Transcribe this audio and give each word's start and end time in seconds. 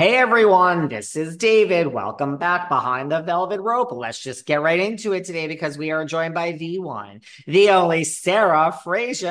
Hey 0.00 0.16
everyone, 0.16 0.88
this 0.88 1.14
is 1.14 1.36
David. 1.36 1.86
Welcome 1.86 2.38
back 2.38 2.70
behind 2.70 3.12
the 3.12 3.20
velvet 3.20 3.60
rope. 3.60 3.92
Let's 3.92 4.18
just 4.18 4.46
get 4.46 4.62
right 4.62 4.80
into 4.80 5.12
it 5.12 5.26
today 5.26 5.46
because 5.46 5.76
we 5.76 5.90
are 5.90 6.06
joined 6.06 6.32
by 6.32 6.52
the 6.52 6.78
one, 6.78 7.20
the 7.46 7.68
only 7.68 8.04
Sarah 8.04 8.72
Fraser. 8.82 9.28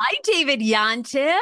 Hi, 0.00 0.16
David 0.24 0.60
Yontef. 0.60 1.36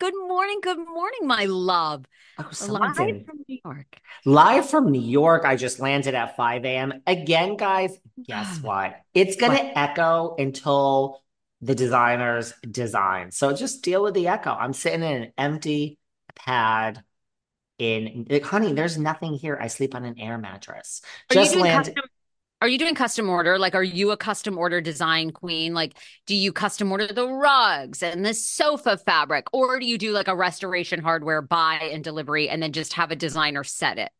Good 0.00 0.14
morning. 0.26 0.58
Good 0.60 0.78
morning, 0.78 1.20
my 1.28 1.44
love. 1.44 2.06
Oh, 2.40 2.50
Live 2.66 2.98
in- 2.98 3.24
from 3.24 3.44
New 3.48 3.58
York. 3.64 4.00
live 4.24 4.68
from 4.68 4.90
New 4.90 5.00
York. 5.00 5.44
I 5.44 5.54
just 5.54 5.78
landed 5.78 6.16
at 6.16 6.34
5 6.34 6.64
a.m. 6.64 7.02
Again, 7.06 7.56
guys, 7.56 7.96
guess 8.26 8.60
what? 8.60 8.96
It's 9.14 9.36
going 9.36 9.56
to 9.56 9.78
echo 9.78 10.34
until 10.36 11.22
the 11.60 11.76
designers 11.76 12.52
design. 12.68 13.30
So 13.30 13.54
just 13.54 13.84
deal 13.84 14.02
with 14.02 14.14
the 14.14 14.26
echo. 14.26 14.50
I'm 14.50 14.72
sitting 14.72 15.04
in 15.04 15.22
an 15.22 15.32
empty 15.38 15.98
pad 16.34 17.04
in 17.80 18.26
like, 18.28 18.44
honey, 18.44 18.72
there's 18.72 18.98
nothing 18.98 19.34
here. 19.34 19.58
I 19.60 19.68
sleep 19.68 19.94
on 19.94 20.04
an 20.04 20.18
air 20.18 20.38
mattress. 20.38 21.02
Are 21.30 21.34
Just 21.34 21.56
landed. 21.56 21.94
custom? 21.94 22.10
Are 22.62 22.68
you 22.68 22.76
doing 22.76 22.94
custom 22.94 23.30
order? 23.30 23.58
Like, 23.58 23.74
are 23.74 23.82
you 23.82 24.10
a 24.10 24.18
custom 24.18 24.58
order 24.58 24.82
design 24.82 25.30
queen? 25.30 25.72
Like, 25.72 25.96
do 26.26 26.36
you 26.36 26.52
custom 26.52 26.92
order 26.92 27.06
the 27.06 27.26
rugs 27.26 28.02
and 28.02 28.24
the 28.24 28.34
sofa 28.34 28.98
fabric, 28.98 29.46
or 29.54 29.80
do 29.80 29.86
you 29.86 29.96
do 29.96 30.12
like 30.12 30.28
a 30.28 30.36
restoration 30.36 31.00
hardware 31.00 31.40
buy 31.40 31.76
and 31.76 32.04
delivery 32.04 32.50
and 32.50 32.62
then 32.62 32.72
just 32.72 32.92
have 32.92 33.10
a 33.10 33.16
designer 33.16 33.64
set 33.64 33.96
it? 33.96 34.10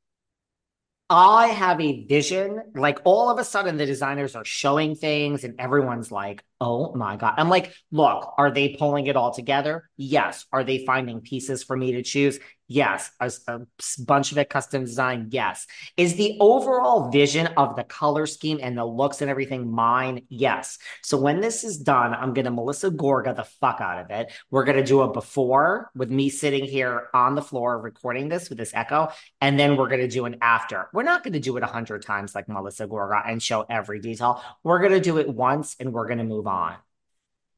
I 1.11 1.49
have 1.49 1.81
a 1.81 2.07
vision. 2.07 2.63
Like 2.75 3.01
all 3.05 3.29
of 3.31 3.39
a 3.39 3.45
sudden, 3.45 3.77
the 3.77 3.85
designers 3.85 4.37
are 4.37 4.45
showing 4.45 4.95
things, 4.95 5.45
and 5.45 5.61
everyone's 5.61 6.11
like, 6.11 6.43
oh 6.61 6.95
my 6.95 7.17
God. 7.17 7.35
I'm 7.37 7.49
like, 7.49 7.75
look, 7.91 8.33
are 8.39 8.53
they 8.53 8.77
pulling 8.79 9.07
it 9.07 9.17
all 9.17 9.35
together? 9.35 9.91
Yes. 9.97 10.47
Are 10.53 10.65
they 10.65 10.87
finding 10.87 11.21
pieces 11.21 11.65
for 11.65 11.77
me 11.77 11.93
to 11.93 12.03
choose? 12.03 12.39
Yes. 12.71 13.11
A, 13.19 13.33
a 13.49 13.63
bunch 14.07 14.31
of 14.31 14.39
it 14.39 14.49
custom 14.49 14.85
designed? 14.85 15.35
Yes. 15.35 15.67
Is 15.97 16.15
the 16.15 16.37
overall 16.39 17.11
vision 17.11 17.49
of 17.57 17.75
the 17.75 17.83
color 17.83 18.27
scheme 18.27 18.61
and 18.63 18.79
the 18.79 18.85
looks 18.85 19.21
and 19.21 19.29
everything 19.29 19.73
mine? 19.73 20.23
Yes. 20.29 20.79
So 21.03 21.19
when 21.19 21.41
this 21.41 21.65
is 21.65 21.79
done, 21.79 22.15
I'm 22.15 22.33
going 22.33 22.45
to 22.45 22.53
Melissa 22.53 22.93
Gorga 22.93 23.35
the 23.35 23.43
fuck 23.43 23.81
out 23.81 24.05
of 24.05 24.11
it. 24.13 24.31
We're 24.53 24.63
going 24.63 24.77
to 24.77 24.85
do 24.85 25.01
a 25.01 25.13
before 25.13 25.91
with 25.97 26.13
me 26.13 26.29
sitting 26.31 26.65
here 26.65 27.09
on 27.13 27.35
the 27.35 27.43
floor 27.43 27.81
recording 27.81 28.29
this 28.29 28.49
with 28.49 28.59
this 28.59 28.71
echo. 28.73 29.09
And 29.41 29.59
then 29.59 29.77
we're 29.77 29.89
going 29.89 30.03
to 30.03 30.09
do 30.09 30.27
an 30.27 30.37
after. 30.41 30.89
We're 30.93 31.03
not 31.03 31.25
going 31.25 31.33
to 31.33 31.41
do 31.41 31.57
it 31.57 31.65
a 31.65 31.67
hundred 31.67 32.03
times 32.03 32.37
like 32.37 32.49
Melissa 32.49 32.87
Gorga 32.87 33.29
and 33.29 33.43
show 33.43 33.67
every 33.69 33.99
detail. 33.99 34.45
We're 34.63 34.79
going 34.79 34.93
to 34.93 35.01
do 35.01 35.19
it 35.19 35.29
once 35.29 35.75
and 35.81 35.93
we're 35.93 36.07
going 36.07 36.19
to 36.19 36.25
move 36.25 36.47
on. 36.47 36.77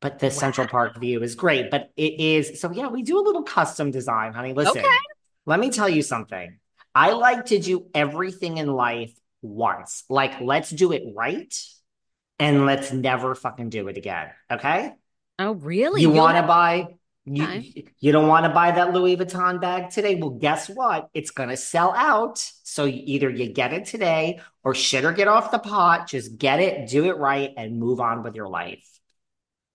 But 0.03 0.19
the 0.19 0.31
Central 0.31 0.67
Park 0.67 0.99
view 0.99 1.23
is 1.23 1.35
great. 1.37 1.71
But 1.71 1.91
it 1.97 2.21
is 2.21 2.61
so 2.61 2.71
yeah, 2.73 2.89
we 2.89 3.03
do 3.03 3.19
a 3.19 3.25
little 3.25 3.45
custom 3.45 3.91
design, 3.91 4.33
honey. 4.35 4.53
Listen, 4.53 4.79
Okay. 4.79 4.97
let 5.47 5.59
me 5.61 5.71
tell 5.71 5.89
you 5.89 6.03
something. 6.03 6.59
I 6.95 7.13
like 7.13 7.47
to 7.47 7.59
do 7.59 7.87
everything 7.95 8.59
in 8.59 8.67
life 8.67 9.15
once. 9.41 10.05
Like, 10.11 10.41
let's 10.41 10.69
do 10.69 10.93
it 10.93 11.05
right 11.15 11.55
and 12.39 12.67
let's 12.67 12.93
never 12.93 13.35
fucking 13.35 13.71
do 13.71 13.89
it 13.89 13.97
again. 13.97 14.29
Okay? 14.51 14.93
Oh, 15.39 15.53
really? 15.53 16.03
You 16.03 16.11
want 16.11 16.37
to 16.37 16.43
buy 16.43 16.89
you, 17.25 17.45
Okay. 17.45 17.85
you 18.01 18.11
don't 18.11 18.27
want 18.27 18.45
to 18.47 18.51
buy 18.53 18.73
that 18.73 18.93
Louis 18.93 19.17
Vuitton 19.17 19.61
bag 19.61 19.91
today? 19.91 20.17
Well, 20.17 20.31
guess 20.31 20.69
what? 20.69 21.09
It's 21.15 21.31
gonna 21.31 21.57
sell 21.57 21.93
out. 21.93 22.39
So 22.65 22.85
you- 22.85 23.03
either 23.07 23.31
you 23.31 23.53
get 23.53 23.73
it 23.73 23.87
today 23.87 24.41
or 24.65 24.75
shit 24.75 25.05
or 25.05 25.13
get 25.13 25.29
off 25.29 25.53
the 25.53 25.61
pot. 25.61 26.09
Just 26.09 26.37
get 26.37 26.59
it, 26.59 26.89
do 26.89 27.05
it 27.07 27.17
right, 27.17 27.53
and 27.57 27.79
move 27.79 28.01
on 28.01 28.25
with 28.25 28.35
your 28.35 28.49
life. 28.49 28.85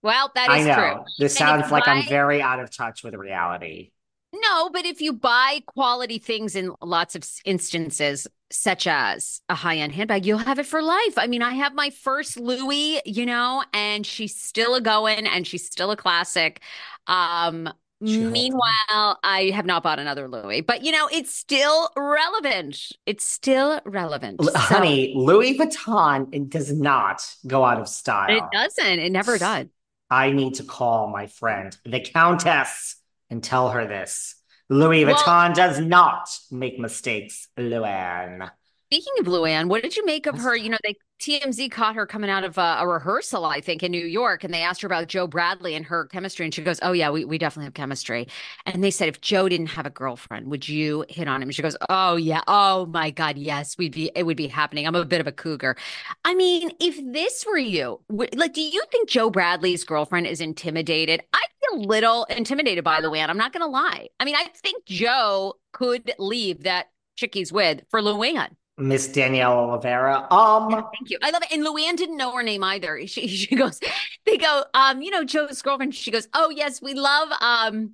Well, 0.07 0.31
that 0.35 0.50
is 0.50 0.66
I 0.66 0.68
know. 0.69 0.75
true. 0.75 1.03
This 1.19 1.34
And 1.40 1.62
sounds 1.62 1.72
like 1.72 1.88
I'm 1.88 2.07
very 2.07 2.41
out 2.41 2.59
of 2.62 2.75
touch 2.75 3.03
with 3.03 3.13
reality. 3.13 3.91
No, 4.34 4.69
but 4.69 4.85
if 4.85 5.01
you 5.01 5.13
buy 5.13 5.62
quality 5.66 6.18
things 6.18 6.56
in 6.56 6.73
lots 6.81 7.16
of 7.16 7.23
instances, 7.45 8.28
such 8.51 8.88
as 8.88 9.41
a 9.50 9.56
high-end 9.56 9.94
handbag, 9.94 10.25
you'll 10.25 10.38
have 10.38 10.59
it 10.59 10.66
for 10.66 10.81
life. 10.81 11.18
I 11.18 11.28
mean, 11.28 11.41
I 11.41 11.53
have 11.56 11.73
my 11.73 11.90
first 11.90 12.38
Louis, 12.38 13.01
you 13.06 13.25
know, 13.25 13.63
and 13.73 14.06
she's 14.06 14.35
still 14.35 14.75
a 14.75 14.81
going 14.81 15.28
and 15.28 15.45
she's 15.45 15.66
still 15.66 15.91
a 15.91 15.97
classic. 15.97 16.62
Um, 17.07 17.69
She 18.06 18.22
holds 18.22 18.31
meanwhile, 18.34 19.18
I 19.24 19.51
have 19.56 19.66
not 19.66 19.81
bought 19.81 19.97
another 20.00 20.28
Louis, 20.29 20.62
but 20.62 20.84
you 20.84 20.91
know, 20.91 21.09
it's 21.12 21.34
still 21.34 21.89
relevant. 21.97 22.91
It's 23.06 23.25
still 23.25 23.81
relevant. 23.85 24.39
L- 24.41 24.47
So- 24.50 24.57
Honey, 24.59 25.13
Louis 25.16 25.57
Vuitton 25.57 26.50
does 26.50 26.72
not 26.72 27.25
go 27.47 27.66
out 27.66 27.79
of 27.81 27.88
style. 27.89 28.38
it 28.38 28.44
doesn't. 28.53 29.00
It 29.00 29.12
never 29.12 29.38
does. 29.38 29.66
I 30.09 30.31
need 30.31 30.56
to 30.56 30.63
call 30.63 31.09
my 31.09 31.28
friend, 31.28 31.75
the 31.84 32.00
Countess, 32.00 32.95
and 33.29 33.44
tell 33.44 33.69
her 33.69 33.85
this. 33.88 34.35
Louis 34.69 35.06
Well- 35.06 35.16
Vuitton 35.16 35.53
does 35.53 35.79
not 35.79 36.29
make 36.51 36.79
mistakes, 36.79 37.47
Luann. 37.57 38.50
Speaking 38.90 39.14
of 39.20 39.25
Luann, 39.25 39.68
what 39.68 39.84
did 39.84 39.98
you 39.98 40.06
make 40.06 40.28
of 40.28 40.38
her? 40.38 40.56
You 40.56 40.70
know, 40.70 40.78
they 40.81 40.96
TMZ 41.20 41.70
caught 41.72 41.96
her 41.96 42.06
coming 42.06 42.30
out 42.30 42.46
of 42.46 42.58
a, 42.58 42.78
a 42.80 42.88
rehearsal, 42.88 43.44
I 43.44 43.59
think, 43.59 43.84
in 43.84 43.92
New 43.92 44.06
York, 44.06 44.46
and 44.46 44.53
they 44.53 44.62
asked 44.62 44.81
her 44.81 44.86
about 44.86 45.08
Joe 45.08 45.28
Bradley 45.28 45.75
and 45.75 45.86
her 45.86 46.06
chemistry, 46.06 46.46
and 46.46 46.53
she 46.53 46.62
goes, 46.62 46.80
"Oh 46.81 46.94
yeah, 46.94 47.09
we 47.09 47.25
we 47.25 47.38
definitely 47.38 47.66
have 47.66 47.74
chemistry." 47.74 48.30
And 48.66 48.81
they 48.81 48.92
said, 48.92 49.09
"If 49.09 49.20
Joe 49.20 49.50
didn't 49.50 49.68
have 49.68 49.86
a 49.86 49.90
girlfriend, 49.90 50.50
would 50.52 50.70
you 50.70 51.03
hit 51.09 51.28
on 51.28 51.44
him?" 51.44 51.52
She 51.52 51.62
goes, 51.62 51.75
"Oh 51.90 52.16
yeah, 52.16 52.42
oh 52.48 52.86
my 52.86 53.09
God, 53.09 53.38
yes, 53.38 53.78
we'd 53.78 53.92
be 53.92 54.09
it 54.16 54.24
would 54.24 54.38
be 54.38 54.48
happening. 54.48 54.88
I'm 54.88 54.96
a 54.96 55.04
bit 55.04 55.19
of 55.19 55.28
a 55.28 55.34
cougar." 55.34 55.75
I 56.24 56.34
mean, 56.34 56.72
if 56.80 56.98
this 57.12 57.46
were 57.46 57.58
you, 57.58 58.00
like, 58.09 58.54
do 58.54 58.62
you 58.62 58.84
think 58.90 59.09
Joe 59.09 59.30
Bradley's 59.30 59.84
girlfriend 59.84 60.28
is 60.28 60.40
intimidated? 60.40 61.22
I 61.34 61.44
feel 61.59 61.81
a 61.81 61.84
little 61.88 62.24
intimidated 62.30 62.86
by 62.86 63.02
Luann. 63.02 63.28
I'm 63.28 63.38
not 63.38 63.52
going 63.52 63.64
to 63.64 63.68
lie. 63.68 64.08
I 64.22 64.24
mean, 64.24 64.36
I 64.36 64.46
think 64.56 64.86
Joe 64.86 65.56
could 65.74 66.14
leave 66.19 66.64
that 66.64 66.88
chick 67.18 67.34
he's 67.34 67.52
with 67.52 67.81
for 67.90 68.02
Luann. 68.02 68.52
Miss 68.78 69.08
Danielle 69.08 69.56
Olivera. 69.56 70.32
Um, 70.32 70.70
Thank 70.70 71.10
you. 71.10 71.18
I 71.24 71.32
love 71.32 71.42
it. 71.44 71.52
And 71.52 71.66
Luann 71.66 71.98
didn't 71.98 72.18
know 72.18 72.36
her 72.36 72.44
name 72.44 72.64
either. 72.64 73.00
She 73.08 73.28
she 73.28 73.56
goes, 73.56 73.80
they 74.26 74.38
go, 74.38 74.66
um, 74.74 75.02
you 75.02 75.10
know, 75.10 75.24
Joe's 75.24 75.62
girlfriend. 75.62 75.96
She 75.96 76.12
goes, 76.12 76.28
Oh 76.34 76.50
yes, 76.50 76.82
we 76.82 76.94
love 76.94 77.30
um 77.42 77.94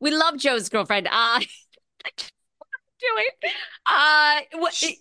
we 0.00 0.10
love 0.10 0.38
Joe's 0.38 0.68
girlfriend. 0.68 1.08
Uh 1.10 1.40
doing 3.00 3.52
uh 3.86 4.40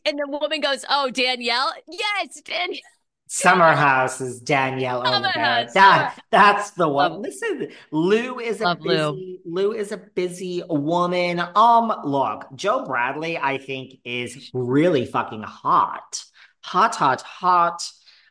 and 0.06 0.20
the 0.20 0.28
woman 0.28 0.60
goes, 0.60 0.84
Oh, 0.90 1.10
Danielle? 1.12 1.74
Yes, 1.88 2.42
Danielle. 2.42 2.82
Summer 3.34 3.74
House 3.74 4.20
is 4.20 4.42
Danielle 4.42 5.04
Olivera. 5.04 5.72
That 5.74 6.20
that's 6.32 6.72
the 6.72 6.90
one. 6.90 7.14
Love- 7.14 7.22
Listen, 7.22 7.70
Lou 7.90 8.40
is 8.40 8.60
a 8.60 8.66
Love 8.66 8.82
Lou. 8.82 9.12
busy 9.14 9.40
Lou 9.46 9.72
is 9.72 9.94
a 9.94 9.98
busy 9.98 10.64
woman. 10.68 11.40
Um, 11.56 11.94
look, 12.04 12.46
Joe 12.56 12.84
Bradley, 12.84 13.38
I 13.38 13.58
think, 13.58 14.00
is 14.04 14.52
really 14.54 15.06
fucking 15.06 15.44
hot. 15.44 16.24
Hot, 16.64 16.94
hot, 16.96 17.22
hot. 17.22 17.82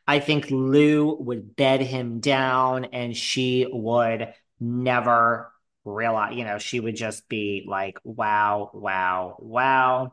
I 0.07 0.21
think 0.21 0.51
Lou 0.51 1.17
would 1.19 1.57
bed 1.57 1.81
him 1.81 2.21
down 2.21 2.85
and 2.87 3.17
she 3.17 3.67
would 3.71 4.35
never 4.61 5.51
realize, 5.87 6.37
you 6.37 6.45
know, 6.45 6.59
she 6.59 6.79
would 6.79 6.97
just 6.97 7.27
be 7.27 7.65
like, 7.67 7.99
wow, 8.05 8.71
wow, 8.75 9.37
wow. 9.39 10.13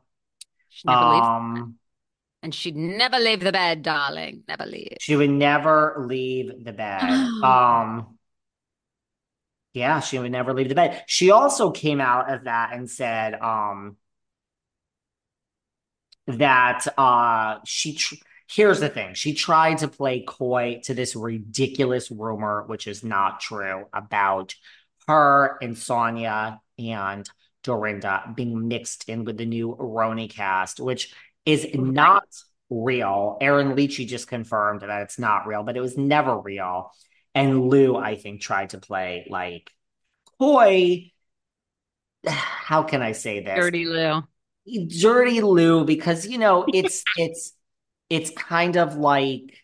She 0.70 0.88
never 0.88 1.06
leaves 1.10 1.28
Um, 1.28 1.76
and 2.44 2.54
she'd 2.54 2.76
never 2.76 3.18
leave 3.18 3.40
the 3.40 3.52
bed, 3.52 3.82
darling. 3.82 4.44
Never 4.48 4.66
leave. 4.66 4.98
She 5.00 5.16
would 5.16 5.30
never 5.30 6.06
leave 6.08 6.64
the 6.64 6.74
bed. 6.74 7.02
Um, 7.44 8.18
yeah, 9.74 10.00
she 10.00 10.18
would 10.18 10.32
never 10.32 10.54
leave 10.54 10.70
the 10.70 10.76
bed. 10.76 11.04
She 11.06 11.30
also 11.30 11.70
came 11.70 12.02
out 12.02 12.34
of 12.34 12.46
that 12.46 12.74
and 12.74 12.90
said, 12.90 13.36
um, 13.36 13.98
that 16.28 16.86
uh 16.98 17.60
she 17.66 17.94
tr 17.94 18.16
here's 18.50 18.80
the 18.80 18.90
thing. 18.90 19.14
She 19.14 19.34
tried 19.34 19.80
to 19.80 19.88
play 19.88 20.22
coy 20.22 20.82
to 20.84 20.94
this 20.94 21.16
ridiculous 21.16 22.12
rumor, 22.12 22.64
which 22.68 22.88
is 22.88 23.04
not 23.04 23.40
true, 23.40 23.86
about 23.94 24.56
her 25.08 25.58
and 25.62 25.76
Sonja 25.76 26.60
and 26.78 27.30
Dorinda 27.64 28.34
being 28.36 28.68
mixed 28.68 29.10
in 29.10 29.26
with 29.26 29.38
the 29.38 29.46
new 29.46 29.76
RHONY 29.78 30.30
cast, 30.30 30.80
which 30.80 31.14
is 31.48 31.66
not 31.74 32.28
real. 32.70 33.38
Erin 33.40 33.76
Lichy 33.76 34.06
just 34.06 34.28
confirmed 34.28 34.82
that 34.82 35.02
it's 35.04 35.18
not 35.18 35.48
real, 35.48 35.64
but 35.64 35.78
it 35.78 35.82
was 35.82 35.98
never 35.98 36.38
real. 36.38 36.92
And 37.34 37.70
Lou, 37.70 37.96
I 37.96 38.16
think, 38.16 38.42
tried 38.42 38.72
to 38.72 38.80
play 38.80 39.26
like 39.30 39.72
coy. 40.38 41.12
How 42.28 42.84
can 42.84 43.02
I 43.02 43.14
say 43.14 43.40
this? 43.40 43.58
Dirty 43.58 43.86
Lou. 43.86 44.24
Dirty 45.00 45.40
Lou, 45.40 45.86
because 45.86 46.28
you 46.28 46.38
know, 46.38 46.66
it's 46.74 47.04
it's 47.18 47.54
it's 48.10 48.30
kind 48.32 48.76
of 48.76 48.98
like 48.98 49.58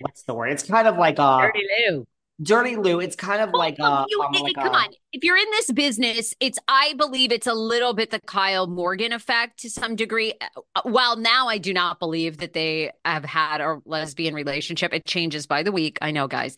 what's 0.00 0.24
the 0.24 0.34
word? 0.34 0.52
It's 0.52 0.64
kind 0.64 0.86
of 0.86 0.98
like 0.98 1.18
a 1.18 1.38
Dirty 1.40 1.66
Lou. 1.88 2.06
Dirty 2.42 2.76
Lou. 2.76 2.98
It's 3.00 3.14
kind 3.16 3.40
of 3.40 3.50
like 3.52 3.76
Well, 3.78 3.92
a 3.92 4.06
you- 4.08 4.20
um, 4.22 4.32
like 4.32 4.54
come 4.56 4.74
a- 4.74 4.76
on. 4.78 4.88
If 5.12 5.22
you're 5.22 5.36
in 5.36 5.50
this 5.52 5.70
business, 5.70 6.34
it's 6.40 6.58
I 6.66 6.94
believe 6.94 7.30
it's 7.30 7.46
a 7.46 7.54
little 7.54 7.94
bit 7.94 8.10
the 8.10 8.20
Kyle 8.26 8.66
Morgan 8.66 9.12
effect 9.12 9.60
to 9.60 9.70
some 9.70 9.94
degree. 9.94 10.34
Uh, 10.74 10.82
While 10.82 11.16
now 11.16 11.46
I 11.48 11.58
do 11.58 11.72
not 11.72 12.00
believe 12.00 12.38
that 12.38 12.52
they 12.52 12.90
have 13.04 13.24
had 13.24 13.60
a 13.60 13.80
lesbian 13.84 14.34
relationship. 14.34 14.92
It 14.92 15.04
changes 15.06 15.46
by 15.46 15.62
the 15.62 15.70
week. 15.72 15.98
I 16.02 16.10
know, 16.10 16.26
guys. 16.26 16.56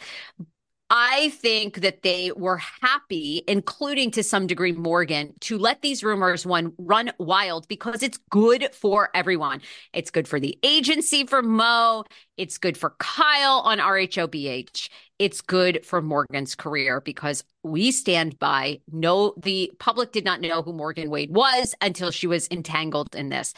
I 0.89 1.31
think 1.31 1.81
that 1.81 2.03
they 2.03 2.31
were 2.37 2.59
happy, 2.59 3.43
including 3.49 4.13
to 4.13 4.23
some 4.23 4.47
degree 4.47 4.71
Morgan, 4.71 5.35
to 5.41 5.59
let 5.59 5.83
these 5.83 6.05
rumors 6.05 6.47
one 6.47 6.75
run 6.79 7.11
wild 7.19 7.67
because 7.67 8.05
it's 8.05 8.19
good 8.31 8.73
for 8.73 9.11
everyone. 9.13 9.63
It's 9.93 10.13
good 10.13 10.29
for 10.29 10.39
the 10.39 10.57
agency 10.63 11.27
for 11.27 11.43
Mo. 11.43 12.05
It's 12.37 12.57
good 12.57 12.79
for 12.79 12.95
Kyle 13.01 13.63
on 13.65 13.79
RHOBH. 13.79 14.89
It's 15.19 15.41
good 15.41 15.85
for 15.85 16.03
Morgan's 16.03 16.55
career 16.55 17.01
because 17.01 17.43
we 17.63 17.91
stand 17.91 18.39
by. 18.39 18.81
No, 18.93 19.35
the 19.39 19.73
public 19.79 20.13
did 20.13 20.25
not 20.25 20.41
know 20.41 20.63
who 20.63 20.73
Morgan 20.73 21.11
Wade 21.11 21.35
was 21.35 21.75
until 21.81 22.11
she 22.11 22.27
was 22.27 22.49
entangled 22.51 23.15
in 23.15 23.31
this. 23.31 23.55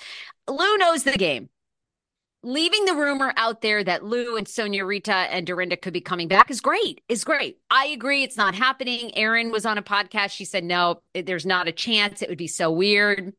Lou 0.49 0.77
knows 0.77 1.03
the 1.03 1.13
game 1.13 1.49
leaving 2.43 2.85
the 2.85 2.95
rumor 2.95 3.33
out 3.37 3.63
there 3.63 3.83
that 3.83 4.05
Lou 4.05 4.37
and 4.37 4.47
Sonja 4.47 4.87
Rita 4.87 5.13
and 5.13 5.47
Dorinda 5.47 5.77
could 5.77 5.93
be 5.93 6.01
coming 6.01 6.29
back 6.29 6.51
is 6.51 6.61
great. 6.61 7.01
Is 7.09 7.25
great. 7.25 7.59
I 7.71 7.87
agree. 7.87 8.23
It's 8.23 8.37
not 8.37 8.55
happening. 8.55 9.17
Erin 9.17 9.51
was 9.51 9.67
on 9.67 9.79
a 9.79 9.83
podcast. 9.83 10.31
She 10.31 10.45
said, 10.45 10.65
no, 10.65 11.03
there's 11.15 11.47
not 11.47 11.69
a 11.69 11.73
chance. 11.73 12.23
It 12.23 12.29
would 12.29 12.39
be 12.39 12.47
so 12.47 12.71
weird. 12.71 13.33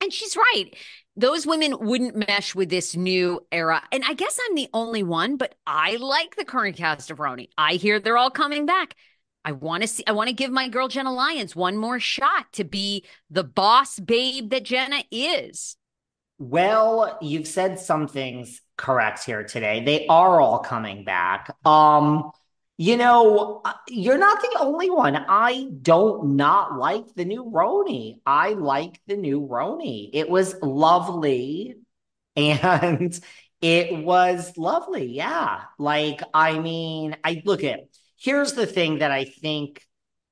And 0.00 0.12
she's 0.12 0.36
right. 0.36 0.74
Those 1.16 1.46
women 1.46 1.78
wouldn't 1.78 2.16
mesh 2.16 2.54
with 2.54 2.70
this 2.70 2.96
new 2.96 3.40
era. 3.52 3.82
And 3.92 4.02
I 4.04 4.14
guess 4.14 4.38
I'm 4.48 4.56
the 4.56 4.68
only 4.74 5.04
one, 5.04 5.36
but 5.36 5.54
I 5.66 5.96
like 5.96 6.34
the 6.34 6.44
current 6.44 6.76
cast 6.76 7.10
of 7.10 7.18
RHONY. 7.18 7.50
I 7.56 7.74
hear 7.74 8.00
they're 8.00 8.18
all 8.18 8.30
coming 8.30 8.66
back. 8.66 8.96
I 9.44 9.52
want 9.52 9.82
to 9.82 9.88
see, 9.88 10.02
I 10.06 10.12
want 10.12 10.28
to 10.28 10.34
give 10.34 10.50
my 10.50 10.68
girl 10.68 10.88
Jenna 10.88 11.12
Lyons 11.12 11.54
one 11.54 11.76
more 11.76 12.00
shot 12.00 12.52
to 12.54 12.64
be 12.64 13.04
the 13.30 13.44
boss 13.44 14.00
babe 14.00 14.50
that 14.50 14.64
Jenna 14.64 15.04
is. 15.10 15.76
Well, 16.38 17.18
you've 17.20 17.46
said 17.46 17.78
some 17.78 18.08
things 18.08 18.60
correct 18.76 19.24
here 19.24 19.44
today. 19.44 19.84
They 19.84 20.06
are 20.08 20.40
all 20.40 20.58
coming 20.58 21.04
back. 21.04 21.54
Um, 21.64 22.32
you 22.76 22.96
know, 22.96 23.60
uh, 23.64 23.72
you're 23.88 24.18
not 24.18 24.40
the 24.40 24.58
only 24.60 24.90
one. 24.90 25.16
I 25.16 25.68
don't 25.82 26.36
not 26.36 26.76
like 26.76 27.14
the 27.14 27.24
new 27.24 27.44
RHONY. 27.44 28.20
I 28.26 28.50
like 28.50 29.00
the 29.06 29.16
new 29.16 29.42
RHONY. 29.42 30.10
It 30.12 30.28
was 30.28 30.56
lovely 30.60 31.76
and 32.34 33.20
it 33.60 34.04
was 34.04 34.56
lovely. 34.56 35.06
Yeah. 35.06 35.62
Like, 35.78 36.20
I 36.32 36.58
mean, 36.58 37.16
I 37.22 37.42
look 37.44 37.62
at 37.62 37.80
here's 38.18 38.54
the 38.54 38.66
thing 38.66 38.98
that 38.98 39.12
I 39.12 39.24
think 39.24 39.82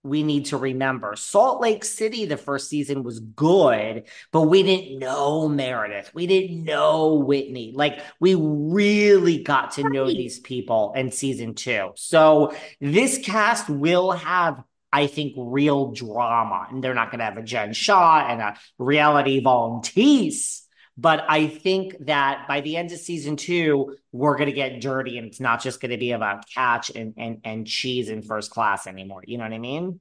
we 0.05 0.23
need 0.23 0.47
to 0.47 0.57
remember. 0.57 1.15
Salt 1.17 1.61
Lake 1.61 1.85
City, 1.85 2.27
the 2.27 2.37
first 2.37 2.69
season 2.69 3.03
was 3.03 3.21
good, 3.21 4.05
but 4.33 4.43
we 4.43 4.63
didn't 4.63 4.99
know 4.99 5.49
Meredith. 5.49 6.13
We 6.13 6.27
didn't 6.27 6.65
know 6.65 7.15
Whitney. 7.15 7.73
Like 7.75 8.01
we 8.19 8.35
really 8.35 9.43
got 9.43 9.73
to 9.73 9.89
know 9.89 10.07
these 10.07 10.41
people 10.41 10.93
in 10.97 11.13
season 11.13 11.55
two. 11.55 11.93
So 11.95 12.55
this 12.81 13.19
cast 13.19 13.69
will 13.71 14.11
have, 14.11 14.63
I 14.93 15.07
think, 15.07 15.35
real 15.37 15.93
drama. 15.93 16.67
And 16.71 16.83
they're 16.83 16.95
not 16.95 17.11
going 17.11 17.21
to 17.21 17.25
have 17.25 17.37
a 17.37 17.43
Jen 17.43 17.73
Shah 17.73 18.27
and 18.29 18.41
a 18.41 18.57
Reality 18.79 19.41
Von 19.41 19.83
Tease. 19.83 20.62
But 20.99 21.25
I 21.29 21.47
think 21.47 21.97
that 22.07 22.47
by 22.47 22.61
the 22.61 22.77
end 22.77 22.93
of 22.93 22.99
season 22.99 23.37
two, 23.37 23.97
we're 24.13 24.37
going 24.37 24.51
to 24.51 24.55
get 24.55 24.81
dirty 24.81 25.17
and 25.17 25.27
it's 25.27 25.41
not 25.41 25.63
just 25.63 25.81
going 25.81 25.91
to 25.91 25.97
be 25.97 26.13
about 26.13 26.47
catch 26.49 26.91
and, 26.91 27.15
and, 27.17 27.41
and 27.45 27.67
cheese 27.67 28.11
in 28.11 28.23
first 28.23 28.51
class 28.51 28.87
anymore. 28.87 29.23
You 29.27 29.39
know 29.39 29.45
what 29.45 29.55
I 29.55 29.59
mean? 29.59 30.01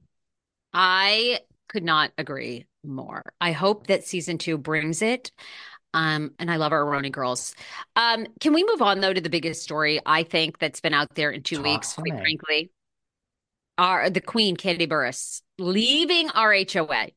I 0.74 1.40
could 1.68 1.84
not 1.84 2.12
agree 2.18 2.66
more. 2.84 3.22
I 3.40 3.52
hope 3.52 3.86
that 3.86 4.04
season 4.04 4.38
two 4.38 4.58
brings 4.58 5.00
it. 5.00 5.32
Um, 5.94 6.32
and 6.38 6.50
I 6.50 6.56
love 6.56 6.72
our 6.72 6.84
RHONY 6.84 7.12
girls. 7.12 7.54
Um, 7.96 8.26
can 8.40 8.52
we 8.54 8.64
move 8.64 8.82
on 8.82 9.00
though 9.00 9.12
to 9.12 9.20
the 9.20 9.30
biggest 9.30 9.62
story 9.62 10.00
I 10.04 10.22
think 10.22 10.58
that's 10.58 10.80
been 10.80 10.94
out 10.94 11.14
there 11.14 11.30
in 11.30 11.42
two 11.42 11.56
Talk 11.56 11.64
weeks, 11.64 11.92
quite 11.94 12.18
frankly? 12.18 12.70
Our 13.78 14.10
the 14.10 14.20
Queen, 14.20 14.56
Kandi 14.56 14.88
Burruss, 14.88 15.42
leaving 15.58 16.28
RHOA. 16.28 17.12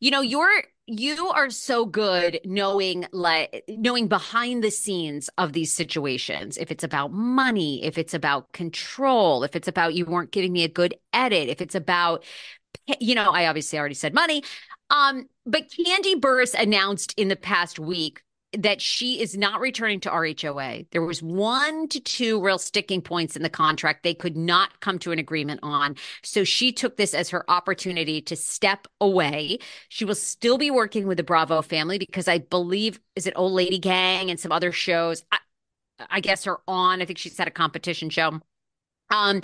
You 0.00 0.10
know, 0.10 0.22
you're 0.22 0.62
you 0.90 1.28
are 1.28 1.50
so 1.50 1.86
good 1.86 2.40
knowing 2.44 3.06
like 3.12 3.64
knowing 3.68 4.08
behind 4.08 4.64
the 4.64 4.70
scenes 4.70 5.30
of 5.38 5.52
these 5.52 5.72
situations. 5.72 6.56
If 6.56 6.72
it's 6.72 6.82
about 6.82 7.12
money, 7.12 7.84
if 7.84 7.96
it's 7.96 8.12
about 8.12 8.52
control, 8.52 9.44
if 9.44 9.54
it's 9.54 9.68
about 9.68 9.94
you 9.94 10.04
weren't 10.04 10.32
giving 10.32 10.52
me 10.52 10.64
a 10.64 10.68
good 10.68 10.94
edit, 11.12 11.48
if 11.48 11.60
it's 11.60 11.76
about 11.76 12.24
you 12.98 13.14
know, 13.14 13.30
I 13.30 13.46
obviously 13.46 13.78
already 13.78 13.94
said 13.94 14.14
money. 14.14 14.42
Um, 14.90 15.28
but 15.46 15.68
Kandi 15.70 16.14
Burruss 16.14 16.54
announced 16.54 17.14
in 17.16 17.28
the 17.28 17.36
past 17.36 17.78
week 17.78 18.22
that 18.58 18.80
she 18.80 19.20
is 19.20 19.36
not 19.36 19.60
returning 19.60 20.00
to 20.00 20.10
RHOA. 20.10 20.86
There 20.90 21.02
was 21.02 21.22
one 21.22 21.86
to 21.88 22.00
two 22.00 22.42
real 22.42 22.58
sticking 22.58 23.00
points 23.00 23.36
in 23.36 23.42
the 23.42 23.50
contract 23.50 24.02
they 24.02 24.14
could 24.14 24.36
not 24.36 24.80
come 24.80 24.98
to 25.00 25.12
an 25.12 25.18
agreement 25.20 25.60
on. 25.62 25.96
So 26.22 26.42
she 26.42 26.72
took 26.72 26.96
this 26.96 27.14
as 27.14 27.30
her 27.30 27.48
opportunity 27.48 28.20
to 28.22 28.34
step 28.34 28.88
away. 29.00 29.58
She 29.88 30.04
will 30.04 30.16
still 30.16 30.58
be 30.58 30.70
working 30.70 31.06
with 31.06 31.18
the 31.18 31.22
Bravo 31.22 31.62
family 31.62 31.98
because 31.98 32.26
I 32.26 32.38
believe 32.38 32.98
is 33.14 33.26
it 33.26 33.34
Old 33.36 33.52
Lady 33.52 33.78
Gang 33.78 34.30
and 34.30 34.40
some 34.40 34.52
other 34.52 34.72
shows. 34.72 35.22
I, 35.30 35.38
I 36.08 36.20
guess 36.20 36.46
are 36.46 36.60
on. 36.66 37.02
I 37.02 37.04
think 37.04 37.18
she's 37.18 37.38
at 37.38 37.46
a 37.48 37.52
competition 37.52 38.10
show. 38.10 38.40
Um, 39.10 39.42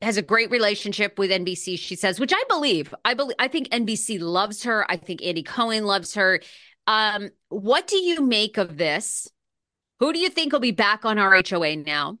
has 0.00 0.16
a 0.16 0.22
great 0.22 0.50
relationship 0.50 1.18
with 1.18 1.30
NBC. 1.30 1.78
She 1.78 1.94
says, 1.94 2.18
which 2.18 2.32
I 2.34 2.42
believe. 2.48 2.94
I 3.04 3.14
believe. 3.14 3.36
I 3.38 3.48
think 3.48 3.68
NBC 3.68 4.20
loves 4.20 4.64
her. 4.64 4.90
I 4.90 4.96
think 4.96 5.22
Andy 5.22 5.42
Cohen 5.42 5.84
loves 5.84 6.14
her. 6.14 6.40
Um, 6.86 7.30
what 7.48 7.86
do 7.86 7.96
you 7.96 8.22
make 8.22 8.58
of 8.58 8.76
this? 8.76 9.28
Who 10.00 10.12
do 10.12 10.18
you 10.18 10.28
think 10.28 10.52
will 10.52 10.60
be 10.60 10.72
back 10.72 11.04
on 11.04 11.16
RHOA 11.16 11.86
now? 11.86 12.18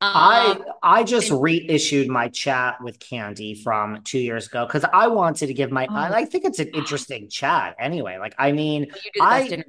I 0.00 0.52
Um, 0.52 0.64
I 0.82 1.04
just 1.04 1.30
reissued 1.30 2.08
my 2.08 2.28
chat 2.28 2.82
with 2.82 2.98
Kandi 2.98 3.62
from 3.62 4.02
two 4.02 4.18
years 4.18 4.46
ago 4.46 4.66
because 4.66 4.84
I 4.92 5.08
wanted 5.08 5.48
to 5.48 5.54
give 5.54 5.70
my 5.70 5.86
Oh. 5.88 5.94
I, 5.94 6.20
I 6.20 6.24
think 6.24 6.44
it's 6.46 6.58
an 6.58 6.68
interesting 6.68 7.28
chat 7.28 7.76
anyway. 7.78 8.18
Like 8.18 8.34
I 8.38 8.52
mean, 8.52 8.84
you 8.84 8.88
do 8.92 9.20
the 9.20 9.22
I- 9.22 9.48
dinner. 9.48 9.64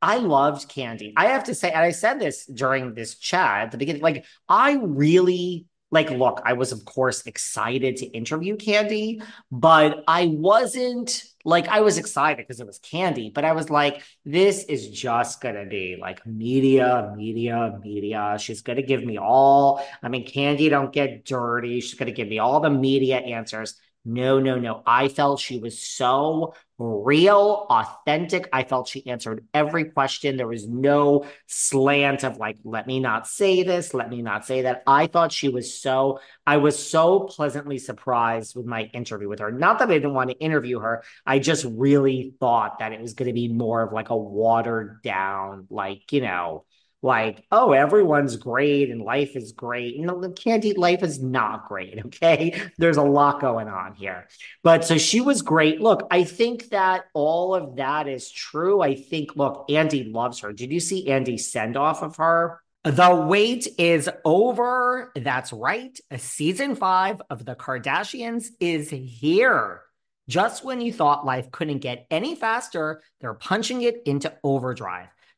I 0.00 0.18
loved 0.18 0.70
Kandi. 0.70 1.12
I 1.16 1.26
have 1.26 1.44
to 1.44 1.54
say, 1.54 1.70
and 1.70 1.80
I 1.82 1.90
said 1.90 2.20
this 2.20 2.46
during 2.46 2.94
this 2.94 3.16
chat 3.16 3.62
at 3.62 3.70
the 3.72 3.78
beginning, 3.78 4.02
like 4.02 4.24
I 4.48 4.78
really 4.80 5.66
like 5.90 6.10
look, 6.10 6.42
I 6.44 6.52
was 6.52 6.72
of 6.72 6.84
course 6.84 7.26
excited 7.26 7.96
to 7.96 8.06
interview 8.06 8.56
Kandi, 8.56 9.22
but 9.50 10.04
I 10.06 10.26
wasn't 10.26 11.24
like 11.44 11.68
I 11.68 11.80
was 11.80 11.96
excited 11.96 12.38
because 12.38 12.60
it 12.60 12.66
was 12.66 12.78
Kandi, 12.80 13.32
but 13.32 13.44
I 13.44 13.52
was 13.52 13.70
like, 13.70 14.02
this 14.24 14.64
is 14.64 14.90
just 14.90 15.40
gonna 15.40 15.64
be 15.64 15.96
like 15.98 16.26
media, 16.26 17.14
media, 17.16 17.78
media. 17.82 18.36
She's 18.38 18.60
gonna 18.60 18.82
give 18.82 19.02
me 19.02 19.18
all, 19.18 19.82
I 20.02 20.08
mean, 20.08 20.26
Kandi 20.26 20.68
don't 20.68 20.92
get 20.92 21.24
dirty. 21.24 21.80
She's 21.80 21.94
gonna 21.94 22.12
give 22.12 22.28
me 22.28 22.38
all 22.38 22.60
the 22.60 22.70
media 22.70 23.16
answers. 23.18 23.74
No, 24.04 24.38
no, 24.40 24.58
no. 24.58 24.82
I 24.86 25.08
felt 25.08 25.40
she 25.40 25.58
was 25.58 25.82
so 25.82 26.54
real, 26.78 27.66
authentic. 27.68 28.48
I 28.52 28.62
felt 28.62 28.88
she 28.88 29.06
answered 29.06 29.44
every 29.52 29.86
question. 29.86 30.36
There 30.36 30.46
was 30.46 30.66
no 30.66 31.26
slant 31.46 32.24
of 32.24 32.38
like, 32.38 32.56
let 32.64 32.86
me 32.86 33.00
not 33.00 33.26
say 33.26 33.64
this, 33.64 33.92
let 33.92 34.08
me 34.08 34.22
not 34.22 34.46
say 34.46 34.62
that. 34.62 34.82
I 34.86 35.08
thought 35.08 35.32
she 35.32 35.48
was 35.48 35.78
so, 35.78 36.20
I 36.46 36.56
was 36.56 36.78
so 36.78 37.20
pleasantly 37.20 37.78
surprised 37.78 38.56
with 38.56 38.64
my 38.64 38.84
interview 38.94 39.28
with 39.28 39.40
her. 39.40 39.50
Not 39.50 39.80
that 39.80 39.90
I 39.90 39.94
didn't 39.94 40.14
want 40.14 40.30
to 40.30 40.38
interview 40.38 40.78
her, 40.78 41.02
I 41.26 41.38
just 41.40 41.66
really 41.68 42.32
thought 42.40 42.78
that 42.78 42.92
it 42.92 43.02
was 43.02 43.14
going 43.14 43.28
to 43.28 43.34
be 43.34 43.48
more 43.48 43.82
of 43.82 43.92
like 43.92 44.10
a 44.10 44.16
watered 44.16 45.02
down, 45.02 45.66
like, 45.68 46.12
you 46.12 46.22
know, 46.22 46.64
like, 47.02 47.44
oh, 47.52 47.72
everyone's 47.72 48.36
great 48.36 48.90
and 48.90 49.00
life 49.00 49.36
is 49.36 49.52
great. 49.52 49.94
You 49.94 50.06
know, 50.06 50.16
Kandi, 50.16 50.76
life 50.76 51.02
is 51.02 51.22
not 51.22 51.68
great. 51.68 51.98
Okay. 52.08 52.60
There's 52.78 52.96
a 52.96 53.02
lot 53.02 53.40
going 53.40 53.68
on 53.68 53.94
here. 53.94 54.28
But 54.62 54.84
so 54.84 54.98
she 54.98 55.20
was 55.20 55.42
great. 55.42 55.80
Look, 55.80 56.06
I 56.10 56.24
think 56.24 56.70
that 56.70 57.04
all 57.14 57.54
of 57.54 57.76
that 57.76 58.08
is 58.08 58.30
true. 58.30 58.80
I 58.80 58.94
think, 58.94 59.36
look, 59.36 59.66
Andy 59.68 60.04
loves 60.04 60.40
her. 60.40 60.52
Did 60.52 60.72
you 60.72 60.80
see 60.80 61.08
Andy's 61.08 61.52
send 61.52 61.76
off 61.76 62.02
of 62.02 62.16
her? 62.16 62.60
The 62.84 63.14
wait 63.28 63.68
is 63.78 64.08
over. 64.24 65.12
That's 65.14 65.52
right. 65.52 65.98
Season 66.16 66.74
five 66.74 67.20
of 67.28 67.44
The 67.44 67.54
Kardashians 67.54 68.48
is 68.58 68.90
here. 68.90 69.82
Just 70.28 70.64
when 70.64 70.80
you 70.80 70.92
thought 70.92 71.26
life 71.26 71.50
couldn't 71.50 71.78
get 71.78 72.06
any 72.10 72.34
faster, 72.34 73.02
they're 73.20 73.34
punching 73.34 73.82
it 73.82 74.02
into 74.06 74.32
overdrive. 74.42 75.08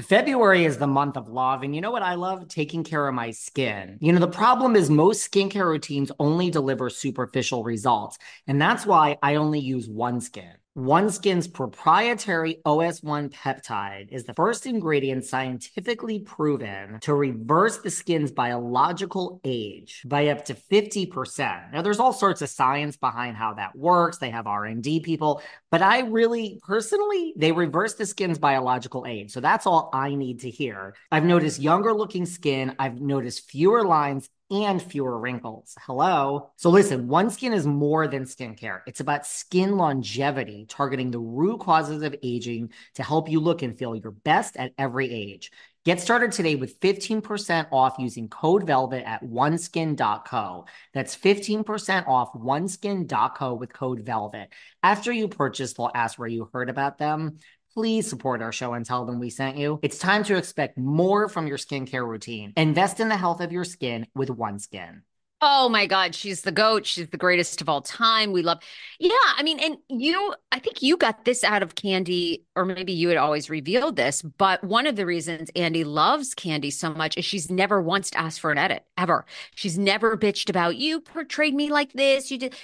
February 0.00 0.64
is 0.64 0.78
the 0.78 0.86
month 0.86 1.16
of 1.16 1.28
love. 1.28 1.62
And 1.62 1.74
you 1.74 1.80
know 1.80 1.90
what 1.90 2.02
I 2.02 2.14
love? 2.14 2.46
Taking 2.46 2.84
care 2.84 3.08
of 3.08 3.14
my 3.14 3.32
skin. 3.32 3.98
You 4.00 4.12
know, 4.12 4.20
the 4.20 4.28
problem 4.28 4.76
is 4.76 4.90
most 4.90 5.28
skincare 5.28 5.66
routines 5.66 6.12
only 6.20 6.50
deliver 6.50 6.88
superficial 6.88 7.64
results. 7.64 8.16
And 8.46 8.60
that's 8.60 8.86
why 8.86 9.18
I 9.22 9.34
only 9.34 9.58
use 9.58 9.88
OneSkin. 9.88 10.52
OneSkin's 10.78 11.48
proprietary 11.48 12.60
OS1 12.64 13.30
peptide 13.30 14.12
is 14.12 14.22
the 14.22 14.34
first 14.34 14.64
ingredient 14.64 15.24
scientifically 15.24 16.20
proven 16.20 17.00
to 17.00 17.14
reverse 17.14 17.78
the 17.78 17.90
skin's 17.90 18.30
biological 18.30 19.40
age 19.42 20.04
by 20.06 20.28
up 20.28 20.44
to 20.44 20.54
50%. 20.54 21.72
Now 21.72 21.82
there's 21.82 21.98
all 21.98 22.12
sorts 22.12 22.42
of 22.42 22.48
science 22.48 22.96
behind 22.96 23.36
how 23.36 23.54
that 23.54 23.74
works. 23.74 24.18
They 24.18 24.30
have 24.30 24.46
R&D 24.46 25.00
people, 25.00 25.42
but 25.72 25.82
I 25.82 26.02
really 26.02 26.60
personally 26.62 27.34
they 27.36 27.50
reverse 27.50 27.94
the 27.94 28.06
skin's 28.06 28.38
biological 28.38 29.04
age. 29.04 29.32
So 29.32 29.40
that's 29.40 29.66
all 29.66 29.90
I 29.92 30.14
need 30.14 30.40
to 30.40 30.50
hear. 30.50 30.94
I've 31.10 31.24
noticed 31.24 31.60
younger 31.60 31.92
looking 31.92 32.24
skin, 32.24 32.76
I've 32.78 33.00
noticed 33.00 33.50
fewer 33.50 33.82
lines 33.82 34.30
and 34.50 34.80
fewer 34.80 35.18
wrinkles. 35.18 35.76
Hello. 35.80 36.50
So 36.56 36.70
listen, 36.70 37.08
OneSkin 37.08 37.52
is 37.52 37.66
more 37.66 38.08
than 38.08 38.24
skincare. 38.24 38.80
It's 38.86 39.00
about 39.00 39.26
skin 39.26 39.76
longevity, 39.76 40.66
targeting 40.68 41.10
the 41.10 41.18
root 41.18 41.60
causes 41.60 42.02
of 42.02 42.14
aging 42.22 42.72
to 42.94 43.02
help 43.02 43.28
you 43.28 43.40
look 43.40 43.62
and 43.62 43.78
feel 43.78 43.94
your 43.94 44.12
best 44.12 44.56
at 44.56 44.72
every 44.78 45.10
age. 45.10 45.50
Get 45.84 46.00
started 46.00 46.32
today 46.32 46.54
with 46.54 46.80
15% 46.80 47.68
off 47.72 47.96
using 47.98 48.28
code 48.28 48.66
VELVET 48.66 49.04
at 49.06 49.22
oneskin.co. 49.22 50.66
That's 50.92 51.16
15% 51.16 52.06
off 52.06 52.32
oneskin.co 52.34 53.54
with 53.54 53.72
code 53.72 54.00
VELVET. 54.04 54.52
After 54.82 55.12
you 55.12 55.28
purchase, 55.28 55.72
they'll 55.72 55.90
ask 55.94 56.18
where 56.18 56.28
you 56.28 56.50
heard 56.52 56.68
about 56.68 56.98
them 56.98 57.38
please 57.78 58.10
support 58.10 58.42
our 58.42 58.50
show 58.50 58.72
and 58.72 58.84
tell 58.84 59.06
them 59.06 59.20
we 59.20 59.30
sent 59.30 59.56
you. 59.56 59.78
It's 59.82 59.98
time 59.98 60.24
to 60.24 60.36
expect 60.36 60.76
more 60.76 61.28
from 61.28 61.46
your 61.46 61.58
skincare 61.58 62.04
routine. 62.04 62.52
Invest 62.56 62.98
in 62.98 63.08
the 63.08 63.16
health 63.16 63.40
of 63.40 63.52
your 63.52 63.62
skin 63.62 64.04
with 64.16 64.30
OneSkin. 64.30 65.02
Oh 65.40 65.68
my 65.68 65.86
God, 65.86 66.12
she's 66.12 66.40
the 66.40 66.50
goat. 66.50 66.86
She's 66.86 67.08
the 67.10 67.16
greatest 67.16 67.60
of 67.60 67.68
all 67.68 67.80
time. 67.80 68.32
We 68.32 68.42
love, 68.42 68.58
yeah. 68.98 69.12
I 69.36 69.44
mean, 69.44 69.60
and 69.60 69.76
you, 69.88 70.34
I 70.50 70.58
think 70.58 70.82
you 70.82 70.96
got 70.96 71.24
this 71.24 71.44
out 71.44 71.62
of 71.62 71.76
Kandi, 71.76 72.42
or 72.56 72.64
maybe 72.64 72.92
you 72.92 73.06
had 73.10 73.16
always 73.16 73.48
revealed 73.48 73.94
this. 73.94 74.22
But 74.22 74.64
one 74.64 74.88
of 74.88 74.96
the 74.96 75.06
reasons 75.06 75.48
Andy 75.54 75.84
loves 75.84 76.34
Kandi 76.34 76.72
so 76.72 76.92
much 76.92 77.16
is 77.16 77.24
she's 77.24 77.48
never 77.48 77.80
once 77.80 78.10
asked 78.16 78.40
for 78.40 78.50
an 78.50 78.58
edit 78.58 78.86
ever. 78.96 79.24
She's 79.54 79.78
never 79.78 80.16
bitched 80.16 80.50
about 80.50 80.74
you 80.74 81.00
portrayed 81.00 81.54
me 81.54 81.70
like 81.70 81.92
this. 81.92 82.32
You 82.32 82.38
did. 82.38 82.56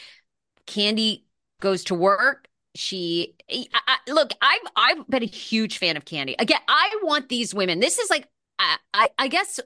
Kandi 0.67 1.23
goes 1.61 1.85
to 1.85 1.95
work 1.95 2.49
she 2.75 3.35
I, 3.51 3.67
I, 3.75 4.11
look 4.11 4.33
i've 4.43 4.61
i've 4.77 5.09
been 5.09 5.23
a 5.23 5.27
huge 5.27 5.79
fan 5.79 5.97
of 5.97 6.05
kandi. 6.05 6.35
Again 6.39 6.61
i 6.69 6.99
want 7.03 7.29
these 7.29 7.55
women 7.55 7.81
this 7.81 7.99
is 7.99 8.11
like 8.11 8.29
i 8.59 8.77
i, 8.93 9.09
I 9.19 9.29
guess 9.29 9.61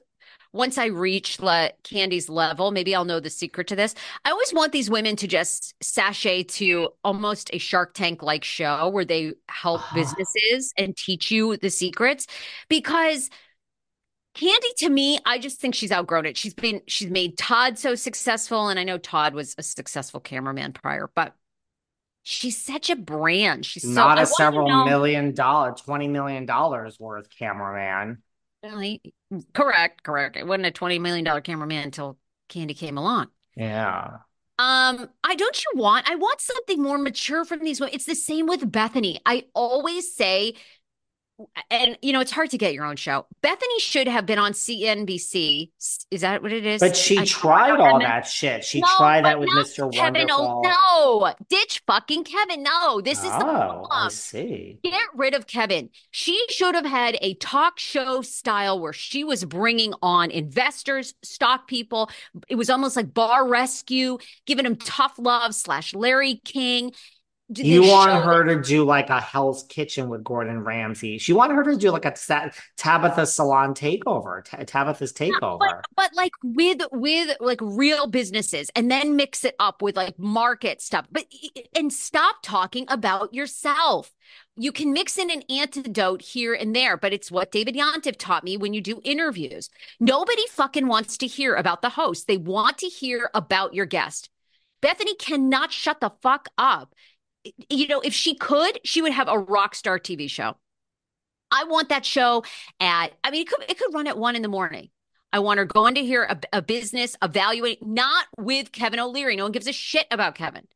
once 0.51 0.77
i 0.77 0.85
reach 0.85 1.39
le, 1.39 1.71
kandi's 1.83 2.29
level 2.29 2.71
maybe 2.71 2.95
i'll 2.95 3.05
know 3.05 3.19
the 3.19 3.29
secret 3.29 3.67
to 3.67 3.75
this. 3.75 3.95
I 4.25 4.31
always 4.31 4.53
want 4.53 4.71
these 4.71 4.89
women 4.89 5.15
to 5.17 5.27
just 5.27 5.73
sashay 5.81 6.43
to 6.43 6.89
almost 7.03 7.49
a 7.53 7.57
shark 7.57 7.93
tank 7.93 8.21
like 8.23 8.43
show 8.43 8.89
where 8.89 9.05
they 9.05 9.33
help 9.47 9.81
ah. 9.81 9.91
businesses 9.95 10.73
and 10.77 10.95
teach 10.95 11.31
you 11.31 11.57
the 11.57 11.69
secrets 11.69 12.27
because 12.67 13.29
Kandi 14.35 14.75
to 14.77 14.89
me, 14.89 15.19
I 15.25 15.39
just 15.39 15.59
think 15.59 15.75
she's 15.75 15.91
outgrown 15.91 16.25
it. 16.25 16.37
She's 16.37 16.53
been 16.53 16.81
she's 16.87 17.09
made 17.09 17.37
Todd 17.37 17.77
so 17.77 17.95
successful 17.95 18.69
and 18.69 18.79
I 18.79 18.83
know 18.83 18.97
Todd 18.97 19.33
was 19.33 19.55
a 19.57 19.63
successful 19.63 20.19
cameraman 20.19 20.71
prior, 20.71 21.09
but 21.15 21.33
She's 22.23 22.57
such 22.57 22.89
a 22.89 22.95
brand. 22.95 23.65
She's 23.65 23.85
not 23.85 24.17
so, 24.17 24.23
a 24.23 24.25
several 24.25 24.85
million 24.85 25.33
dollar, 25.33 25.73
twenty 25.73 26.07
million 26.07 26.45
dollars 26.45 26.99
worth 26.99 27.27
cameraman. 27.37 28.19
Correct, 29.53 30.03
correct. 30.03 30.35
It 30.35 30.45
wasn't 30.45 30.67
a 30.67 30.71
twenty 30.71 30.99
million 30.99 31.25
dollar 31.25 31.41
cameraman 31.41 31.85
until 31.85 32.17
Kandi 32.49 32.77
came 32.77 32.97
along. 32.97 33.27
Yeah. 33.55 34.17
Um, 34.59 35.07
I 35.23 35.35
don't 35.35 35.63
you 35.63 35.79
want? 35.79 36.09
I 36.09 36.15
want 36.15 36.41
something 36.41 36.83
more 36.83 36.97
mature 36.97 37.45
from 37.45 37.63
these 37.63 37.79
women. 37.79 37.95
It's 37.95 38.05
the 38.05 38.15
same 38.15 38.45
with 38.45 38.69
Bethenny. 38.69 39.19
I 39.25 39.45
always 39.53 40.13
say 40.13 40.55
and 41.69 41.97
you 42.01 42.13
know 42.13 42.19
it's 42.19 42.31
hard 42.31 42.49
to 42.51 42.57
get 42.57 42.73
your 42.73 42.85
own 42.85 42.95
show. 42.95 43.25
Bethenny 43.43 43.79
should 43.79 44.07
have 44.07 44.25
been 44.25 44.39
on 44.39 44.53
CNBC. 44.53 45.69
Is 46.11 46.21
that 46.21 46.41
what 46.41 46.51
it 46.51 46.65
is? 46.65 46.79
But 46.79 46.95
she 46.95 47.17
I 47.17 47.25
tried 47.25 47.79
all 47.79 47.99
that 47.99 48.27
shit. 48.27 48.63
She 48.63 48.81
no, 48.81 48.87
tried 48.97 49.25
that 49.25 49.39
with 49.39 49.49
Mr. 49.49 49.91
Kevin, 49.91 50.27
oh, 50.31 50.55
Wonderful. 50.55 50.71
Oh, 50.71 51.33
no, 51.33 51.45
ditch 51.49 51.81
fucking 51.87 52.23
Kevin. 52.23 52.63
No, 52.63 53.01
this 53.01 53.19
is 53.19 53.31
oh, 53.31 53.39
the 53.39 53.45
problem. 53.45 53.87
I 53.91 54.09
see. 54.09 54.79
Get 54.83 54.93
rid 55.15 55.33
of 55.33 55.47
Kevin. 55.47 55.89
She 56.11 56.43
should 56.49 56.75
have 56.75 56.85
had 56.85 57.17
a 57.21 57.35
talk 57.35 57.79
show 57.79 58.21
style 58.21 58.79
where 58.79 58.93
she 58.93 59.23
was 59.23 59.45
bringing 59.45 59.93
on 60.01 60.31
investors, 60.31 61.13
stock 61.23 61.67
people. 61.67 62.09
It 62.47 62.55
was 62.55 62.69
almost 62.69 62.95
like 62.95 63.13
Bar 63.13 63.47
Rescue, 63.47 64.17
giving 64.45 64.63
them 64.63 64.75
tough 64.75 65.17
love 65.17 65.55
slash 65.55 65.93
Larry 65.93 66.35
King 66.35 66.91
you 67.55 67.81
want 67.81 68.23
her 68.23 68.43
to 68.43 68.61
do 68.61 68.83
like 68.83 69.09
a 69.09 69.19
Hell's 69.19 69.63
Kitchen 69.63 70.07
with 70.07 70.23
Gordon 70.23 70.63
Ramsay. 70.63 71.17
She 71.17 71.33
wanted 71.33 71.55
her 71.55 71.63
to 71.63 71.77
do 71.77 71.89
like 71.89 72.05
a 72.05 72.11
Tabatha 72.11 73.25
Salon 73.25 73.73
takeover, 73.73 74.45
T- 74.45 74.57
Tabatha's 74.57 75.11
takeover. 75.11 75.57
But, 75.59 75.85
but, 75.95 76.13
like 76.13 76.31
with 76.43 76.81
with 76.91 77.35
like 77.39 77.59
real 77.61 78.05
businesses, 78.05 78.69
and 78.75 78.91
then 78.91 79.15
mix 79.15 79.43
it 79.43 79.55
up 79.59 79.81
with 79.81 79.97
like 79.97 80.19
market 80.19 80.81
stuff. 80.81 81.07
But 81.11 81.25
and 81.75 81.91
stop 81.91 82.37
talking 82.43 82.85
about 82.87 83.33
yourself. 83.33 84.11
You 84.55 84.71
can 84.71 84.93
mix 84.93 85.17
in 85.17 85.31
an 85.31 85.41
antidote 85.49 86.21
here 86.21 86.53
and 86.53 86.75
there, 86.75 86.97
but 86.97 87.13
it's 87.13 87.31
what 87.31 87.51
David 87.51 87.75
Yontef 87.75 88.17
taught 88.17 88.43
me 88.43 88.57
when 88.57 88.73
you 88.73 88.81
do 88.81 89.01
interviews. 89.03 89.69
Nobody 89.99 90.45
fucking 90.49 90.87
wants 90.87 91.17
to 91.17 91.27
hear 91.27 91.55
about 91.55 91.81
the 91.81 91.89
host. 91.89 92.27
They 92.27 92.37
want 92.37 92.77
to 92.79 92.87
hear 92.87 93.31
about 93.33 93.73
your 93.73 93.85
guest. 93.85 94.29
Bethenny 94.81 95.17
cannot 95.17 95.71
shut 95.71 95.99
the 95.99 96.11
fuck 96.21 96.49
up 96.57 96.93
you 97.69 97.87
know, 97.87 98.01
if 98.01 98.13
she 98.13 98.35
could, 98.35 98.79
she 98.83 99.01
would 99.01 99.11
have 99.11 99.27
a 99.29 99.39
rock 99.39 99.75
star 99.75 99.99
TV 99.99 100.29
show. 100.29 100.57
I 101.51 101.63
want 101.63 101.89
that 101.89 102.05
show 102.05 102.43
at, 102.79 103.13
I 103.23 103.31
mean, 103.31 103.41
it 103.41 103.49
could, 103.49 103.63
it 103.67 103.79
could 103.79 103.93
run 103.93 104.07
at 104.07 104.17
one 104.17 104.35
in 104.35 104.41
the 104.41 104.47
morning. 104.47 104.89
I 105.31 105.39
want 105.39 105.59
her 105.59 105.65
going 105.65 105.95
to 105.95 106.01
hear 106.05 106.23
a, 106.23 106.39
a 106.53 106.61
business 106.61 107.15
evaluate, 107.21 107.85
not 107.85 108.25
with 108.37 108.71
Kevin 108.71 108.99
O'Leary. 108.99 109.35
No 109.35 109.43
one 109.43 109.51
gives 109.51 109.67
a 109.67 109.73
shit 109.73 110.07
about 110.11 110.35
Kevin. 110.35 110.67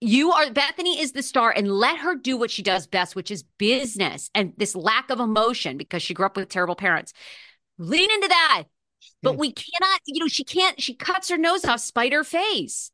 You 0.00 0.32
are 0.32 0.46
Bethenny 0.46 0.98
is 0.98 1.12
the 1.12 1.22
star 1.22 1.52
and 1.54 1.70
let 1.70 1.98
her 1.98 2.14
do 2.14 2.36
what 2.36 2.50
she 2.50 2.62
does 2.62 2.86
best, 2.86 3.14
which 3.14 3.30
is 3.30 3.42
business 3.58 4.30
and 4.34 4.54
this 4.56 4.74
lack 4.74 5.10
of 5.10 5.20
emotion 5.20 5.76
because 5.76 6.02
she 6.02 6.14
grew 6.14 6.24
up 6.24 6.36
with 6.36 6.48
terrible 6.48 6.76
parents. 6.76 7.12
Lean 7.78 8.10
into 8.10 8.28
that. 8.28 8.64
But 9.22 9.36
we 9.36 9.52
cannot, 9.52 10.00
you 10.06 10.20
know, 10.20 10.28
she 10.28 10.44
can't, 10.44 10.80
she 10.80 10.94
cuts 10.94 11.28
her 11.28 11.36
nose 11.36 11.64
off, 11.64 11.80
spite 11.80 12.12
her 12.12 12.24
face. 12.24 12.90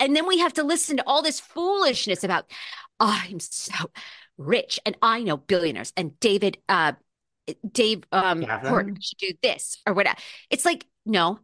And 0.00 0.16
then 0.16 0.26
we 0.26 0.38
have 0.38 0.54
to 0.54 0.64
listen 0.64 0.96
to 0.96 1.04
all 1.06 1.22
this 1.22 1.38
foolishness 1.38 2.24
about, 2.24 2.50
oh, 2.98 3.20
I'm 3.24 3.38
so 3.38 3.90
rich 4.38 4.80
and 4.84 4.96
I 5.02 5.22
know 5.22 5.36
billionaires 5.36 5.92
and 5.96 6.18
David, 6.18 6.58
uh, 6.68 6.94
Dave 7.70 8.04
um 8.12 8.42
Horton 8.42 8.96
should 9.00 9.18
do 9.18 9.32
this 9.42 9.78
or 9.86 9.92
whatever. 9.92 10.16
It's 10.50 10.64
like, 10.64 10.86
no, 11.04 11.40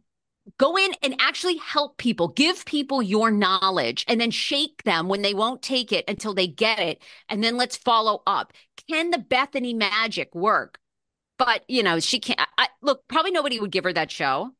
go 0.57 0.77
in 0.77 0.91
and 1.03 1.15
actually 1.19 1.57
help 1.57 1.97
people, 1.97 2.29
give 2.29 2.65
people 2.65 3.01
your 3.01 3.29
knowledge 3.29 4.05
and 4.07 4.19
then 4.19 4.31
shake 4.31 4.83
them 4.83 5.09
when 5.09 5.21
they 5.21 5.33
won't 5.33 5.61
take 5.61 5.91
it 5.91 6.05
until 6.07 6.33
they 6.33 6.47
get 6.47 6.79
it. 6.79 7.01
And 7.29 7.43
then 7.43 7.57
let's 7.57 7.77
follow 7.77 8.23
up. 8.25 8.53
Can 8.89 9.11
the 9.11 9.17
bethenny 9.17 9.75
magic 9.75 10.33
work? 10.33 10.79
But, 11.37 11.63
you 11.67 11.83
know, 11.83 11.99
she 11.99 12.19
can't. 12.19 12.39
I, 12.57 12.69
look, 12.81 13.07
probably 13.07 13.31
nobody 13.31 13.59
would 13.59 13.71
give 13.71 13.83
her 13.83 13.93
that 13.93 14.09
show. 14.09 14.51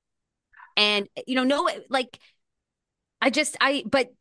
And, 0.75 1.09
you 1.25 1.35
know, 1.35 1.43
no, 1.43 1.69
like, 1.89 2.19
I 3.21 3.29
just, 3.29 3.57
I, 3.59 3.83
but 3.85 4.11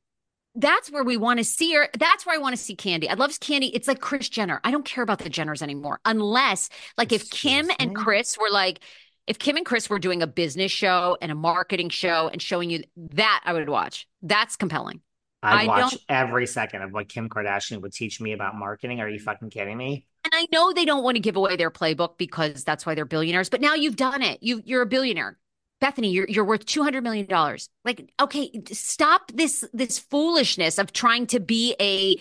that's 0.55 0.91
where 0.91 1.05
we 1.05 1.17
want 1.17 1.38
to 1.38 1.45
see 1.45 1.75
her. 1.75 1.88
That's 1.99 2.25
where 2.25 2.35
I 2.35 2.38
want 2.38 2.57
to 2.57 2.62
see 2.62 2.75
Kandi. 2.75 3.11
I 3.11 3.15
love 3.15 3.31
Kandi. 3.33 3.71
It's 3.75 3.87
like 3.87 4.00
Kris 4.00 4.29
Jenner. 4.29 4.61
I 4.65 4.71
don't 4.71 4.85
care 4.85 5.05
about 5.05 5.19
the 5.19 5.31
Jenners 5.31 5.62
anymore, 5.62 6.00
unless 6.05 6.71
like 6.97 7.12
if 7.12 7.31
Kim 7.31 7.71
and 7.79 7.95
Kris 7.95 8.38
were 8.38 8.50
like, 8.50 8.81
if 9.26 9.38
Kim 9.38 9.57
and 9.57 9.67
Kris 9.67 9.91
were 9.91 9.99
doing 9.99 10.23
a 10.23 10.26
business 10.26 10.73
show 10.73 11.19
and 11.21 11.31
a 11.31 11.35
marketing 11.35 11.91
show 11.91 12.29
and 12.29 12.41
showing 12.41 12.71
you 12.71 12.85
that, 13.12 13.43
I 13.45 13.53
would 13.53 13.69
watch. 13.69 14.09
That's 14.23 14.57
compelling. 14.57 15.00
I'd 15.43 15.65
I 15.65 15.67
watch 15.67 15.99
every 16.09 16.47
second 16.47 16.83
of 16.83 16.93
what 16.93 17.09
Kim 17.09 17.29
Kardashian 17.29 17.81
would 17.83 17.93
teach 17.93 18.21
me 18.21 18.33
about 18.33 18.55
marketing. 18.55 19.00
Are 19.00 19.09
you 19.09 19.19
fucking 19.19 19.50
kidding 19.50 19.76
me? 19.76 20.07
And 20.25 20.33
I 20.35 20.47
know 20.50 20.73
they 20.73 20.85
don't 20.85 21.05
want 21.05 21.17
to 21.17 21.21
give 21.21 21.37
away 21.37 21.57
their 21.57 21.71
playbook 21.71 22.19
because 22.19 22.65
that's 22.65 22.87
why 22.87 22.95
they're 22.95 23.05
billionaires. 23.05 23.49
But 23.49 23.61
now 23.61 23.75
you've 23.75 23.97
done 23.97 24.23
it. 24.23 24.43
You 24.43 24.62
you're 24.65 24.83
a 24.83 24.87
billionaire. 24.87 25.38
Bethenny, 25.83 26.12
you're 26.12 26.28
you're 26.28 26.45
worth 26.45 26.64
two 26.64 26.83
hundred 26.83 27.02
million 27.02 27.26
dollars. 27.26 27.68
Like, 27.85 28.11
okay, 28.21 28.50
stop 28.73 29.30
this 29.33 29.64
this 29.73 29.99
foolishness 29.99 30.78
of 30.78 30.92
trying 30.92 31.26
to 31.28 31.40
be 31.40 31.75
a 31.80 32.16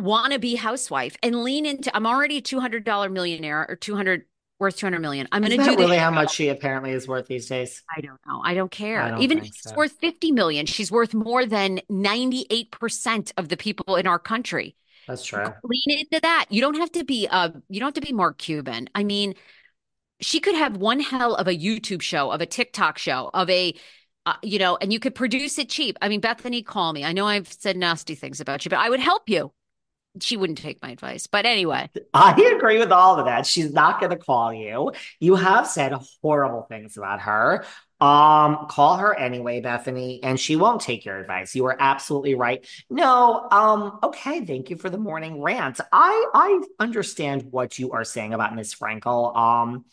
wannabe 0.00 0.56
housewife 0.56 1.16
and 1.22 1.42
lean 1.42 1.66
into. 1.66 1.94
I'm 1.94 2.06
already 2.06 2.38
a 2.38 2.40
two 2.40 2.60
hundred 2.60 2.84
dollar 2.84 3.08
millionaire 3.08 3.66
or 3.68 3.76
two 3.76 3.96
hundred 3.96 4.24
worth 4.58 4.76
two 4.76 4.86
hundred 4.86 5.00
million. 5.00 5.28
I'm 5.32 5.42
going 5.42 5.58
to 5.58 5.64
do 5.64 5.76
really 5.76 5.98
how 5.98 6.10
much 6.10 6.34
she 6.34 6.48
apparently 6.48 6.92
is 6.92 7.06
worth 7.06 7.26
these 7.26 7.46
days. 7.46 7.82
I 7.94 8.00
don't 8.00 8.18
know. 8.26 8.40
I 8.42 8.54
don't 8.54 8.70
care. 8.70 9.02
I 9.02 9.10
don't 9.10 9.22
Even 9.22 9.38
if 9.38 9.44
she's 9.46 9.60
so. 9.60 9.74
worth 9.74 9.92
fifty 10.00 10.32
million, 10.32 10.64
she's 10.64 10.90
worth 10.90 11.12
more 11.12 11.44
than 11.44 11.80
ninety 11.90 12.46
eight 12.48 12.70
percent 12.70 13.32
of 13.36 13.50
the 13.50 13.56
people 13.56 13.96
in 13.96 14.06
our 14.06 14.18
country. 14.18 14.74
That's 15.06 15.24
true. 15.24 15.44
Lean 15.62 15.98
into 16.00 16.20
that. 16.22 16.46
You 16.48 16.60
don't 16.62 16.76
have 16.76 16.92
to 16.92 17.04
be 17.04 17.28
uh 17.30 17.50
you 17.68 17.78
don't 17.80 17.88
have 17.88 18.02
to 18.02 18.06
be 18.06 18.12
Mark 18.12 18.38
Cuban. 18.38 18.88
I 18.94 19.04
mean, 19.04 19.34
she 20.20 20.40
could 20.40 20.54
have 20.54 20.76
one 20.76 21.00
hell 21.00 21.34
of 21.34 21.46
a 21.46 21.56
YouTube 21.56 22.02
show, 22.02 22.30
of 22.30 22.40
a 22.40 22.46
TikTok 22.46 22.98
show, 22.98 23.30
of 23.34 23.48
a, 23.50 23.74
uh, 24.24 24.34
you 24.42 24.58
know, 24.58 24.76
and 24.76 24.92
you 24.92 24.98
could 24.98 25.14
produce 25.14 25.58
it 25.58 25.68
cheap. 25.68 25.96
I 26.00 26.08
mean, 26.08 26.20
Bethenny, 26.20 26.64
call 26.64 26.92
me. 26.92 27.04
I 27.04 27.12
know 27.12 27.26
I've 27.26 27.52
said 27.52 27.76
nasty 27.76 28.14
things 28.14 28.40
about 28.40 28.64
you, 28.64 28.70
but 28.70 28.78
I 28.78 28.88
would 28.88 29.00
help 29.00 29.28
you. 29.28 29.52
She 30.20 30.38
wouldn't 30.38 30.58
take 30.58 30.80
my 30.82 30.90
advice. 30.90 31.26
But 31.26 31.44
anyway, 31.44 31.90
I 32.14 32.54
agree 32.56 32.78
with 32.78 32.90
all 32.90 33.18
of 33.18 33.26
that. 33.26 33.44
She's 33.44 33.72
not 33.72 34.00
going 34.00 34.10
to 34.10 34.16
call 34.16 34.52
you. 34.52 34.92
You 35.20 35.34
have 35.34 35.66
said 35.66 35.92
horrible 36.22 36.62
things 36.62 36.96
about 36.96 37.20
her. 37.20 37.64
Um, 38.00 38.66
call 38.68 38.96
her 38.96 39.14
anyway, 39.14 39.60
Bethenny, 39.62 40.20
and 40.22 40.38
she 40.38 40.56
won't 40.56 40.82
take 40.82 41.04
your 41.04 41.18
advice. 41.18 41.54
You 41.54 41.66
are 41.66 41.76
absolutely 41.78 42.34
right. 42.34 42.66
No, 42.90 43.46
um, 43.50 43.98
okay, 44.02 44.44
thank 44.44 44.68
you 44.68 44.76
for 44.76 44.90
the 44.90 44.98
morning 44.98 45.40
rant. 45.40 45.80
I 45.92 46.30
I 46.34 46.62
understand 46.78 47.44
what 47.50 47.78
you 47.78 47.92
are 47.92 48.04
saying 48.04 48.34
about 48.34 48.54
Miss 48.54 48.74
Frankel. 48.74 49.34
Um, 49.34 49.84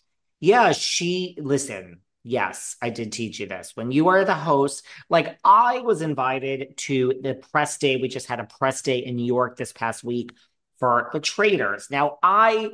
yeah, 0.44 0.74
she, 0.74 1.38
listen, 1.40 2.02
yes, 2.22 2.76
I 2.82 2.90
did 2.90 3.14
teach 3.14 3.40
you 3.40 3.48
this. 3.48 3.78
When 3.78 3.92
you 3.92 4.10
are 4.10 4.26
the 4.26 4.34
host, 4.34 4.86
like 5.08 5.40
I 5.42 5.80
was 5.80 6.02
invited 6.02 6.76
to 6.80 7.14
the 7.24 7.36
press 7.36 7.78
day. 7.78 7.96
We 7.96 8.10
just 8.10 8.28
had 8.28 8.42
a 8.42 8.44
press 8.44 8.82
day 8.82 8.98
in 8.98 9.16
New 9.16 9.26
York 9.26 9.56
this 9.56 9.72
past 9.72 10.04
week 10.04 10.34
for 10.80 11.10
the 11.14 11.22
Traitors. 11.22 11.88
Now, 11.90 12.18
I 12.22 12.72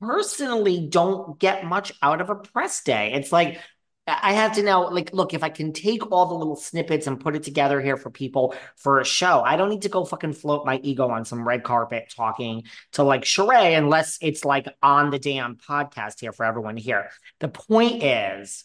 personally 0.00 0.88
don't 0.88 1.38
get 1.38 1.64
much 1.64 1.92
out 2.02 2.20
of 2.20 2.28
a 2.28 2.34
press 2.34 2.82
day. 2.82 3.12
It's 3.12 3.30
like 3.30 3.60
I 4.22 4.32
have 4.32 4.52
to 4.54 4.62
now, 4.62 4.88
like, 4.90 5.12
look, 5.12 5.34
if 5.34 5.42
I 5.42 5.48
can 5.48 5.72
take 5.72 6.10
all 6.10 6.26
the 6.26 6.34
little 6.34 6.56
snippets 6.56 7.06
and 7.06 7.20
put 7.20 7.36
it 7.36 7.42
together 7.42 7.80
here 7.80 7.96
for 7.96 8.10
people 8.10 8.54
for 8.76 9.00
a 9.00 9.04
show, 9.04 9.42
I 9.42 9.56
don't 9.56 9.68
need 9.68 9.82
to 9.82 9.88
go 9.88 10.04
fucking 10.04 10.32
float 10.32 10.64
my 10.64 10.78
ego 10.82 11.08
on 11.08 11.24
some 11.24 11.46
red 11.46 11.64
carpet 11.64 12.12
talking 12.14 12.64
to 12.92 13.02
like 13.02 13.22
Sheree 13.22 13.76
unless 13.76 14.18
it's 14.22 14.44
like 14.44 14.66
on 14.82 15.10
the 15.10 15.18
damn 15.18 15.56
podcast 15.56 16.20
here 16.20 16.32
for 16.32 16.44
everyone 16.44 16.76
to 16.76 16.80
hear. 16.80 17.10
The 17.40 17.48
point 17.48 18.02
is, 18.02 18.64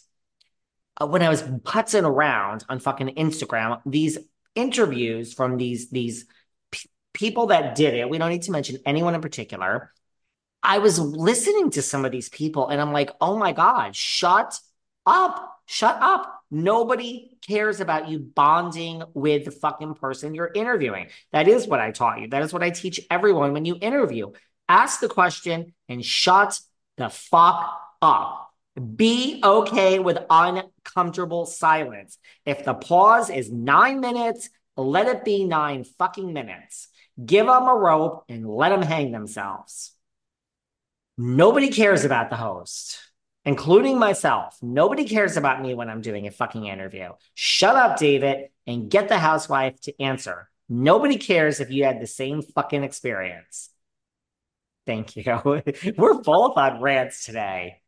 uh, 1.01 1.07
when 1.07 1.21
I 1.21 1.29
was 1.29 1.43
putzing 1.43 2.05
around 2.05 2.63
on 2.69 2.79
fucking 2.79 3.15
Instagram, 3.15 3.81
these 3.85 4.17
interviews 4.55 5.33
from 5.33 5.57
these, 5.57 5.89
these 5.89 6.25
p- 6.71 6.89
people 7.13 7.47
that 7.47 7.75
did 7.75 7.93
it, 7.93 8.09
we 8.09 8.17
don't 8.17 8.29
need 8.29 8.43
to 8.43 8.51
mention 8.51 8.77
anyone 8.85 9.15
in 9.15 9.21
particular. 9.21 9.91
I 10.63 10.79
was 10.79 10.97
listening 10.97 11.71
to 11.71 11.81
some 11.81 12.05
of 12.05 12.11
these 12.11 12.29
people 12.29 12.69
and 12.69 12.81
I'm 12.81 12.91
like, 12.91 13.11
oh 13.21 13.37
my 13.37 13.51
God, 13.51 13.95
shut 13.95 14.59
up. 15.05 15.51
Shut 15.65 15.97
up. 15.99 16.43
Nobody 16.51 17.37
cares 17.45 17.79
about 17.79 18.07
you 18.07 18.19
bonding 18.19 19.03
with 19.13 19.45
the 19.45 19.51
fucking 19.51 19.95
person 19.95 20.35
you're 20.35 20.51
interviewing. 20.53 21.07
That 21.31 21.47
is 21.47 21.67
what 21.67 21.79
I 21.79 21.91
taught 21.91 22.21
you. 22.21 22.27
That 22.29 22.43
is 22.43 22.53
what 22.53 22.63
I 22.63 22.69
teach 22.69 23.01
everyone 23.09 23.53
when 23.53 23.65
you 23.65 23.77
interview. 23.81 24.31
Ask 24.69 24.99
the 24.99 25.09
question 25.09 25.73
and 25.89 26.05
shut 26.05 26.59
the 26.97 27.09
fuck 27.09 27.79
up. 28.01 28.51
Be 28.95 29.41
okay 29.43 29.99
with 29.99 30.17
uncomfortable 30.29 31.45
silence. 31.45 32.17
If 32.45 32.65
the 32.65 32.73
pause 32.73 33.29
is 33.29 33.51
nine 33.51 34.01
minutes, 34.01 34.49
let 34.77 35.07
it 35.07 35.23
be 35.23 35.45
nine 35.45 35.83
fucking 35.83 36.31
minutes. 36.31 36.89
Give 37.23 37.45
them 37.45 37.67
a 37.67 37.73
rope 37.73 38.25
and 38.27 38.47
let 38.47 38.69
them 38.69 38.81
hang 38.81 39.11
themselves. 39.11 39.93
Nobody 41.17 41.69
cares 41.69 42.03
about 42.03 42.29
the 42.29 42.35
host 42.35 42.99
including 43.45 43.99
myself. 43.99 44.57
Nobody 44.61 45.05
cares 45.05 45.37
about 45.37 45.61
me 45.61 45.73
when 45.73 45.89
I'm 45.89 46.01
doing 46.01 46.27
a 46.27 46.31
fucking 46.31 46.65
interview. 46.65 47.09
Shut 47.33 47.75
up, 47.75 47.97
David, 47.97 48.49
and 48.65 48.89
get 48.89 49.07
the 49.07 49.19
housewife 49.19 49.79
to 49.81 50.01
answer. 50.01 50.49
Nobody 50.67 51.17
cares 51.17 51.59
if 51.59 51.69
you 51.69 51.83
had 51.83 52.01
the 52.01 52.07
same 52.07 52.41
fucking 52.41 52.83
experience. 52.83 53.69
Thank 54.85 55.15
you. 55.15 55.23
We're 55.97 56.21
both 56.21 56.57
on 56.57 56.81
rants 56.81 57.25
today. 57.25 57.81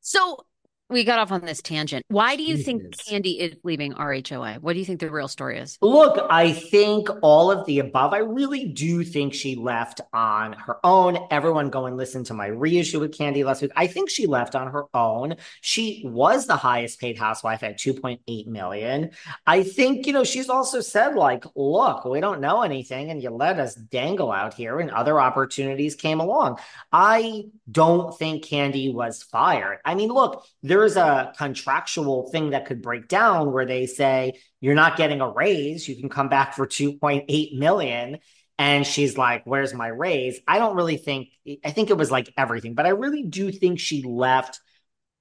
So 0.00 0.45
we 0.88 1.02
got 1.02 1.18
off 1.18 1.32
on 1.32 1.40
this 1.40 1.60
tangent. 1.60 2.04
Why 2.08 2.36
do 2.36 2.44
you 2.44 2.56
think 2.56 2.82
Kandi 2.96 3.38
is 3.38 3.56
leaving 3.64 3.92
RHOA? 3.94 4.60
What 4.60 4.74
do 4.74 4.78
you 4.78 4.84
think 4.84 5.00
the 5.00 5.10
real 5.10 5.26
story 5.26 5.58
is? 5.58 5.78
Look, 5.82 6.24
I 6.30 6.52
think 6.52 7.08
all 7.22 7.50
of 7.50 7.66
the 7.66 7.80
above. 7.80 8.12
I 8.12 8.18
really 8.18 8.66
do 8.66 9.02
think 9.02 9.34
she 9.34 9.56
left 9.56 10.00
on 10.12 10.52
her 10.52 10.76
own. 10.84 11.18
Everyone 11.30 11.70
go 11.70 11.86
and 11.86 11.96
listen 11.96 12.22
to 12.24 12.34
my 12.34 12.46
reissue 12.46 13.00
with 13.00 13.16
Kandi 13.16 13.44
last 13.44 13.62
week. 13.62 13.72
I 13.74 13.88
think 13.88 14.10
she 14.10 14.26
left 14.26 14.54
on 14.54 14.70
her 14.70 14.84
own. 14.94 15.36
She 15.60 16.02
was 16.06 16.46
the 16.46 16.56
highest 16.56 17.00
paid 17.00 17.18
housewife 17.18 17.64
at 17.64 17.78
2.8 17.78 18.46
million. 18.46 19.10
I 19.44 19.64
think, 19.64 20.06
you 20.06 20.12
know, 20.12 20.24
she's 20.24 20.48
also 20.48 20.80
said, 20.80 21.16
like, 21.16 21.44
look, 21.56 22.04
we 22.04 22.20
don't 22.20 22.40
know 22.40 22.62
anything, 22.62 23.10
and 23.10 23.20
you 23.20 23.30
let 23.30 23.58
us 23.58 23.74
dangle 23.74 24.30
out 24.30 24.54
here, 24.54 24.78
and 24.78 24.90
other 24.92 25.20
opportunities 25.20 25.96
came 25.96 26.20
along. 26.20 26.58
I 26.92 27.46
don't 27.70 28.16
think 28.16 28.44
Kandi 28.44 28.94
was 28.94 29.24
fired. 29.24 29.78
I 29.84 29.96
mean, 29.96 30.10
look, 30.10 30.44
there 30.62 30.75
there's 30.76 30.96
a 30.96 31.32
contractual 31.36 32.30
thing 32.30 32.50
that 32.50 32.66
could 32.66 32.82
break 32.82 33.08
down 33.08 33.52
where 33.52 33.64
they 33.64 33.86
say 33.86 34.34
you're 34.60 34.74
not 34.74 34.96
getting 34.96 35.20
a 35.20 35.28
raise. 35.28 35.88
You 35.88 35.96
can 35.96 36.08
come 36.08 36.28
back 36.28 36.54
for 36.54 36.66
2.8 36.66 37.58
million. 37.58 38.18
And 38.58 38.86
she's 38.86 39.18
like 39.18 39.42
where's 39.44 39.74
my 39.74 39.88
raise? 39.88 40.38
I 40.46 40.58
don't 40.58 40.76
really 40.76 40.96
think 40.96 41.28
i 41.64 41.70
think 41.70 41.90
it 41.90 41.96
was 41.96 42.10
like 42.10 42.32
everything 42.36 42.74
but 42.74 42.86
i 42.86 42.90
really 42.90 43.22
do 43.22 43.52
think 43.52 43.78
she 43.78 44.02
left 44.02 44.60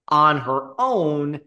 on 0.07 0.37
her 0.39 0.73
own. 0.79 1.41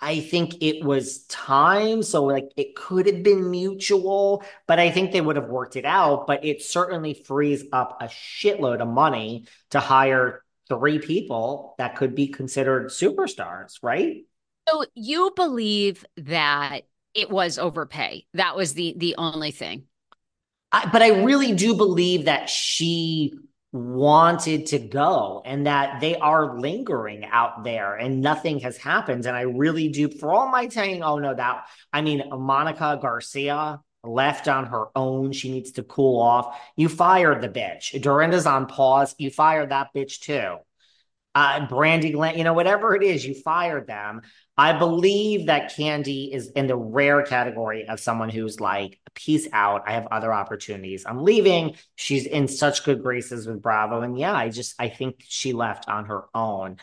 I 0.00 0.20
think 0.20 0.62
it 0.62 0.84
was 0.84 1.24
time 1.26 2.02
so 2.02 2.24
like 2.24 2.50
it 2.56 2.76
could 2.76 3.06
have 3.06 3.22
been 3.22 3.50
mutual 3.50 4.44
but 4.66 4.78
i 4.78 4.90
think 4.90 5.12
they 5.12 5.20
would 5.20 5.36
have 5.36 5.48
worked 5.48 5.76
it 5.76 5.84
out. 5.84 6.26
But 6.26 6.44
it 6.44 6.62
certainly 6.62 7.14
frees 7.14 7.64
up 7.72 7.98
a 8.00 8.06
shitload 8.06 8.80
of 8.80 8.88
money 8.88 9.46
to 9.70 9.80
hire 9.80 10.43
three 10.68 10.98
people 10.98 11.74
that 11.78 11.96
could 11.96 12.14
be 12.14 12.28
considered 12.28 12.86
superstars, 12.86 13.74
right? 13.82 14.24
So 14.68 14.84
you 14.94 15.32
believe 15.36 16.04
that 16.16 16.82
it 17.14 17.30
was 17.30 17.58
overpay. 17.58 18.26
That 18.34 18.56
was 18.56 18.74
the 18.74 18.94
the 18.96 19.14
only 19.16 19.50
thing. 19.50 19.84
I, 20.72 20.88
but 20.90 21.02
I 21.02 21.22
really 21.22 21.52
do 21.52 21.74
believe 21.74 22.24
that 22.24 22.48
she 22.48 23.34
wanted 23.74 24.66
to 24.66 24.78
go 24.78 25.42
and 25.44 25.66
that 25.66 26.00
they 26.00 26.16
are 26.16 26.58
lingering 26.58 27.24
out 27.24 27.64
there 27.64 27.96
and 27.96 28.20
nothing 28.20 28.60
has 28.60 28.76
happened. 28.76 29.26
And 29.26 29.36
I 29.36 29.42
really 29.42 29.88
do, 29.88 30.08
for 30.08 30.32
all 30.32 30.48
my 30.48 30.68
saying, 30.68 31.02
oh 31.02 31.18
no, 31.18 31.34
that, 31.34 31.66
I 31.92 32.00
mean, 32.00 32.22
Monica 32.30 32.98
Garcia 33.02 33.80
left 34.06 34.48
on 34.48 34.66
her 34.66 34.86
own. 34.94 35.32
She 35.32 35.50
needs 35.50 35.72
to 35.72 35.82
cool 35.82 36.20
off. 36.20 36.58
You 36.76 36.88
fired 36.88 37.40
the 37.40 37.48
bitch. 37.48 38.00
Dorinda's 38.00 38.46
on 38.46 38.66
pause. 38.66 39.14
You 39.18 39.30
fired 39.30 39.70
that 39.70 39.88
bitch 39.94 40.20
too. 40.20 40.56
Uh, 41.36 41.66
Brandy 41.66 42.12
Brandi, 42.12 42.38
you 42.38 42.44
know, 42.44 42.52
whatever 42.52 42.94
it 42.94 43.02
is, 43.02 43.26
you 43.26 43.34
fired 43.34 43.88
them. 43.88 44.22
I 44.56 44.72
believe 44.72 45.46
that 45.46 45.72
Kandi 45.72 46.32
is 46.32 46.48
in 46.52 46.68
the 46.68 46.76
rare 46.76 47.22
category 47.22 47.88
of 47.88 47.98
someone 47.98 48.28
who's 48.28 48.60
like, 48.60 49.00
peace 49.14 49.48
out. 49.52 49.82
I 49.86 49.92
have 49.92 50.06
other 50.12 50.32
opportunities. 50.32 51.04
I'm 51.04 51.24
leaving. 51.24 51.74
She's 51.96 52.26
in 52.26 52.46
such 52.46 52.84
good 52.84 53.02
graces 53.02 53.48
with 53.48 53.62
Bravo. 53.62 54.02
And 54.02 54.16
yeah, 54.16 54.32
I 54.32 54.48
just, 54.48 54.74
I 54.78 54.88
think 54.88 55.24
she 55.26 55.52
left 55.52 55.88
on 55.88 56.04
her 56.04 56.24
own. 56.34 56.76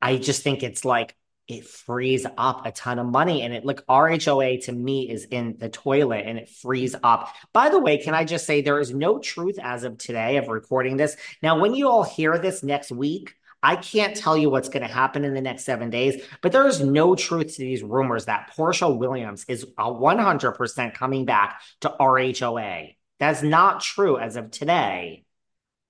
I 0.00 0.16
just 0.16 0.42
think 0.42 0.62
it's 0.62 0.86
like, 0.86 1.14
it 1.46 1.66
frees 1.66 2.26
up 2.38 2.64
a 2.64 2.72
ton 2.72 2.98
of 2.98 3.06
money 3.06 3.42
and 3.42 3.52
it 3.52 3.64
like 3.64 3.84
RHOA 3.86 4.64
to 4.64 4.72
me 4.72 5.10
is 5.10 5.24
in 5.24 5.56
the 5.58 5.68
toilet 5.68 6.24
and 6.26 6.38
it 6.38 6.48
frees 6.48 6.96
up. 7.02 7.34
By 7.52 7.68
the 7.68 7.78
way, 7.78 7.98
can 7.98 8.14
I 8.14 8.24
just 8.24 8.46
say 8.46 8.62
there 8.62 8.80
is 8.80 8.94
no 8.94 9.18
truth 9.18 9.58
as 9.62 9.84
of 9.84 9.98
today 9.98 10.38
of 10.38 10.48
recording 10.48 10.96
this. 10.96 11.16
Now, 11.42 11.58
when 11.58 11.74
you 11.74 11.88
all 11.88 12.02
hear 12.02 12.38
this 12.38 12.62
next 12.62 12.90
week, 12.90 13.34
I 13.62 13.76
can't 13.76 14.14
tell 14.14 14.36
you 14.36 14.50
what's 14.50 14.68
going 14.68 14.86
to 14.86 14.92
happen 14.92 15.24
in 15.24 15.32
the 15.32 15.40
next 15.40 15.64
seven 15.64 15.88
days, 15.88 16.22
but 16.42 16.52
there 16.52 16.66
is 16.66 16.82
no 16.82 17.14
truth 17.14 17.56
to 17.56 17.62
these 17.62 17.82
rumors 17.82 18.26
that 18.26 18.52
Porsha 18.54 18.94
Williams 18.94 19.46
is 19.48 19.64
uh, 19.78 19.84
a 19.84 19.90
100% 19.90 20.94
coming 20.94 21.24
back 21.24 21.62
to 21.80 21.94
RHOA. 21.98 22.94
That's 23.18 23.42
not 23.42 23.80
true 23.80 24.18
as 24.18 24.36
of 24.36 24.50
today. 24.50 25.24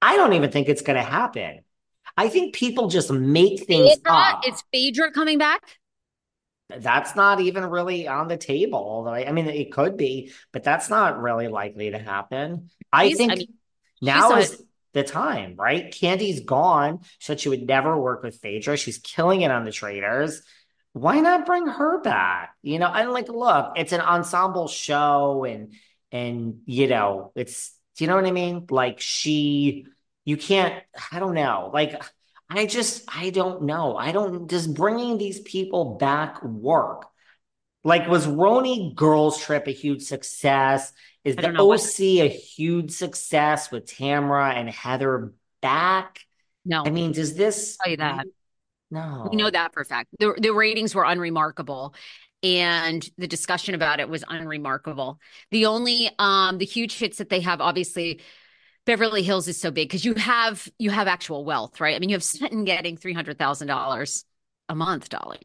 I 0.00 0.16
don't 0.16 0.34
even 0.34 0.52
think 0.52 0.68
it's 0.68 0.82
going 0.82 0.98
to 0.98 1.02
happen. 1.02 1.60
I 2.16 2.28
think 2.28 2.54
people 2.54 2.88
just 2.88 3.10
make 3.10 3.66
things 3.66 3.94
Phaedra, 3.96 4.12
up. 4.12 4.46
Is 4.46 4.62
Phaedra 4.72 5.10
coming 5.12 5.38
back? 5.38 5.62
That's 6.70 7.14
not 7.14 7.40
even 7.40 7.66
really 7.66 8.08
on 8.08 8.28
the 8.28 8.36
table. 8.36 8.78
Although 8.78 9.12
I 9.14 9.30
mean, 9.32 9.46
it 9.48 9.72
could 9.72 9.96
be, 9.96 10.32
but 10.52 10.64
that's 10.64 10.88
not 10.88 11.20
really 11.20 11.48
likely 11.48 11.90
to 11.90 11.98
happen. 11.98 12.70
I 12.92 13.08
She's- 13.08 13.18
think 13.18 13.32
I 13.32 13.34
mean, 13.36 13.54
now 14.00 14.36
is 14.36 14.62
the 14.92 15.02
time, 15.02 15.56
right? 15.56 15.90
Kandi's 15.90 16.40
gone. 16.40 17.00
Said 17.18 17.40
she 17.40 17.48
would 17.48 17.66
never 17.66 17.98
work 17.98 18.22
with 18.22 18.40
Phaedra. 18.40 18.76
She's 18.76 18.98
killing 18.98 19.42
it 19.42 19.50
on 19.50 19.64
the 19.64 19.72
Traitors. 19.72 20.42
Why 20.92 21.18
not 21.20 21.46
bring 21.46 21.66
her 21.66 22.00
back? 22.00 22.54
You 22.62 22.78
know, 22.78 22.86
and 22.86 23.10
like, 23.10 23.28
look, 23.28 23.72
it's 23.76 23.92
an 23.92 24.00
ensemble 24.00 24.68
show, 24.68 25.44
and 25.44 25.74
and 26.12 26.60
you 26.66 26.86
know, 26.86 27.32
it's 27.34 27.76
do 27.96 28.04
you 28.04 28.08
know 28.08 28.16
what 28.16 28.26
I 28.26 28.30
mean? 28.30 28.66
Like 28.70 29.00
she, 29.00 29.86
you 30.24 30.36
can't. 30.36 30.82
I 31.12 31.18
don't 31.18 31.34
know. 31.34 31.70
Like, 31.72 32.02
I 32.48 32.66
just, 32.66 33.04
I 33.08 33.30
don't 33.30 33.62
know. 33.62 33.96
I 33.96 34.12
don't. 34.12 34.46
Does 34.46 34.66
bringing 34.66 35.18
these 35.18 35.40
people 35.40 35.96
back 35.96 36.42
work? 36.42 37.06
Like, 37.82 38.08
was 38.08 38.26
RHONY 38.26 38.94
Girls 38.94 39.38
Trip 39.38 39.66
a 39.66 39.70
huge 39.70 40.02
success? 40.02 40.92
Is 41.24 41.36
the 41.36 41.42
don't 41.42 41.66
what- 41.66 41.80
OC 41.80 42.20
a 42.20 42.28
huge 42.28 42.92
success 42.92 43.70
with 43.70 43.86
Tamra 43.86 44.54
and 44.54 44.68
Heather 44.68 45.32
back? 45.60 46.20
No, 46.64 46.82
I 46.84 46.90
mean, 46.90 47.12
does 47.12 47.34
this 47.34 47.76
tell 47.76 47.90
you 47.90 47.98
that. 47.98 48.26
No. 48.90 49.28
We 49.30 49.36
know 49.36 49.50
that 49.50 49.74
for 49.74 49.80
a 49.80 49.84
fact. 49.84 50.10
The 50.18 50.34
the 50.38 50.50
ratings 50.50 50.94
were 50.94 51.04
unremarkable 51.04 51.94
and 52.42 53.08
the 53.18 53.26
discussion 53.26 53.74
about 53.74 54.00
it 54.00 54.08
was 54.08 54.22
unremarkable. 54.28 55.18
The 55.50 55.66
only 55.66 56.10
um 56.18 56.58
the 56.58 56.64
huge 56.64 56.98
hits 56.98 57.18
that 57.18 57.28
they 57.28 57.40
have 57.40 57.60
obviously 57.60 58.20
Beverly 58.86 59.22
Hills 59.22 59.48
is 59.48 59.58
so 59.58 59.70
big 59.70 59.88
because 59.88 60.04
you 60.04 60.14
have 60.14 60.68
you 60.78 60.90
have 60.90 61.08
actual 61.08 61.44
wealth, 61.44 61.80
right? 61.80 61.96
I 61.96 61.98
mean, 61.98 62.10
you 62.10 62.16
have 62.16 62.22
Smitten 62.24 62.64
getting 62.64 62.96
$300,000 62.96 64.24
a 64.68 64.74
month, 64.74 65.08
Dolly. 65.08 65.40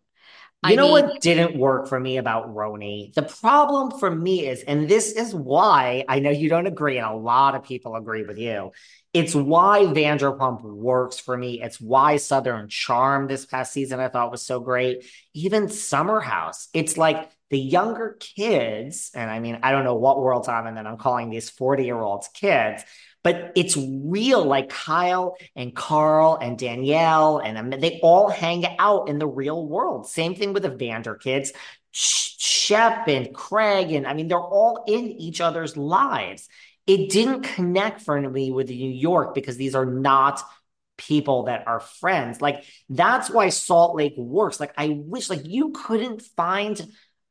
You 0.66 0.72
I 0.74 0.76
know 0.76 0.94
mean- 0.94 1.06
what 1.06 1.22
didn't 1.22 1.58
work 1.58 1.88
for 1.88 1.98
me 1.98 2.18
about 2.18 2.54
RHONY? 2.54 3.14
The 3.14 3.22
problem 3.24 3.98
for 3.98 4.14
me 4.14 4.46
is, 4.46 4.62
and 4.64 4.90
this 4.90 5.14
is 5.14 5.34
why 5.34 6.04
I 6.10 6.20
know 6.20 6.32
you 6.32 6.50
don't 6.50 6.68
agree, 6.68 6.98
and 6.98 7.08
a 7.08 7.16
lot 7.16 7.56
of 7.56 7.64
people 7.64 7.96
agree 7.96 8.24
with 8.24 8.38
you. 8.38 8.72
It's 9.14 9.34
why 9.34 9.86
Vanderpump 9.86 10.62
works 10.62 11.18
for 11.18 11.38
me. 11.38 11.62
It's 11.62 11.80
why 11.80 12.18
Southern 12.18 12.68
Charm 12.68 13.28
this 13.28 13.46
past 13.46 13.72
season 13.72 14.02
I 14.02 14.10
thought 14.10 14.32
was 14.32 14.42
so 14.42 14.60
great. 14.60 15.06
Even 15.34 15.70
Summer 15.70 16.20
House. 16.20 16.68
It's 16.74 16.98
like 16.98 17.32
the 17.50 17.58
younger 17.58 18.18
kids, 18.20 19.12
and 19.16 19.32
I 19.32 19.40
mean, 19.40 19.60
I 19.64 19.72
don't 19.72 19.86
know 19.86 19.96
what 19.96 20.20
world 20.22 20.48
I'm 20.50 20.68
in 20.68 20.76
that 20.76 20.86
I'm 20.86 20.98
calling 20.98 21.30
these 21.30 21.50
40 21.50 21.86
year 21.86 22.00
olds 22.00 22.28
kids, 22.34 22.84
but 23.24 23.52
it's 23.56 23.78
real. 23.78 24.44
Like 24.46 24.70
Kyle 24.70 25.36
and 25.56 25.76
Carl 25.76 26.38
and 26.42 26.58
Danielle, 26.58 27.40
and 27.40 27.74
they 27.74 28.00
all 28.02 28.30
hang 28.30 28.66
out 28.78 29.10
in 29.10 29.20
the 29.20 29.28
real 29.28 29.66
world. 29.66 30.08
Same 30.08 30.36
thing 30.36 30.54
with 30.54 30.64
the 30.64 30.70
Vander 30.70 31.16
kids, 31.16 31.52
Shep 31.92 33.08
and 33.08 33.34
Craig, 33.34 33.92
and 33.92 34.08
I 34.08 34.14
mean, 34.14 34.28
they're 34.28 34.40
all 34.40 34.84
in 34.88 35.08
each 35.08 35.42
other's 35.42 35.76
lives. 35.76 36.48
It 36.88 37.10
didn't 37.10 37.44
connect 37.44 38.02
for 38.02 38.20
me 38.20 38.52
with 38.52 38.70
New 38.70 38.90
York 38.90 39.36
because 39.36 39.58
these 39.58 39.76
are 39.76 39.86
not 39.86 40.42
people 40.98 41.44
that 41.44 41.68
are 41.68 41.80
friends. 41.80 42.42
Like 42.42 42.64
that's 42.90 43.30
why 43.30 43.50
Salt 43.50 43.96
Lake 43.96 44.16
works. 44.18 44.60
Like 44.60 44.74
I 44.78 44.90
wish, 44.90 45.30
like 45.30 45.46
you 45.46 45.72
couldn't 45.72 46.22
find 46.36 46.80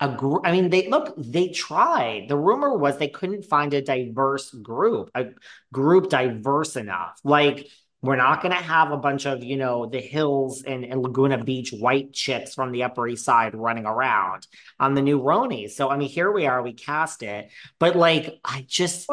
a 0.00 0.08
group. 0.08 0.42
I 0.44 0.52
mean, 0.52 0.70
they 0.70 0.88
look, 0.88 1.14
they 1.16 1.48
tried. 1.48 2.28
The 2.28 2.36
rumor 2.36 2.76
was 2.76 2.98
they 2.98 3.08
couldn't 3.08 3.44
find 3.44 3.74
a 3.74 3.82
diverse 3.82 4.50
group, 4.50 5.10
a 5.14 5.26
group 5.72 6.08
diverse 6.08 6.76
enough. 6.76 7.20
Like, 7.24 7.68
we're 8.00 8.16
not 8.16 8.42
going 8.42 8.54
to 8.54 8.62
have 8.62 8.92
a 8.92 8.96
bunch 8.96 9.26
of, 9.26 9.42
you 9.42 9.56
know, 9.56 9.86
the 9.86 10.00
hills 10.00 10.62
and, 10.62 10.84
and 10.84 11.02
Laguna 11.02 11.42
Beach 11.42 11.72
white 11.72 12.12
chicks 12.12 12.54
from 12.54 12.70
the 12.70 12.84
Upper 12.84 13.08
East 13.08 13.24
Side 13.24 13.56
running 13.56 13.86
around 13.86 14.46
on 14.78 14.94
the 14.94 15.02
new 15.02 15.20
RHONY. 15.20 15.68
So, 15.68 15.88
I 15.88 15.96
mean, 15.96 16.08
here 16.08 16.30
we 16.30 16.46
are, 16.46 16.62
we 16.62 16.74
cast 16.74 17.24
it. 17.24 17.50
But 17.80 17.96
like, 17.96 18.38
I 18.44 18.64
just, 18.68 19.08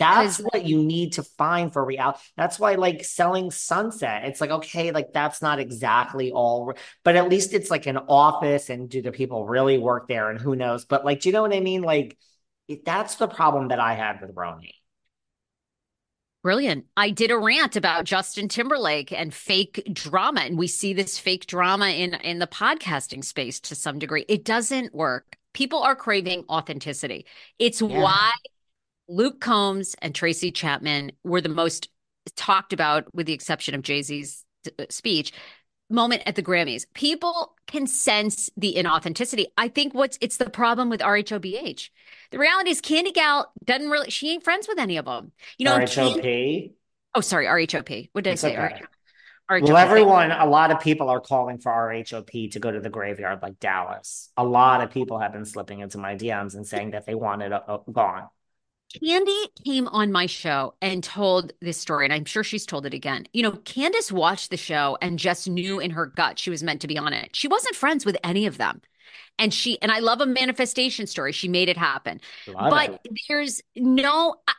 that's 0.00 0.38
what 0.38 0.64
you 0.64 0.82
need 0.82 1.12
to 1.12 1.22
find 1.22 1.72
for 1.72 1.84
reality. 1.84 2.18
That's 2.36 2.58
why, 2.58 2.74
like, 2.74 3.04
selling 3.04 3.52
Sunset, 3.52 4.24
it's 4.24 4.40
like, 4.40 4.50
okay, 4.50 4.90
like, 4.90 5.12
that's 5.12 5.40
not 5.40 5.60
exactly 5.60 6.32
all, 6.32 6.72
but 7.04 7.14
at 7.14 7.28
least 7.28 7.54
it's 7.54 7.70
like 7.70 7.86
an 7.86 7.98
office. 8.08 8.68
And 8.68 8.88
do 8.88 9.00
the 9.00 9.12
people 9.12 9.46
really 9.46 9.78
work 9.78 10.08
there? 10.08 10.30
And 10.30 10.40
who 10.40 10.56
knows? 10.56 10.84
But, 10.84 11.04
like, 11.04 11.20
do 11.20 11.28
you 11.28 11.32
know 11.32 11.42
what 11.42 11.54
I 11.54 11.60
mean? 11.60 11.82
Like, 11.82 12.18
it, 12.66 12.84
that's 12.84 13.14
the 13.14 13.28
problem 13.28 13.68
that 13.68 13.78
I 13.78 13.94
had 13.94 14.20
with 14.20 14.34
RHONY. 14.34 14.72
Brilliant. 16.44 16.84
I 16.94 17.08
did 17.08 17.30
a 17.30 17.38
rant 17.38 17.74
about 17.74 18.04
Justin 18.04 18.48
Timberlake 18.48 19.12
and 19.12 19.32
fake 19.32 19.88
drama 19.90 20.42
and 20.42 20.58
we 20.58 20.66
see 20.66 20.92
this 20.92 21.18
fake 21.18 21.46
drama 21.46 21.88
in 21.88 22.12
in 22.16 22.38
the 22.38 22.46
podcasting 22.46 23.24
space 23.24 23.58
to 23.60 23.74
some 23.74 23.98
degree. 23.98 24.26
It 24.28 24.44
doesn't 24.44 24.94
work. 24.94 25.38
People 25.54 25.82
are 25.82 25.96
craving 25.96 26.44
authenticity. 26.50 27.24
It's 27.58 27.80
Yeah. 27.80 27.98
why 27.98 28.30
Luke 29.08 29.40
Combs 29.40 29.96
and 30.02 30.14
Tracy 30.14 30.52
Chapman 30.52 31.12
were 31.24 31.40
the 31.40 31.48
most 31.48 31.88
talked 32.36 32.74
about 32.74 33.06
with 33.14 33.24
the 33.24 33.32
exception 33.32 33.74
of 33.74 33.80
Jay-Z's 33.80 34.44
uh, 34.78 34.84
speech 34.90 35.32
moment 35.90 36.22
at 36.26 36.34
the 36.34 36.42
Grammys. 36.42 36.84
People 36.94 37.54
can 37.66 37.86
sense 37.86 38.50
the 38.56 38.74
inauthenticity. 38.74 39.46
I 39.56 39.68
think 39.68 39.94
what's 39.94 40.18
it's 40.20 40.36
the 40.36 40.50
problem 40.50 40.90
with 40.90 41.00
RHOBH. 41.00 41.88
The 42.30 42.38
reality 42.38 42.70
is 42.70 42.80
Candy 42.80 43.12
Gal 43.12 43.52
doesn't 43.64 43.90
really 43.90 44.10
she 44.10 44.30
ain't 44.30 44.44
friends 44.44 44.68
with 44.68 44.78
any 44.78 44.96
of 44.96 45.04
them. 45.04 45.32
You 45.58 45.66
know, 45.66 45.76
Candy- 45.86 46.20
RHOP. 46.20 46.72
Oh, 47.14 47.20
sorry, 47.20 47.46
RHOP. 47.46 48.10
What 48.12 48.24
did 48.24 48.32
It's 48.32 48.44
I 48.44 48.50
say? 48.50 48.56
okay. 48.58 48.82
RHOP. 49.50 49.62
Well, 49.68 49.76
everyone, 49.76 50.30
a 50.32 50.46
lot 50.46 50.70
of 50.70 50.80
people 50.80 51.10
are 51.10 51.20
calling 51.20 51.58
for 51.58 51.70
RHOP 51.70 52.50
to 52.52 52.58
go 52.58 52.70
to 52.72 52.80
the 52.80 52.88
graveyard 52.90 53.40
like 53.42 53.60
Dallas. 53.60 54.30
A 54.36 54.44
lot 54.44 54.80
of 54.82 54.90
people 54.90 55.18
have 55.18 55.32
been 55.32 55.44
slipping 55.44 55.80
into 55.80 55.98
my 55.98 56.14
DMs 56.16 56.54
and 56.54 56.66
saying 56.66 56.92
that 56.92 57.04
they 57.06 57.14
want 57.14 57.42
it 57.42 57.52
uh, 57.52 57.78
gone. 57.92 58.28
Candy 59.04 59.48
came 59.64 59.88
on 59.88 60.12
my 60.12 60.26
show 60.26 60.74
and 60.80 61.02
told 61.02 61.52
this 61.60 61.78
story, 61.78 62.06
and 62.06 62.12
I'm 62.12 62.24
sure 62.24 62.44
she's 62.44 62.64
told 62.64 62.86
it 62.86 62.94
again. 62.94 63.26
You 63.32 63.42
know, 63.42 63.52
Candiace 63.52 64.12
watched 64.12 64.50
the 64.50 64.56
show 64.56 64.96
and 65.02 65.18
just 65.18 65.48
knew 65.48 65.80
in 65.80 65.90
her 65.90 66.06
gut 66.06 66.38
she 66.38 66.50
was 66.50 66.62
meant 66.62 66.80
to 66.82 66.86
be 66.86 66.96
on 66.96 67.12
it. 67.12 67.34
She 67.34 67.48
wasn't 67.48 67.74
friends 67.74 68.06
with 68.06 68.16
any 68.22 68.46
of 68.46 68.56
them. 68.56 68.82
And 69.38 69.52
she, 69.52 69.80
and 69.82 69.90
I 69.90 69.98
love 69.98 70.20
a 70.20 70.26
manifestation 70.26 71.06
story. 71.06 71.32
She 71.32 71.48
made 71.48 71.68
it 71.68 71.76
happen. 71.76 72.20
Love 72.46 72.70
but 72.70 73.00
it. 73.04 73.12
there's 73.28 73.62
no 73.76 74.36
I, 74.46 74.52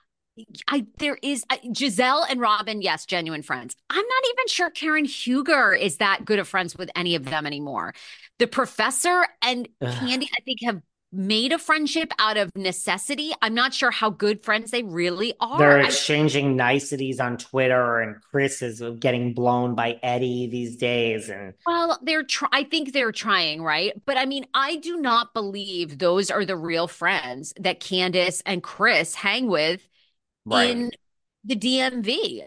I 0.67 0.85
there 0.97 1.17
is 1.21 1.45
I, 1.49 1.57
Gizelle 1.57 2.25
and 2.29 2.41
Robin 2.41 2.81
yes 2.81 3.05
genuine 3.05 3.41
friends 3.41 3.75
I'm 3.89 3.95
not 3.95 4.23
even 4.33 4.47
sure 4.47 4.69
Karen 4.69 5.05
Huger 5.05 5.73
is 5.73 5.97
that 5.97 6.25
good 6.25 6.39
of 6.39 6.47
friends 6.47 6.75
with 6.75 6.89
any 6.95 7.15
of 7.15 7.25
them 7.25 7.45
anymore 7.45 7.93
the 8.39 8.47
professor 8.47 9.25
and 9.41 9.69
Ugh. 9.81 9.93
Candy 9.99 10.29
I 10.37 10.41
think 10.41 10.59
have 10.63 10.81
made 11.15 11.51
a 11.53 11.57
friendship 11.57 12.11
out 12.19 12.37
of 12.37 12.51
necessity 12.55 13.31
I'm 13.41 13.53
not 13.53 13.73
sure 13.73 13.91
how 13.91 14.09
good 14.09 14.43
friends 14.43 14.71
they 14.71 14.83
really 14.83 15.33
are 15.39 15.57
They're 15.57 15.79
I- 15.81 15.85
exchanging 15.85 16.55
niceties 16.55 17.19
on 17.19 17.37
Twitter, 17.37 18.01
and 18.01 18.21
Chris 18.21 18.61
is 18.61 18.81
getting 18.99 19.33
blown 19.33 19.75
by 19.75 19.99
Eddie 20.03 20.47
these 20.47 20.75
days. 20.75 21.29
And 21.29 21.53
Well, 21.65 21.97
they're 22.03 22.23
try- 22.23 22.49
I 22.51 22.63
think 22.63 22.91
they're 22.93 23.11
trying, 23.11 23.61
right? 23.61 23.93
But 24.05 24.17
I 24.17 24.25
mean, 24.25 24.45
I 24.53 24.75
do 24.75 24.97
not 24.97 25.33
believe 25.33 25.97
those 25.97 26.29
are 26.29 26.45
the 26.45 26.57
real 26.57 26.87
friends 26.87 27.53
that 27.59 27.79
Candiace 27.79 28.41
and 28.45 28.61
Chris 28.61 29.15
hang 29.15 29.47
with 29.47 29.87
right. 30.45 30.69
in 30.69 30.91
the 31.43 31.55
DMV. 31.55 32.43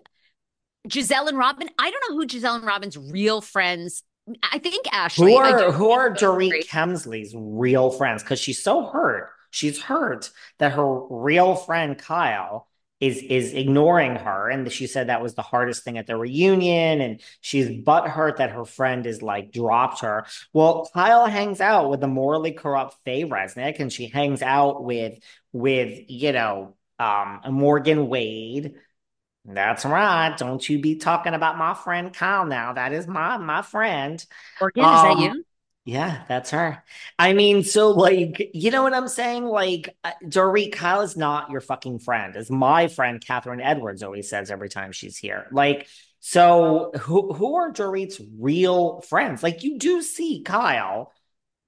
Gizelle 0.89 1.29
and 1.29 1.37
Robin, 1.37 1.69
I 1.79 1.91
don't 1.91 2.03
know 2.09 2.17
who 2.17 2.27
Gizelle 2.27 2.57
and 2.57 2.65
Robin's 2.65 2.97
real 2.97 3.41
friends. 3.41 4.03
I 4.43 4.59
think 4.59 4.87
Ashley. 4.93 5.33
Who 5.33 5.39
are 5.39 5.73
who 5.73 5.91
are 5.91 6.13
Dorit 6.13 6.69
Kemsley's 6.69 7.35
real 7.37 7.91
friends? 7.91 8.23
Because 8.23 8.41
she's 8.41 8.63
so 8.63 8.87
hurt. 8.87 9.31
She's 9.51 9.81
hurt 9.81 10.31
that 10.59 10.73
her 10.73 11.07
real 11.09 11.55
friend 11.55 11.97
Kyle 11.97 12.69
is 13.01 13.19
is 13.19 13.55
ignoring 13.55 14.17
her 14.17 14.51
and 14.51 14.71
she 14.73 14.87
said 14.87 15.09
that 15.09 15.23
was 15.23 15.35
the 15.35 15.43
hardest 15.43 15.85
thing 15.85 15.99
at 15.99 16.07
the 16.07 16.17
reunion 16.17 17.01
and 17.01 17.21
she's 17.41 17.69
butthurt 17.69 18.39
that 18.39 18.51
her 18.51 18.65
friend 18.65 19.07
is 19.07 19.23
like 19.23 19.53
dropped 19.53 20.01
her 20.01 20.27
well 20.53 20.91
kyle 20.93 21.27
hangs 21.27 21.61
out 21.61 21.91
with 21.91 22.01
the 22.01 22.09
morally 22.09 22.51
corrupt 22.51 22.97
faye 23.05 23.25
resnick 23.25 23.79
and 23.79 23.93
she 23.93 24.09
hangs 24.09 24.43
out 24.43 24.83
with 24.83 25.17
with 25.53 25.97
you 26.09 26.33
know 26.33 26.75
um 26.99 27.41
morgan 27.51 28.09
wade 28.09 28.75
that's 29.49 29.85
right 29.85 30.37
don't 30.37 30.69
you 30.69 30.81
be 30.81 30.97
talking 30.97 31.35
about 31.35 31.57
my 31.57 31.75
friend 31.75 32.13
kyle 32.13 32.45
now 32.45 32.73
that 32.73 32.93
is 32.93 33.07
my 33.07 33.37
my 33.39 33.63
friend 33.63 34.25
morgan 34.61 34.85
um, 34.85 34.95
is 34.95 35.03
that 35.03 35.17
um, 35.17 35.23
you 35.23 35.45
yeah, 35.89 36.25
that's 36.29 36.51
her. 36.51 36.85
I 37.19 37.33
mean, 37.33 37.63
so 37.63 37.93
like, 37.93 38.51
you 38.53 38.71
know 38.71 38.83
what 38.83 38.93
I'm 38.93 39.09
saying? 39.09 39.47
Like, 39.47 39.97
uh, 40.05 40.13
Dorit 40.23 40.73
Kyle 40.73 41.01
is 41.01 41.17
not 41.17 41.51
your 41.51 41.63
fucking 41.63 42.01
friend, 42.01 42.37
as 42.37 42.51
my 42.51 42.89
friend 42.89 43.23
Catherine 43.23 43.63
Edwards 43.63 44.03
always 44.03 44.29
says 44.29 44.51
every 44.51 44.69
time 44.69 44.93
she's 44.93 45.17
here. 45.17 45.47
Like, 45.51 45.89
so 46.21 46.91
who 47.01 47.33
who 47.33 47.55
are 47.55 47.73
Dorit's 47.73 48.21
real 48.39 49.01
friends? 49.01 49.43
Like, 49.43 49.63
you 49.65 49.79
do 49.79 50.03
see 50.03 50.43
Kyle 50.43 51.11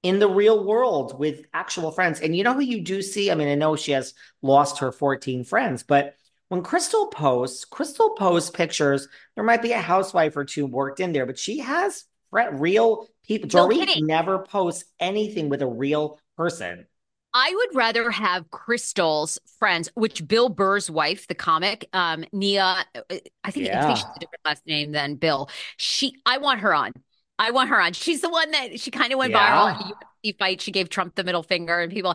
in 0.02 0.18
the 0.18 0.28
real 0.28 0.64
world 0.64 1.18
with 1.18 1.46
actual 1.54 1.90
friends, 1.90 2.20
and 2.20 2.36
you 2.36 2.44
know 2.44 2.52
who 2.52 2.60
you 2.60 2.82
do 2.82 3.00
see. 3.00 3.30
I 3.30 3.34
mean, 3.34 3.48
I 3.48 3.54
know 3.54 3.74
she 3.74 3.92
has 3.92 4.12
lost 4.42 4.80
her 4.80 4.92
14 4.92 5.44
friends, 5.44 5.82
but 5.82 6.14
when 6.50 6.62
Crystal 6.62 7.06
posts, 7.06 7.64
Crystal 7.64 8.10
posts 8.10 8.50
pictures. 8.50 9.08
There 9.36 9.44
might 9.44 9.62
be 9.62 9.70
a 9.70 9.78
housewife 9.78 10.36
or 10.36 10.44
two 10.44 10.66
worked 10.66 10.98
in 10.98 11.12
there, 11.12 11.24
but 11.24 11.38
she 11.38 11.58
has 11.60 12.04
real 12.32 13.06
people. 13.24 13.48
Dorit 13.48 14.02
never 14.02 14.40
posts 14.40 14.84
anything 14.98 15.48
with 15.48 15.62
a 15.62 15.66
real 15.66 16.18
person. 16.36 16.86
I 17.32 17.52
would 17.54 17.76
rather 17.76 18.10
have 18.10 18.50
Crystal's 18.50 19.38
friends, 19.60 19.88
which 19.94 20.26
Bill 20.26 20.48
Burr's 20.48 20.90
wife, 20.90 21.28
the 21.28 21.36
comic, 21.36 21.88
um, 21.92 22.24
Nia, 22.32 22.84
uh, 22.96 23.00
I 23.44 23.50
think, 23.52 23.66
yeah. 23.66 23.84
I 23.84 23.86
think 23.86 23.98
she's 23.98 24.16
a 24.16 24.18
different 24.18 24.44
last 24.44 24.66
name 24.66 24.90
than 24.90 25.14
Bill. 25.14 25.48
She, 25.76 26.16
I 26.26 26.38
want 26.38 26.60
her 26.60 26.74
on. 26.74 26.92
I 27.40 27.52
want 27.52 27.70
her 27.70 27.80
on. 27.80 27.94
She's 27.94 28.20
the 28.20 28.28
one 28.28 28.50
that 28.50 28.78
she 28.78 28.90
kind 28.90 29.12
of 29.14 29.18
went 29.18 29.32
yeah. 29.32 29.74
viral 29.74 29.94
UFC 30.22 30.38
fight. 30.38 30.60
She 30.60 30.70
gave 30.70 30.90
Trump 30.90 31.14
the 31.14 31.24
middle 31.24 31.42
finger, 31.42 31.80
and 31.80 31.90
people, 31.90 32.14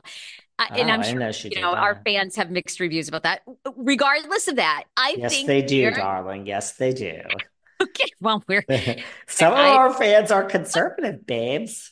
uh, 0.59 0.65
and 0.69 0.89
oh, 0.89 0.93
I'm 0.93 1.01
sure 1.03 1.19
know 1.19 1.31
you 1.43 1.61
know 1.61 1.71
that. 1.71 1.81
our 1.81 1.99
fans 2.05 2.35
have 2.35 2.51
mixed 2.51 2.79
reviews 2.79 3.07
about 3.07 3.23
that. 3.23 3.41
Regardless 3.75 4.47
of 4.47 4.57
that, 4.57 4.83
I 4.95 5.15
yes, 5.17 5.33
think 5.33 5.47
they 5.47 5.63
do, 5.63 5.89
darling. 5.89 6.45
Yes, 6.45 6.73
they 6.73 6.93
do. 6.93 7.21
okay, 7.81 8.05
well, 8.21 8.43
we're 8.47 8.63
some 9.27 9.51
of 9.51 9.57
I, 9.57 9.69
our 9.69 9.93
fans 9.95 10.29
are 10.29 10.43
conservative, 10.43 11.25
babes. 11.25 11.91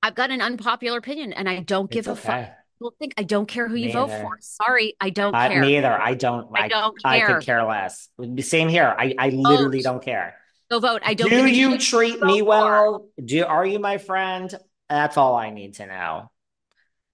I've 0.00 0.14
got 0.14 0.30
an 0.30 0.40
unpopular 0.40 0.98
opinion, 0.98 1.32
and 1.32 1.48
I 1.48 1.60
don't 1.60 1.90
give 1.90 2.06
it's 2.06 2.08
a 2.08 2.12
okay. 2.12 2.44
fuck. 2.44 2.56
People 2.78 2.94
think 2.96 3.14
I 3.16 3.24
don't 3.24 3.46
care 3.46 3.68
who 3.68 3.74
you 3.74 3.92
vote 3.92 4.10
for. 4.10 4.38
Sorry, 4.40 4.94
I 5.00 5.10
don't 5.10 5.34
uh, 5.34 5.48
care. 5.48 5.60
Neither. 5.60 5.92
I 5.92 6.14
don't. 6.14 6.48
I, 6.54 6.66
I 6.66 6.68
don't 6.68 7.02
care. 7.02 7.10
I 7.10 7.20
could 7.32 7.42
care 7.44 7.64
less. 7.64 8.08
Same 8.38 8.68
here. 8.68 8.94
I, 8.96 9.16
I 9.18 9.28
literally 9.30 9.82
don't 9.82 10.02
care. 10.02 10.36
Go 10.72 10.80
vote. 10.80 11.02
I 11.04 11.12
don't. 11.12 11.28
Do 11.28 11.46
you 11.46 11.76
treat 11.76 12.22
me 12.22 12.40
well? 12.40 13.06
Do 13.22 13.44
are 13.44 13.66
you 13.66 13.78
my 13.78 13.98
friend? 13.98 14.50
That's 14.88 15.18
all 15.18 15.36
I 15.36 15.50
need 15.50 15.74
to 15.74 15.86
know. 15.86 16.30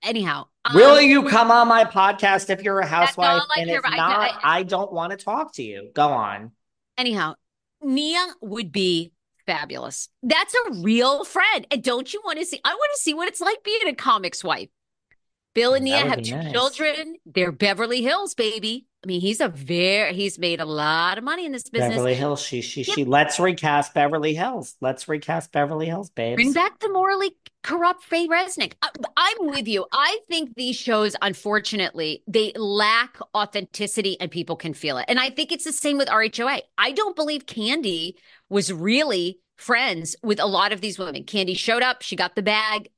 Anyhow, 0.01 0.47
will 0.73 0.99
um, 0.99 1.05
you 1.05 1.25
come 1.25 1.51
on 1.51 1.66
my 1.66 1.85
podcast 1.85 2.51
if 2.51 2.62
you're 2.62 2.79
a 2.79 2.87
housewife? 2.87 3.42
And 3.57 3.68
if 3.68 3.83
not, 3.83 3.97
I, 3.97 4.59
I 4.59 4.62
don't 4.62 4.92
want 4.92 5.11
to 5.11 5.16
talk 5.16 5.55
to 5.55 5.64
you. 5.64 5.90
Go 5.92 6.07
on. 6.07 6.53
Anyhow, 6.97 7.35
Nia 7.83 8.25
would 8.40 8.71
be 8.71 9.11
fabulous. 9.44 10.09
That's 10.23 10.55
a 10.55 10.75
real 10.75 11.25
friend. 11.25 11.66
And 11.73 11.83
don't 11.83 12.14
you 12.14 12.23
want 12.25 12.38
to 12.38 12.44
see? 12.44 12.61
I 12.64 12.73
want 12.73 12.92
to 12.94 13.03
see 13.03 13.12
what 13.12 13.27
it's 13.27 13.40
like 13.40 13.64
being 13.64 13.88
a 13.88 13.92
comic's 13.92 14.44
wife. 14.44 14.68
Bill 15.59 15.75
and 15.75 15.85
Nia 15.85 15.99
have 15.99 16.23
two 16.23 16.37
nice. 16.37 16.53
children. 16.53 17.16
They're 17.27 17.51
Beverly 17.51 18.03
Hills, 18.03 18.35
baby. 18.35 18.87
I 19.03 19.07
mean, 19.09 19.21
he's 19.21 19.40
a 19.40 19.49
very 19.49 20.14
he's 20.14 20.38
made 20.38 20.61
a 20.61 20.64
lot 20.64 21.18
of 21.18 21.25
money 21.25 21.44
in 21.47 21.53
this 21.53 21.68
business. 21.68 21.90
Beverly 21.90 22.14
Hills. 22.14 22.40
She 22.40 22.61
she 22.61 22.83
yep. 22.83 22.94
she 22.94 23.05
let's 23.05 23.40
recast 23.40 23.92
Beverly 23.92 24.35
Hills. 24.35 24.77
Let's 24.81 25.09
recast 25.09 25.51
Beverly 25.51 25.87
Hills, 25.87 26.11
babe. 26.11 26.37
Bring 26.37 26.53
back 26.53 26.79
the 26.79 26.88
morally 26.88 27.33
corrupt 27.64 28.05
Faye 28.05 28.29
Resnick. 28.29 28.75
I, 28.83 28.90
I'm 29.16 29.47
with 29.49 29.66
you. 29.66 29.85
I 29.92 30.18
think 30.29 30.55
these 30.55 30.77
shows, 30.77 31.16
unfortunately, 31.23 32.23
they 32.29 32.53
lack 32.55 33.18
authenticity 33.35 34.16
and 34.21 34.31
people 34.31 34.55
can 34.55 34.75
feel 34.75 34.97
it. 34.99 35.07
And 35.09 35.18
I 35.18 35.31
think 35.31 35.51
it's 35.51 35.64
the 35.64 35.73
same 35.73 35.99
with 35.99 36.09
RHOA. 36.09 36.61
I 36.77 36.92
don't 36.92 37.16
believe 37.16 37.47
Kandi 37.47 38.14
was 38.49 38.73
really 38.73 39.40
friends 39.57 40.14
with 40.23 40.38
a 40.40 40.47
lot 40.47 40.73
of 40.73 40.81
these 40.81 40.99
women. 40.99 41.25
Kandi 41.25 41.57
showed 41.57 41.83
up, 41.83 42.03
she 42.03 42.16
got 42.16 42.37
the 42.37 42.42
bag. 42.42 42.90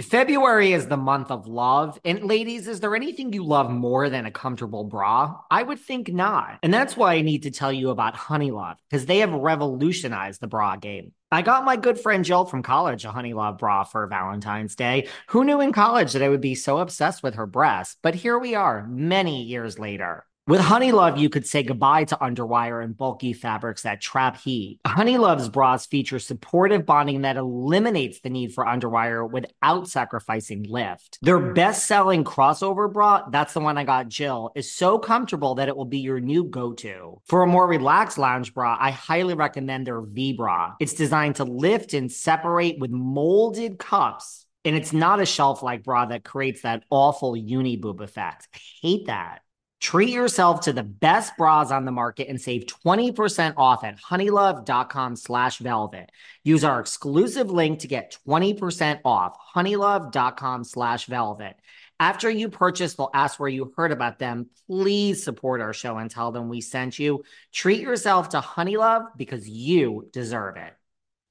February 0.00 0.72
is 0.72 0.86
the 0.86 0.96
month 0.96 1.32
of 1.32 1.48
love. 1.48 1.98
And 2.04 2.22
ladies, 2.22 2.68
is 2.68 2.78
there 2.78 2.94
anything 2.94 3.32
you 3.32 3.44
love 3.44 3.68
more 3.68 4.08
than 4.08 4.26
a 4.26 4.30
comfortable 4.30 4.84
bra? 4.84 5.40
I 5.50 5.64
would 5.64 5.80
think 5.80 6.12
not. 6.12 6.60
And 6.62 6.72
that's 6.72 6.96
why 6.96 7.14
I 7.14 7.22
need 7.22 7.42
to 7.42 7.50
tell 7.50 7.72
you 7.72 7.90
about 7.90 8.14
Honeylove, 8.14 8.76
because 8.88 9.06
they 9.06 9.18
have 9.18 9.32
revolutionized 9.32 10.40
the 10.40 10.46
bra 10.46 10.76
game. 10.76 11.12
I 11.32 11.42
got 11.42 11.64
my 11.64 11.76
good 11.76 11.98
friend 11.98 12.24
Jill 12.24 12.44
from 12.44 12.62
college 12.62 13.04
a 13.04 13.08
Honeylove 13.08 13.58
bra 13.58 13.82
for 13.82 14.06
Valentine's 14.06 14.76
Day. 14.76 15.08
Who 15.30 15.42
knew 15.42 15.60
in 15.60 15.72
college 15.72 16.12
that 16.12 16.22
I 16.22 16.28
would 16.28 16.40
be 16.40 16.54
so 16.54 16.78
obsessed 16.78 17.24
with 17.24 17.34
her 17.34 17.46
breasts? 17.46 17.96
But 18.00 18.14
here 18.14 18.38
we 18.38 18.54
are, 18.54 18.86
many 18.86 19.42
years 19.42 19.80
later. 19.80 20.27
With 20.48 20.62
Honeylove, 20.62 21.20
you 21.20 21.28
could 21.28 21.46
say 21.46 21.62
goodbye 21.62 22.04
to 22.04 22.16
underwire 22.16 22.82
and 22.82 22.96
bulky 22.96 23.34
fabrics 23.34 23.82
that 23.82 24.00
trap 24.00 24.38
heat. 24.38 24.80
Honeylove's 24.86 25.50
bras 25.50 25.84
feature 25.84 26.18
supportive 26.18 26.86
bonding 26.86 27.20
that 27.20 27.36
eliminates 27.36 28.20
the 28.20 28.30
need 28.30 28.54
for 28.54 28.64
underwire 28.64 29.30
without 29.30 29.88
sacrificing 29.88 30.62
lift. 30.66 31.18
Their 31.20 31.38
best 31.38 31.86
selling 31.86 32.24
crossover 32.24 32.90
bra, 32.90 33.28
that's 33.28 33.52
the 33.52 33.60
one 33.60 33.76
I 33.76 33.84
got 33.84 34.08
Jill, 34.08 34.50
is 34.54 34.72
so 34.72 34.98
comfortable 34.98 35.56
that 35.56 35.68
it 35.68 35.76
will 35.76 35.84
be 35.84 35.98
your 35.98 36.18
new 36.18 36.44
go 36.44 36.72
to. 36.72 37.20
For 37.26 37.42
a 37.42 37.46
more 37.46 37.66
relaxed 37.66 38.16
lounge 38.16 38.54
bra, 38.54 38.74
I 38.80 38.90
highly 38.90 39.34
recommend 39.34 39.86
their 39.86 40.00
V 40.00 40.32
bra. 40.32 40.76
It's 40.80 40.94
designed 40.94 41.36
to 41.36 41.44
lift 41.44 41.92
and 41.92 42.10
separate 42.10 42.78
with 42.78 42.90
molded 42.90 43.78
cups. 43.78 44.46
And 44.64 44.74
it's 44.74 44.94
not 44.94 45.20
a 45.20 45.26
shelf 45.26 45.62
like 45.62 45.84
bra 45.84 46.06
that 46.06 46.24
creates 46.24 46.62
that 46.62 46.84
awful 46.88 47.36
uni 47.36 47.76
boob 47.76 48.00
effect. 48.00 48.48
I 48.54 48.58
hate 48.80 49.06
that. 49.08 49.40
Treat 49.80 50.10
yourself 50.10 50.62
to 50.62 50.72
the 50.72 50.82
best 50.82 51.36
bras 51.36 51.70
on 51.70 51.84
the 51.84 51.92
market 51.92 52.28
and 52.28 52.40
save 52.40 52.66
20% 52.66 53.54
off 53.56 53.84
at 53.84 54.00
honeylove.com 54.00 55.14
slash 55.14 55.58
velvet. 55.58 56.10
Use 56.42 56.64
our 56.64 56.80
exclusive 56.80 57.50
link 57.50 57.80
to 57.80 57.86
get 57.86 58.16
20% 58.26 59.00
off 59.04 59.36
honeylove.com 59.54 60.64
slash 60.64 61.06
velvet. 61.06 61.54
After 62.00 62.28
you 62.30 62.48
purchase, 62.48 62.94
they'll 62.94 63.10
ask 63.14 63.38
where 63.38 63.48
you 63.48 63.72
heard 63.76 63.92
about 63.92 64.18
them. 64.18 64.50
Please 64.68 65.22
support 65.22 65.60
our 65.60 65.72
show 65.72 65.96
and 65.98 66.10
tell 66.10 66.32
them 66.32 66.48
we 66.48 66.60
sent 66.60 66.98
you. 66.98 67.24
Treat 67.52 67.80
yourself 67.80 68.30
to 68.30 68.40
Honeylove 68.40 69.16
because 69.16 69.48
you 69.48 70.08
deserve 70.12 70.56
it. 70.56 70.72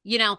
You 0.03 0.19
know, 0.19 0.38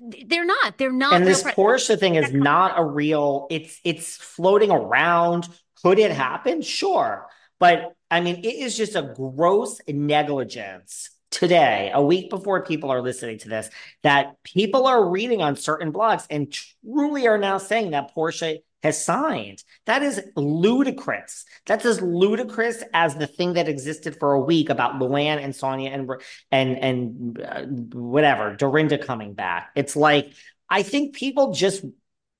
they're 0.00 0.44
not. 0.44 0.78
They're 0.78 0.92
not. 0.92 1.14
And 1.14 1.26
this 1.26 1.42
Porsha 1.42 1.98
thing 1.98 2.16
is 2.16 2.32
not 2.32 2.78
a 2.78 2.84
real. 2.84 3.46
It's 3.50 3.80
it's 3.84 4.16
floating 4.16 4.70
around 4.70 5.48
could 5.82 5.98
it 5.98 6.12
happen? 6.12 6.62
Sure. 6.62 7.26
But 7.58 7.94
I 8.10 8.20
mean, 8.20 8.36
it 8.44 8.54
is 8.54 8.76
just 8.76 8.96
a 8.96 9.12
gross 9.14 9.80
negligence 9.88 11.10
today, 11.30 11.90
a 11.94 12.02
week 12.02 12.30
before 12.30 12.64
people 12.64 12.90
are 12.90 13.00
listening 13.00 13.38
to 13.38 13.48
this, 13.48 13.70
that 14.02 14.42
people 14.44 14.86
are 14.86 15.08
reading 15.08 15.42
on 15.42 15.56
certain 15.56 15.92
blogs 15.92 16.26
and 16.30 16.52
truly 16.52 17.26
are 17.26 17.38
now 17.38 17.58
saying 17.58 17.92
that 17.92 18.14
Porsha 18.14 18.58
has 18.82 19.02
signed. 19.02 19.62
That 19.86 20.02
is 20.02 20.20
ludicrous. 20.36 21.44
That's 21.66 21.84
as 21.84 22.02
ludicrous 22.02 22.82
as 22.92 23.14
the 23.14 23.26
thing 23.26 23.54
that 23.54 23.68
existed 23.68 24.16
for 24.18 24.32
a 24.32 24.40
week 24.40 24.68
about 24.70 24.94
Luann 24.94 25.42
and 25.42 25.54
Sonja 25.54 25.92
and 25.92 26.10
and 26.50 26.78
and 26.78 27.40
uh, 27.40 27.62
whatever 27.96 28.56
Dorinda 28.56 28.98
coming 28.98 29.34
back. 29.34 29.70
It's 29.76 29.94
like 29.96 30.32
I 30.68 30.82
think 30.82 31.14
people 31.14 31.52
just 31.52 31.84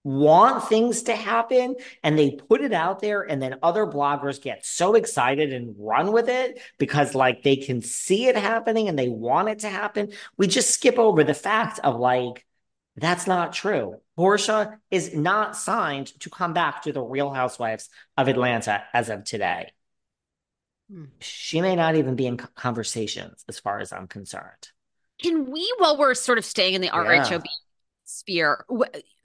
want 0.05 0.69
things 0.69 1.05
to 1.05 1.15
happen 1.15 1.77
and 2.03 2.19
they 2.19 2.33
put 2.33 2.61
it 2.61 2.73
out 2.73 3.01
there 3.01 3.23
and 3.23 3.41
then 3.41 3.59
other 3.63 3.87
bloggers 3.87 4.43
get 4.43 4.67
so 4.67 4.95
excited 4.95 5.53
and 5.53 5.77
run 5.79 6.13
with 6.13 6.29
it 6.29 6.61
because 6.79 7.15
like 7.15 7.43
they 7.43 7.57
can 7.57 7.81
see 7.81 8.27
it 8.27 8.37
happening 8.37 8.89
and 8.89 8.99
they 8.99 9.09
want 9.09 9.49
it 9.49 9.61
to 9.61 9.69
happen. 9.69 10.13
We 10.37 10.49
just 10.49 10.71
skip 10.71 10.99
over 10.99 11.23
the 11.23 11.35
fact 11.35 11.79
of 11.85 11.99
like 11.99 12.45
that's 12.97 13.27
not 13.27 13.53
true. 13.53 14.01
Porsha 14.19 14.77
is 14.91 15.15
not 15.15 15.57
signed 15.57 16.09
to 16.21 16.29
come 16.29 16.53
back 16.53 16.83
to 16.83 16.93
the 16.93 17.01
Real 17.01 17.31
Housewives 17.31 17.89
of 18.19 18.29
Atlanta 18.29 18.83
as 18.93 19.09
of 19.09 19.25
today. 19.25 19.73
Hmm. 20.91 21.05
she 21.21 21.63
may 21.63 21.75
not 21.75 21.95
even 21.95 22.17
be 22.17 22.27
in 22.27 22.37
conversations 22.37 23.45
as 23.49 23.59
far 23.59 23.79
as 23.79 23.93
I'm 23.93 24.09
concerned. 24.09 24.69
Can 25.23 25.51
we 25.51 25.73
while 25.79 25.97
we're 25.97 26.15
sort 26.15 26.39
of 26.39 26.45
staying 26.45 26.75
in 26.75 26.83
the 26.83 26.89
RHOB 26.89 27.45
sphere. 28.13 28.65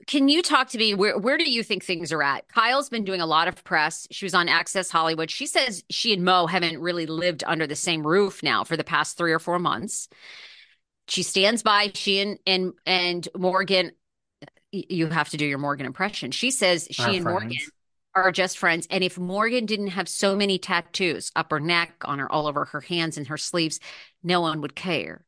Can 0.06 0.28
you 0.28 0.42
talk 0.42 0.68
to 0.70 0.78
me? 0.78 0.94
Where 0.94 1.18
where 1.18 1.38
do 1.38 1.50
you 1.50 1.62
think 1.62 1.84
things 1.84 2.12
are 2.12 2.22
at? 2.22 2.48
Kyle's 2.48 2.88
been 2.88 3.04
doing 3.04 3.20
a 3.20 3.26
lot 3.26 3.48
of 3.48 3.62
press. 3.64 4.06
She 4.10 4.24
was 4.24 4.34
on 4.34 4.48
Access 4.48 4.90
Hollywood. 4.90 5.30
She 5.30 5.46
says 5.46 5.84
she 5.90 6.12
and 6.12 6.24
Mo 6.24 6.46
haven't 6.46 6.80
really 6.80 7.06
lived 7.06 7.44
under 7.46 7.66
the 7.66 7.76
same 7.76 8.06
roof 8.06 8.42
now 8.42 8.64
for 8.64 8.76
the 8.76 8.84
past 8.84 9.16
three 9.16 9.32
or 9.32 9.38
four 9.38 9.58
months. 9.58 10.08
She 11.08 11.22
stands 11.22 11.62
by 11.62 11.90
she 11.94 12.20
and 12.20 12.38
and 12.46 12.72
and 12.86 13.28
Morgan. 13.36 13.92
You 14.72 15.06
have 15.06 15.30
to 15.30 15.36
do 15.36 15.46
your 15.46 15.58
Morgan 15.58 15.86
impression. 15.86 16.30
She 16.30 16.50
says 16.50 16.88
she 16.90 17.02
Our 17.02 17.08
and 17.10 17.22
friends. 17.22 17.40
Morgan 17.42 17.58
are 18.14 18.32
just 18.32 18.58
friends. 18.58 18.86
And 18.90 19.04
if 19.04 19.18
Morgan 19.18 19.66
didn't 19.66 19.88
have 19.88 20.08
so 20.08 20.36
many 20.36 20.58
tattoos 20.58 21.30
up 21.36 21.50
her 21.50 21.60
neck, 21.60 21.92
on 22.04 22.18
her, 22.18 22.30
all 22.30 22.46
over 22.46 22.64
her 22.66 22.80
hands 22.80 23.16
and 23.16 23.26
her 23.28 23.36
sleeves, 23.36 23.80
no 24.22 24.40
one 24.40 24.60
would 24.60 24.74
care. 24.74 25.24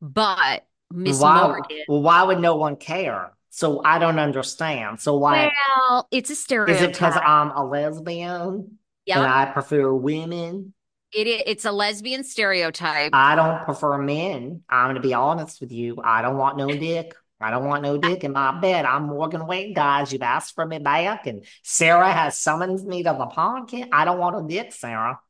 But 0.00 0.66
Miss 0.90 1.20
Why, 1.20 1.60
why 1.86 2.22
would 2.22 2.40
no 2.40 2.56
one 2.56 2.76
care? 2.76 3.32
So 3.50 3.82
I 3.84 3.98
don't 3.98 4.18
understand. 4.18 5.00
So 5.00 5.16
why 5.16 5.52
well, 5.78 6.08
it's 6.10 6.30
a 6.30 6.34
stereotype. 6.34 6.76
is 6.76 6.82
it 6.82 6.92
because 6.92 7.16
I'm 7.16 7.50
a 7.50 7.64
lesbian 7.64 8.78
yeah, 9.06 9.18
and 9.18 9.26
I 9.26 9.46
prefer 9.46 9.92
women? 9.94 10.74
it, 11.14 11.44
it's 11.46 11.64
a 11.64 11.72
lesbian 11.72 12.24
stereotype. 12.24 13.10
I 13.12 13.34
don't 13.34 13.64
prefer 13.64 13.98
men. 13.98 14.62
I'm 14.68 14.88
gonna 14.88 15.00
be 15.00 15.14
honest 15.14 15.60
with 15.60 15.72
you. 15.72 15.98
I 16.02 16.22
don't 16.22 16.36
want 16.36 16.56
no 16.56 16.66
dick. 16.68 17.14
I 17.40 17.50
don't 17.50 17.64
want 17.64 17.82
no 17.82 17.96
dick 17.98 18.24
in 18.24 18.32
my 18.32 18.58
bed. 18.60 18.84
I'm 18.84 19.04
Morgan 19.04 19.46
Wade, 19.46 19.74
guys. 19.74 20.12
You've 20.12 20.22
asked 20.22 20.54
for 20.54 20.66
me 20.66 20.78
back, 20.78 21.26
and 21.26 21.44
Sarah 21.62 22.12
has 22.12 22.38
summoned 22.38 22.84
me 22.84 23.02
to 23.02 23.10
the 23.10 23.26
podcast. 23.26 23.88
I 23.92 24.04
don't 24.04 24.18
want 24.18 24.44
a 24.44 24.48
dick, 24.48 24.72
Sarah. 24.72 25.20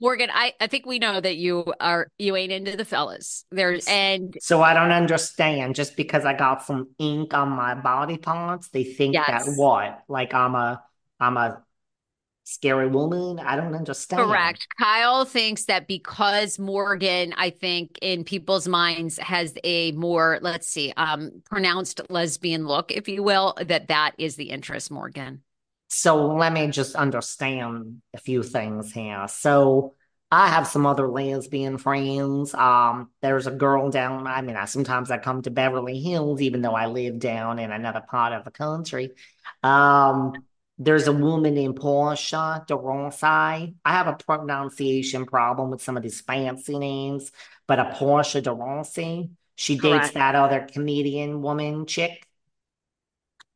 Morgan, 0.00 0.30
I, 0.32 0.54
I 0.60 0.68
think 0.68 0.86
we 0.86 0.98
know 0.98 1.20
that 1.20 1.36
you 1.36 1.72
are 1.80 2.08
you 2.18 2.36
ain't 2.36 2.52
into 2.52 2.76
the 2.76 2.84
fellas. 2.84 3.44
There's 3.50 3.86
and 3.88 4.36
So 4.40 4.62
I 4.62 4.74
don't 4.74 4.92
understand. 4.92 5.74
Just 5.74 5.96
because 5.96 6.24
I 6.24 6.34
got 6.34 6.62
some 6.62 6.90
ink 6.98 7.34
on 7.34 7.48
my 7.50 7.74
body 7.74 8.16
parts, 8.16 8.68
they 8.68 8.84
think 8.84 9.14
that 9.14 9.44
what? 9.56 10.02
Like 10.08 10.34
I'm 10.34 10.54
a 10.54 10.82
I'm 11.18 11.36
a 11.36 11.62
scary 12.44 12.88
woman. 12.88 13.38
I 13.38 13.56
don't 13.56 13.74
understand. 13.74 14.22
correct. 14.22 14.66
Kyle 14.78 15.24
thinks 15.26 15.64
that 15.64 15.86
because 15.86 16.58
Morgan, 16.58 17.34
I 17.36 17.50
think 17.50 17.98
in 18.00 18.24
people's 18.24 18.66
minds 18.66 19.18
has 19.18 19.52
a 19.64 19.92
more, 19.92 20.38
let's 20.40 20.66
see, 20.66 20.94
um, 20.96 21.42
pronounced 21.44 22.00
lesbian 22.08 22.66
look, 22.66 22.90
if 22.90 23.06
you 23.06 23.22
will, 23.22 23.54
that 23.60 23.88
that 23.88 24.12
is 24.16 24.36
the 24.36 24.48
interest, 24.48 24.90
Morgan. 24.90 25.42
So 25.88 26.34
let 26.34 26.52
me 26.52 26.68
just 26.68 26.94
understand 26.94 28.02
a 28.14 28.18
few 28.18 28.42
things 28.42 28.92
here. 28.92 29.26
So 29.28 29.94
I 30.30 30.48
have 30.48 30.66
some 30.66 30.84
other 30.84 31.08
lesbian 31.08 31.78
friends. 31.78 32.52
Um, 32.54 33.10
there's 33.22 33.46
a 33.46 33.50
girl 33.50 33.90
down, 33.90 34.26
I 34.26 34.42
mean, 34.42 34.56
I 34.56 34.66
sometimes 34.66 35.10
I 35.10 35.16
come 35.18 35.42
to 35.42 35.50
Beverly 35.50 35.98
Hills, 36.00 36.42
even 36.42 36.60
though 36.60 36.74
I 36.74 36.86
live 36.86 37.18
down 37.18 37.58
in 37.58 37.72
another 37.72 38.02
part 38.06 38.34
of 38.34 38.44
the 38.44 38.50
country. 38.50 39.12
Um, 39.62 40.44
there's 40.78 41.08
a 41.08 41.12
woman 41.12 41.54
named 41.54 41.76
Portia 41.76 42.64
de 42.68 42.76
Rossi. 42.76 43.26
I 43.26 43.74
have 43.84 44.06
a 44.06 44.12
pronunciation 44.12 45.24
problem 45.26 45.70
with 45.70 45.82
some 45.82 45.96
of 45.96 46.02
these 46.02 46.20
fancy 46.20 46.78
names, 46.78 47.32
but 47.66 47.78
a 47.78 47.92
Portia 47.94 48.42
de 48.42 48.52
Rossi. 48.52 49.30
She 49.56 49.76
dates 49.76 50.10
that 50.12 50.36
other 50.36 50.68
comedian 50.70 51.42
woman 51.42 51.86
chick. 51.86 52.24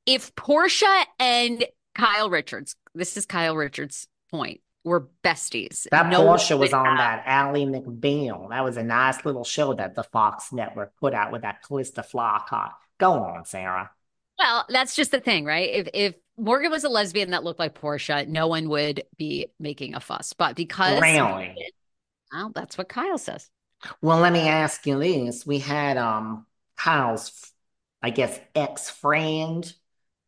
If 0.04 0.34
Portia 0.34 1.06
and 1.20 1.64
Kyle 1.94 2.31
Richards, 2.31 2.76
this 2.94 3.16
is 3.16 3.26
Kyle 3.26 3.57
Richards' 3.57 4.09
point, 4.31 4.61
We're 4.85 5.02
besties. 5.22 5.87
That 5.90 6.09
no 6.09 6.22
Portia 6.22 6.57
was 6.57 6.72
on 6.72 6.96
that 6.96 7.22
Ally 7.26 7.61
McBeal. 7.64 8.48
That 8.50 8.64
was 8.64 8.76
a 8.76 8.83
nice 8.83 9.24
little 9.24 9.44
show 9.44 9.74
that 9.74 9.94
the 9.94 10.02
Fox 10.05 10.52
network 10.52 10.96
put 10.96 11.14
out 11.14 11.31
with 11.33 11.42
that 11.42 11.62
Calista 11.62 12.02
Flockhart. 12.02 12.72
Go 12.98 13.12
on, 13.22 13.44
Sarah. 13.44 13.90
Well, 14.38 14.64
that's 14.68 14.96
just 14.96 15.11
the 15.11 15.20
thing, 15.20 15.44
right? 15.44 15.68
If 15.70 15.88
if 15.94 16.14
Morgan 16.37 16.70
was 16.70 16.85
a 16.85 16.88
lesbian 16.88 17.31
that 17.31 17.44
looked 17.44 17.59
like 17.61 17.74
Portia, 17.74 18.26
no 18.26 18.48
one 18.48 18.68
would 18.70 19.05
be 19.16 19.46
making 19.59 19.94
a 19.94 20.00
fuss. 20.00 20.33
But 20.33 20.57
because 20.57 21.00
Really? 21.00 21.57
well, 22.33 22.50
that's 22.55 22.76
what 22.78 22.88
Kyle 22.88 23.18
says. 23.18 23.50
Well, 24.00 24.18
let 24.18 24.33
me 24.33 24.48
ask 24.48 24.87
you 24.87 24.98
this. 24.98 25.46
We 25.46 25.59
had 25.59 25.96
um 25.96 26.46
Kyle's, 26.76 27.52
I 28.02 28.11
guess, 28.11 28.38
ex-friend, 28.55 29.72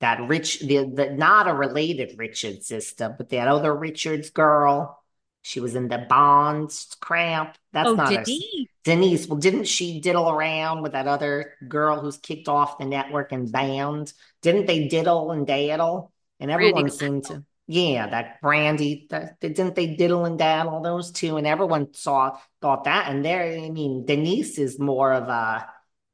that 0.05 0.21
rich 0.29 0.61
the, 0.61 0.85
the 0.85 1.11
not 1.11 1.49
a 1.49 1.55
related 1.55 2.19
Richard 2.19 2.63
sister, 2.63 3.15
but 3.17 3.31
that 3.31 3.49
other 3.49 3.75
Richards 3.75 4.29
girl. 4.31 5.01
She 5.41 5.61
was 5.61 5.75
in 5.75 5.89
the 5.89 5.99
Bonds 5.99 6.97
crap. 7.01 7.59
That's 7.73 7.89
Oh, 7.89 7.95
not 7.95 8.13
her. 8.15 8.23
Denise. 8.25 8.69
Denise, 8.83 9.27
well, 9.27 9.39
didn't 9.39 9.65
she 9.65 10.01
diddle 10.01 10.31
around 10.31 10.83
with 10.83 10.93
that 10.93 11.07
other 11.07 11.55
girl 11.69 12.01
who's 12.01 12.19
kicked 12.19 12.49
off 12.49 12.79
the 12.79 12.85
network 12.85 13.33
and 13.33 13.51
banned? 13.51 14.13
Didn't 14.43 14.67
they 14.67 14.89
diddle 14.89 15.33
and 15.33 15.47
daddle? 15.47 16.13
And 16.41 16.51
everyone 16.51 16.87
Brandi 16.87 16.93
seemed 16.93 17.25
to, 17.25 17.45
yeah, 17.67 18.09
that 18.09 18.41
Brandi, 18.43 19.09
that, 19.11 19.41
didn't 19.41 19.75
they 19.75 19.95
diddle 19.97 20.25
and 20.27 20.39
daddle 20.39 20.81
those 20.81 21.13
two? 21.13 21.37
And 21.39 21.47
everyone 21.47 21.95
saw 21.95 22.39
thought 22.61 22.85
that. 22.85 23.11
And 23.11 23.25
there, 23.25 23.43
I 23.43 23.71
mean, 23.71 24.05
Denise 24.05 24.59
is 24.59 24.79
more 24.79 25.13
of 25.13 25.29
a 25.29 25.67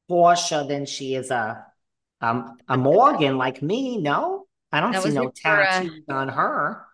Portia 0.09 0.65
than 0.69 0.87
she 0.87 1.15
is 1.15 1.31
a 1.31 1.67
um 2.21 2.59
a 2.69 2.77
Morgan 2.77 3.39
like 3.39 3.63
me. 3.63 3.99
No, 3.99 4.47
I 4.73 4.81
don't 4.81 4.93
That 4.93 5.03
see 5.03 5.11
no 5.11 5.31
for, 5.43 5.63
uh, 5.63 5.85
tattoos 5.85 6.05
on 6.09 6.29
her. 6.29 6.87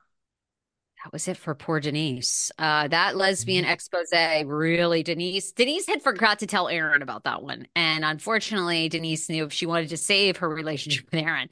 That 1.05 1.12
was 1.12 1.29
it 1.29 1.37
for 1.37 1.55
poor 1.55 1.79
Denise. 1.79 2.51
Uh, 2.59 2.89
that 2.89 3.17
lesbian 3.17 3.65
Mm-hmm. 3.65 3.73
expose 3.73 4.09
really 4.45 5.03
Denise. 5.03 5.53
Denise 5.53 5.87
had 5.87 6.03
forgot 6.03 6.41
to 6.41 6.47
tell 6.47 6.69
Aaron 6.69 7.03
about 7.03 7.25
that 7.25 7.43
one, 7.43 7.69
and 7.77 8.05
unfortunately, 8.05 8.89
Denise 8.89 9.29
knew 9.29 9.45
if 9.45 9.53
she 9.53 9.67
wanted 9.67 9.91
to 9.91 9.97
save 9.97 10.39
her 10.39 10.49
relationship 10.49 11.07
with 11.12 11.23
Aaron, 11.23 11.49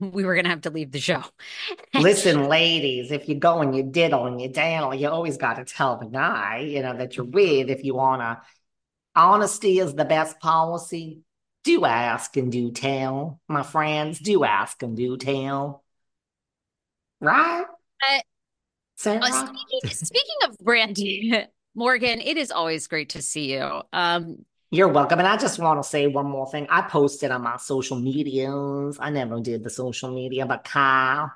we 0.00 0.24
were 0.24 0.34
gonna 0.34 0.48
have 0.48 0.62
to 0.62 0.70
leave 0.70 0.92
the 0.92 1.00
show. 1.00 1.22
Listen, 1.96 2.48
ladies, 2.48 3.12
if 3.12 3.28
you 3.28 3.36
go 3.36 3.60
and 3.60 3.74
you 3.76 3.84
diddle 3.84 4.26
and 4.26 4.40
you 4.40 4.48
daddle, 4.48 4.94
you 4.94 5.08
always 5.08 5.36
got 5.36 5.54
to 5.54 5.64
tell 5.64 5.96
the 5.96 6.06
guy, 6.06 6.58
you 6.58 6.82
know, 6.82 6.96
that 6.96 7.16
you're 7.16 7.26
with 7.26 7.70
if 7.70 7.84
you 7.84 7.94
wanna. 7.94 8.42
Honesty 9.16 9.78
is 9.80 9.94
the 9.94 10.04
best 10.06 10.40
policy. 10.40 11.22
Do 11.64 11.86
ask 11.86 12.36
and 12.36 12.52
do 12.52 12.70
tell, 12.70 13.40
my 13.48 13.62
friends. 13.62 14.18
Do 14.18 14.44
ask 14.44 14.82
and 14.82 14.96
do 14.96 15.16
tell. 15.16 15.82
Right? 17.20 17.64
Uh, 18.02 18.20
Sarah? 18.96 19.20
Uh, 19.22 19.46
speaking, 19.46 19.90
speaking 19.90 20.36
of 20.44 20.58
Brandi, 20.58 21.46
Morgan, 21.74 22.20
it 22.20 22.36
is 22.36 22.50
always 22.50 22.86
great 22.86 23.10
to 23.10 23.22
see 23.22 23.54
you. 23.54 23.82
Um, 23.92 24.44
You're 24.70 24.88
welcome. 24.88 25.18
And 25.18 25.26
I 25.26 25.38
just 25.38 25.58
want 25.58 25.82
to 25.82 25.88
say 25.88 26.06
one 26.06 26.26
more 26.26 26.50
thing. 26.50 26.66
I 26.68 26.82
posted 26.82 27.30
on 27.30 27.42
my 27.42 27.56
social 27.56 27.98
medias. 27.98 28.98
I 29.00 29.08
never 29.10 29.40
did 29.40 29.64
the 29.64 29.70
social 29.70 30.14
media, 30.14 30.44
but 30.44 30.64
Kyle, 30.64 31.32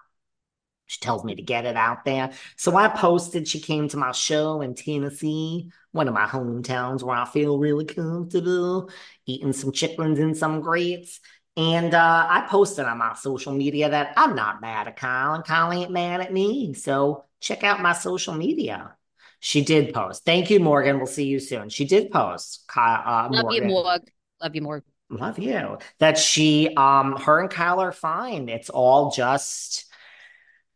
she 0.88 1.01
tells 1.01 1.22
me 1.22 1.35
to 1.37 1.42
get 1.42 1.66
it 1.66 1.77
out 1.77 2.05
there. 2.05 2.33
So 2.57 2.74
I 2.74 2.88
posted 2.88 3.46
she 3.46 3.61
came 3.61 3.88
to 3.90 3.98
my 3.98 4.12
show 4.12 4.62
in 4.62 4.74
Tennessee, 4.74 5.70
one 5.92 6.09
of 6.09 6.14
my 6.14 6.27
hometowns 6.27 7.03
where 7.03 7.16
I 7.16 7.27
feel 7.27 7.59
really 7.59 7.85
comfortable, 7.85 8.90
eating 9.27 9.53
some 9.53 9.70
chitlins 9.70 10.18
and 10.18 10.37
some 10.37 10.62
grits. 10.62 11.20
And 11.59 11.92
uh, 11.92 12.27
I 12.29 12.46
posted 12.48 12.87
on 12.87 12.98
my 12.98 13.14
social 13.14 13.53
media 13.53 13.90
that 13.90 14.14
I'm 14.16 14.35
not 14.35 14.62
mad 14.62 14.88
at 14.88 14.96
Kyle, 14.96 15.35
and 15.35 15.44
Kyle 15.44 15.72
ain't 15.72 15.90
mad 15.90 16.22
at 16.22 16.33
me. 16.33 16.72
So 16.72 17.24
check 17.38 17.64
out 17.64 17.83
my 17.83 17.92
social 17.92 18.33
media. 18.33 18.94
She 19.40 19.62
did 19.62 19.92
post. 19.92 20.24
Thank 20.24 20.51
you, 20.51 20.59
Morgan. 20.59 20.96
We'll 20.96 21.07
see 21.07 21.27
you 21.27 21.38
soon. 21.38 21.68
She 21.68 21.85
did 21.85 22.11
post. 22.11 22.64
Kyle, 22.66 23.03
uh, 23.05 23.29
love 23.31 23.53
you, 23.53 23.61
Morgan. 23.62 23.68
Morg. 23.68 24.11
Love 24.40 24.55
you, 24.55 24.62
Morg. 24.62 24.83
Love 25.11 25.38
you. 25.38 25.79
That 25.98 26.16
she, 26.16 26.74
um, 26.77 27.16
her 27.16 27.40
and 27.40 27.51
Kyle 27.51 27.81
are 27.81 27.92
fine. 27.92 28.48
It's 28.48 28.70
all 28.70 29.11
just. 29.11 29.85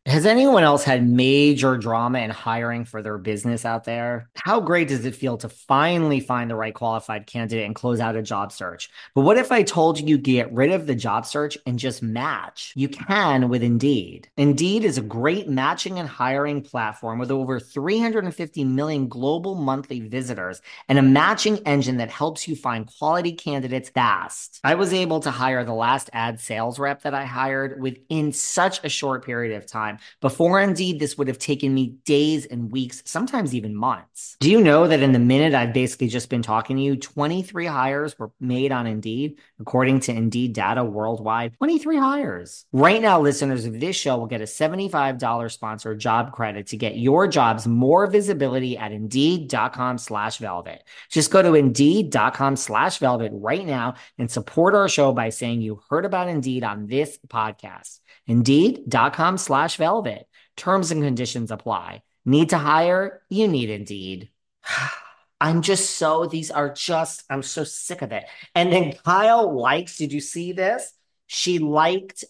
Has 0.04 0.26
anyone 0.26 0.64
else 0.64 0.82
had 0.82 1.08
major 1.08 1.76
drama 1.76 2.18
in 2.18 2.30
hiring 2.30 2.84
for 2.84 3.02
their 3.02 3.18
business 3.18 3.64
out 3.64 3.84
there? 3.84 4.28
How 4.34 4.58
great 4.58 4.88
does 4.88 5.04
it 5.04 5.14
feel 5.14 5.36
to 5.36 5.48
finally 5.48 6.18
find 6.18 6.50
the 6.50 6.56
right 6.56 6.74
qualified 6.74 7.28
candidate 7.28 7.64
and 7.64 7.74
close 7.74 8.00
out 8.00 8.16
a 8.16 8.22
job 8.22 8.50
search? 8.50 8.90
But 9.14 9.20
what 9.20 9.38
if 9.38 9.52
I 9.52 9.62
told 9.62 10.00
you 10.00 10.06
you 10.08 10.18
get 10.18 10.52
rid 10.52 10.72
of 10.72 10.88
the 10.88 10.96
job 10.96 11.24
search 11.24 11.56
and 11.66 11.78
just 11.78 12.02
match? 12.02 12.72
You 12.74 12.88
can 12.88 13.48
with 13.48 13.62
Indeed. 13.62 14.28
Indeed 14.36 14.82
is 14.84 14.98
a 14.98 15.02
great 15.02 15.48
matching 15.48 16.00
and 16.00 16.08
hiring 16.08 16.62
platform 16.62 17.20
with 17.20 17.30
over 17.30 17.60
350 17.60 18.64
million 18.64 19.06
global 19.06 19.54
monthly 19.54 20.00
visitors 20.00 20.62
and 20.88 20.98
a 20.98 21.02
matching 21.02 21.58
engine 21.58 21.98
that 21.98 22.10
helps 22.10 22.48
you 22.48 22.56
find 22.56 22.92
quality 22.98 23.30
candidates 23.30 23.90
fast. 23.90 24.58
I 24.64 24.74
was 24.74 24.92
able 24.92 25.20
to 25.20 25.30
hire 25.30 25.62
the 25.64 25.74
last 25.74 26.10
ad 26.12 26.40
sales 26.40 26.80
rep 26.80 27.02
that 27.02 27.14
I 27.14 27.24
hired 27.24 27.80
within 27.80 28.32
such 28.32 28.82
a 28.84 28.88
short 28.88 29.24
period 29.24 29.56
of 29.56 29.64
time 29.64 29.91
time. 29.92 30.05
Before 30.20 30.61
Indeed, 30.61 31.00
this 31.00 31.16
would 31.18 31.28
have 31.28 31.38
taken 31.38 31.72
me 31.72 31.96
days 32.05 32.46
and 32.46 32.70
weeks, 32.70 33.02
sometimes 33.05 33.55
even 33.55 33.74
months. 33.74 34.37
Do 34.40 34.50
you 34.50 34.61
know 34.61 34.88
that 34.88 35.02
in 35.02 35.12
the 35.12 35.18
minute 35.18 35.54
I've 35.54 35.73
basically 35.73 36.08
just 36.08 36.29
been 36.29 36.42
talking 36.42 36.77
to 36.77 36.83
you, 36.83 36.96
23 36.96 37.66
hires 37.66 38.19
were 38.19 38.33
made 38.40 38.73
on 38.73 38.87
Indeed, 38.87 39.38
according 39.60 40.00
to 40.00 40.12
Indeed 40.12 40.52
data 40.54 40.85
worldwide? 40.85 41.54
23 41.58 41.98
hires. 41.98 42.64
Right 42.73 43.00
now, 43.00 43.21
listeners 43.21 43.64
of 43.64 43.79
this 43.79 43.96
show 43.96 44.19
will 44.19 44.27
get 44.27 44.40
a 44.40 44.44
$75 44.44 45.50
sponsored 45.50 45.98
job 45.98 46.33
credit 46.33 46.69
to 46.69 46.77
get 46.77 46.96
your 46.96 47.27
jobs 47.27 47.66
more 47.66 48.06
visibility 48.06 48.77
at 48.77 48.92
Indeed.com 48.92 49.98
slash 49.98 50.38
Velvet. 50.38 50.83
Just 51.10 51.31
go 51.31 51.42
to 51.42 51.54
Indeed.com 51.54 52.56
slash 52.56 52.98
Velvet 52.98 53.33
right 53.35 53.66
now 53.66 53.94
and 54.19 54.31
support 54.31 54.75
our 54.75 54.88
show 54.88 55.12
by 55.12 55.31
saying 55.31 55.60
you 55.60 55.81
heard 55.88 56.04
about 56.04 56.29
Indeed 56.29 56.64
on 56.64 56.87
this 56.87 57.19
podcast. 57.29 58.00
Indeed.com 58.27 59.38
slash 59.38 59.77
velvet. 59.77 60.27
Terms 60.56 60.90
and 60.90 61.02
conditions 61.02 61.50
apply. 61.50 62.02
Need 62.25 62.50
to 62.50 62.58
hire? 62.58 63.23
You 63.29 63.48
need 63.48 63.70
Indeed. 63.70 64.31
I'm 65.40 65.62
just 65.62 65.96
so, 65.96 66.27
these 66.27 66.52
are 66.52 66.73
just, 66.73 67.25
I'm 67.29 67.42
so 67.42 67.64
sick 67.64 68.00
of 68.02 68.12
it. 68.12 68.25
And 68.54 68.73
then 68.73 68.92
Kyle 69.04 69.52
likes, 69.52 69.96
did 69.96 70.12
you 70.12 70.20
see 70.20 70.52
this? 70.52 70.92
She 71.27 71.58
liked, 71.58 72.23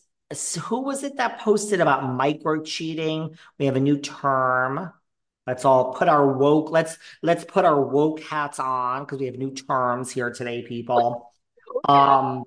who 0.62 0.80
was 0.80 1.02
it 1.02 1.18
that 1.18 1.38
posted 1.40 1.82
about 1.82 2.10
micro 2.10 2.62
cheating? 2.62 3.36
We 3.58 3.66
have 3.66 3.76
a 3.76 3.80
new 3.80 3.98
term. 3.98 4.90
Let's 5.46 5.66
all 5.66 5.92
put 5.92 6.08
our 6.08 6.26
woke, 6.32 6.70
let's 6.70 6.96
let's 7.20 7.44
put 7.44 7.64
our 7.64 7.84
woke 7.84 8.22
hats 8.22 8.60
on 8.60 9.02
because 9.02 9.18
we 9.18 9.26
have 9.26 9.36
new 9.36 9.52
terms 9.52 10.10
here 10.10 10.30
today, 10.30 10.62
people. 10.62 11.28
Um 11.88 12.44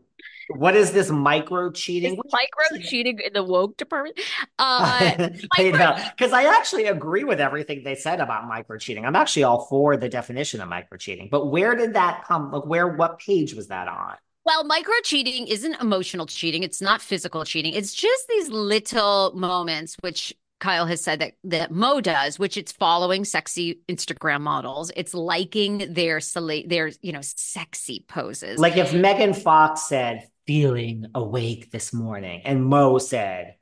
what 0.50 0.76
is 0.76 0.92
this 0.92 1.10
micro 1.10 1.72
cheating? 1.72 2.18
Micro 2.32 2.80
cheating 2.80 3.20
in 3.20 3.34
the 3.34 3.44
woke 3.44 3.78
department. 3.78 4.20
Uh, 4.58 5.30
because 5.48 6.34
I 6.34 6.46
actually 6.58 6.86
agree 6.86 7.24
with 7.24 7.40
everything 7.40 7.84
they 7.84 7.96
said 7.96 8.20
about 8.20 8.48
micro 8.48 8.78
cheating. 8.78 9.06
I'm 9.06 9.16
actually 9.16 9.44
all 9.44 9.66
for 9.66 9.98
the 9.98 10.08
definition 10.08 10.62
of 10.62 10.70
micro 10.70 10.98
cheating. 10.98 11.28
But 11.30 11.48
where 11.48 11.76
did 11.76 11.94
that 11.94 12.24
come? 12.26 12.52
Like, 12.52 12.66
where? 12.66 12.88
What 12.88 13.20
page 13.20 13.54
was 13.54 13.68
that 13.68 13.88
on? 13.88 14.16
Well, 14.46 14.64
micro 14.64 14.94
cheating 15.04 15.48
isn't 15.48 15.82
emotional 15.82 16.26
cheating. 16.26 16.64
It's 16.64 16.82
not 16.82 17.02
physical 17.02 17.44
cheating. 17.44 17.74
It's 17.74 17.94
just 17.94 18.28
these 18.28 18.50
little 18.50 19.34
moments, 19.36 19.98
which 20.02 20.34
Kyle 20.60 20.86
has 20.86 21.02
said 21.02 21.20
that 21.20 21.34
that 21.44 21.72
Mo 21.72 22.00
does, 22.00 22.40
which 22.40 22.56
it's 22.58 22.72
following 22.72 23.26
sexy 23.26 23.80
Instagram 23.90 24.42
models. 24.42 24.92
It's 24.96 25.14
liking 25.14 25.94
their 25.94 26.20
their 26.66 26.92
you 27.02 27.12
know 27.12 27.22
sexy 27.22 28.06
poses. 28.08 28.60
Like 28.60 28.78
if 28.78 28.94
Megan 28.94 29.34
Fox 29.34 29.88
said, 29.88 30.28
"Feeling 30.48 31.08
awake 31.16 31.72
this 31.72 31.94
morning," 31.94 32.42
and 32.46 32.66
Mo 32.66 32.98
said, 32.98 33.56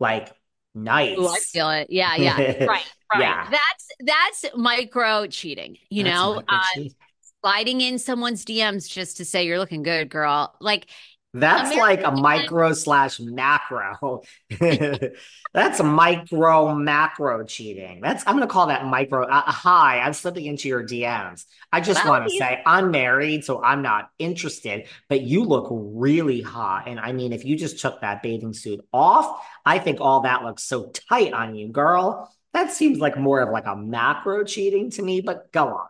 "Like 0.00 0.32
nice." 0.74 1.18
Ooh, 1.18 1.28
I 1.28 1.38
feel 1.38 1.70
it. 1.70 1.88
Yeah, 1.90 2.14
yeah, 2.16 2.36
right, 2.38 2.66
right. 2.66 3.20
Yeah. 3.20 3.50
That's 3.50 3.88
that's 4.42 4.56
micro 4.56 5.26
cheating. 5.26 5.78
You 5.90 6.04
that's 6.04 6.20
know, 6.20 6.42
uh, 6.48 6.62
sliding 7.42 7.80
in 7.80 7.98
someone's 7.98 8.44
DMs 8.44 8.88
just 8.88 9.16
to 9.18 9.24
say 9.24 9.44
you're 9.46 9.58
looking 9.58 9.82
good, 9.82 10.08
girl. 10.08 10.54
Like 10.60 10.86
that's 11.34 11.72
American 11.72 12.04
like 12.04 12.04
a 12.04 12.20
micro 12.20 12.72
slash 12.74 13.18
macro. 13.20 14.22
That's 15.54 15.82
micro 15.82 16.74
macro 16.74 17.44
cheating. 17.44 18.00
That's 18.00 18.24
I'm 18.26 18.36
gonna 18.36 18.46
call 18.46 18.68
that 18.68 18.86
micro. 18.86 19.26
Uh, 19.26 19.42
hi, 19.42 19.98
I'm 20.00 20.14
slipping 20.14 20.46
into 20.46 20.68
your 20.68 20.82
DMs. 20.82 21.44
I 21.70 21.80
just 21.82 22.06
want 22.06 22.26
to 22.26 22.30
say 22.38 22.62
I'm 22.64 22.90
married, 22.90 23.44
so 23.44 23.62
I'm 23.62 23.82
not 23.82 24.10
interested. 24.18 24.88
But 25.10 25.22
you 25.22 25.44
look 25.44 25.68
really 25.70 26.40
hot, 26.40 26.88
and 26.88 26.98
I 26.98 27.12
mean, 27.12 27.34
if 27.34 27.44
you 27.44 27.56
just 27.56 27.80
took 27.80 28.00
that 28.00 28.22
bathing 28.22 28.54
suit 28.54 28.80
off, 28.94 29.46
I 29.66 29.78
think 29.78 30.00
all 30.00 30.20
that 30.22 30.42
looks 30.42 30.64
so 30.64 30.90
tight 31.08 31.34
on 31.34 31.54
you, 31.54 31.68
girl. 31.68 32.34
That 32.54 32.72
seems 32.72 32.98
like 32.98 33.18
more 33.18 33.40
of 33.40 33.50
like 33.50 33.66
a 33.66 33.76
macro 33.76 34.44
cheating 34.44 34.90
to 34.92 35.02
me. 35.02 35.20
But 35.20 35.52
go 35.52 35.68
on. 35.68 35.88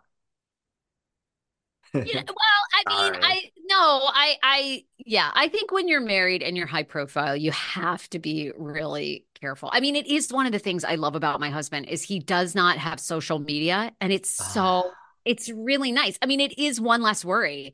well, 1.93 2.03
I 2.05 3.11
mean, 3.11 3.13
I 3.23 3.52
no, 3.65 3.75
I, 3.77 4.35
I, 4.43 4.83
yeah, 4.97 5.31
I 5.33 5.47
think 5.47 5.71
when 5.71 5.87
you're 5.87 6.01
married 6.01 6.43
and 6.43 6.57
you're 6.57 6.67
high 6.67 6.83
profile, 6.83 7.35
you 7.35 7.51
have 7.51 8.09
to 8.09 8.19
be 8.19 8.51
really 8.57 9.25
careful. 9.39 9.69
I 9.71 9.79
mean, 9.79 9.95
it 9.95 10.07
is 10.07 10.31
one 10.31 10.45
of 10.45 10.51
the 10.51 10.59
things 10.59 10.83
I 10.83 10.95
love 10.95 11.15
about 11.15 11.39
my 11.39 11.49
husband 11.49 11.87
is 11.87 12.03
he 12.03 12.19
does 12.19 12.55
not 12.55 12.77
have 12.77 12.99
social 12.99 13.39
media, 13.39 13.91
and 14.01 14.11
it's 14.11 14.29
so, 14.29 14.61
ah. 14.61 14.91
it's 15.23 15.49
really 15.49 15.91
nice. 15.91 16.17
I 16.21 16.25
mean, 16.25 16.39
it 16.39 16.57
is 16.59 16.81
one 16.81 17.01
less 17.01 17.23
worry. 17.23 17.73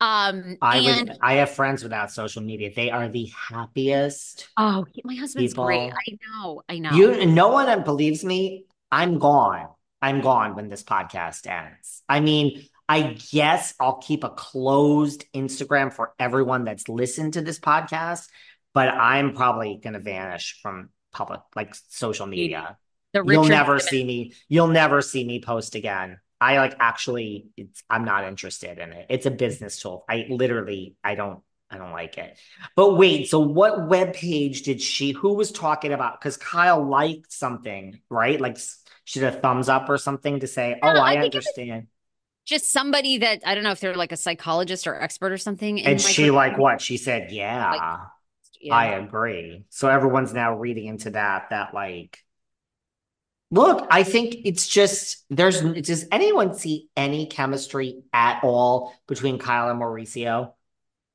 Um, 0.00 0.56
I 0.62 0.78
and, 0.78 1.08
would, 1.08 1.18
I 1.20 1.34
have 1.34 1.50
friends 1.50 1.82
without 1.82 2.12
social 2.12 2.42
media. 2.42 2.72
They 2.74 2.90
are 2.90 3.08
the 3.08 3.30
happiest. 3.50 4.48
Oh, 4.56 4.86
my 5.04 5.14
husband's 5.14 5.52
people. 5.52 5.66
great. 5.66 5.92
I 5.92 6.18
know, 6.26 6.62
I 6.68 6.78
know. 6.78 6.92
You, 6.92 7.26
no 7.26 7.48
one 7.48 7.82
believes 7.84 8.24
me. 8.24 8.64
I'm 8.90 9.18
gone. 9.18 9.68
I'm 10.00 10.20
gone 10.20 10.54
when 10.54 10.68
this 10.68 10.84
podcast 10.84 11.46
ends. 11.48 12.02
I 12.08 12.20
mean, 12.20 12.64
I 12.88 13.16
guess 13.30 13.74
I'll 13.78 13.98
keep 13.98 14.24
a 14.24 14.30
closed 14.30 15.24
Instagram 15.34 15.92
for 15.92 16.14
everyone 16.18 16.64
that's 16.64 16.88
listened 16.88 17.34
to 17.34 17.42
this 17.42 17.58
podcast, 17.60 18.28
but 18.72 18.88
I'm 18.88 19.34
probably 19.34 19.78
going 19.82 19.92
to 19.92 20.00
vanish 20.00 20.58
from 20.62 20.88
public, 21.12 21.40
like 21.54 21.74
social 21.88 22.26
media. 22.26 22.78
You'll 23.22 23.44
never 23.44 23.78
see 23.80 24.04
me. 24.04 24.32
You'll 24.48 24.68
never 24.68 25.02
see 25.02 25.24
me 25.24 25.40
post 25.40 25.74
again. 25.74 26.18
I 26.40 26.58
like 26.58 26.76
actually, 26.78 27.48
it's, 27.56 27.82
I'm 27.90 28.04
not 28.04 28.24
interested 28.24 28.78
in 28.78 28.92
it. 28.92 29.06
It's 29.10 29.26
a 29.26 29.30
business 29.30 29.80
tool. 29.80 30.04
I 30.08 30.26
literally, 30.30 30.96
I 31.02 31.14
don't, 31.14 31.40
I 31.70 31.76
don't 31.76 31.92
like 31.92 32.16
it. 32.16 32.38
But 32.76 32.94
wait, 32.94 33.28
so 33.28 33.40
what 33.40 33.88
web 33.88 34.14
page 34.14 34.62
did 34.62 34.80
she? 34.80 35.12
Who 35.12 35.34
was 35.34 35.52
talking 35.52 35.92
about? 35.92 36.18
Because 36.18 36.36
Kyle 36.36 36.82
liked 36.82 37.32
something, 37.32 38.00
right? 38.08 38.40
Like 38.40 38.56
she 39.04 39.20
did 39.20 39.34
a 39.34 39.40
thumbs 39.40 39.68
up 39.68 39.88
or 39.90 39.98
something 39.98 40.40
to 40.40 40.46
say, 40.46 40.78
"Oh, 40.82 40.88
I, 40.88 41.14
I 41.14 41.16
understand." 41.24 41.88
Just 42.48 42.72
somebody 42.72 43.18
that 43.18 43.42
I 43.44 43.54
don't 43.54 43.62
know 43.62 43.72
if 43.72 43.80
they're 43.80 43.94
like 43.94 44.10
a 44.10 44.16
psychologist 44.16 44.86
or 44.86 44.98
expert 44.98 45.32
or 45.32 45.38
something. 45.38 45.84
And 45.84 46.00
she 46.00 46.30
like 46.30 46.56
what? 46.56 46.80
She 46.80 46.96
said, 46.96 47.30
yeah, 47.30 47.70
like, 47.70 47.98
yeah, 48.58 48.74
I 48.74 48.86
agree. 48.94 49.66
So 49.68 49.88
everyone's 49.88 50.32
now 50.32 50.56
reading 50.56 50.86
into 50.86 51.10
that, 51.10 51.50
that 51.50 51.74
like, 51.74 52.24
look, 53.50 53.86
I 53.90 54.02
think 54.02 54.34
it's 54.46 54.66
just, 54.66 55.26
there's, 55.28 55.60
does 55.60 56.06
anyone 56.10 56.54
see 56.54 56.88
any 56.96 57.26
chemistry 57.26 58.02
at 58.14 58.42
all 58.42 58.94
between 59.06 59.38
Kyle 59.38 59.68
and 59.68 59.78
Mauricio? 59.78 60.52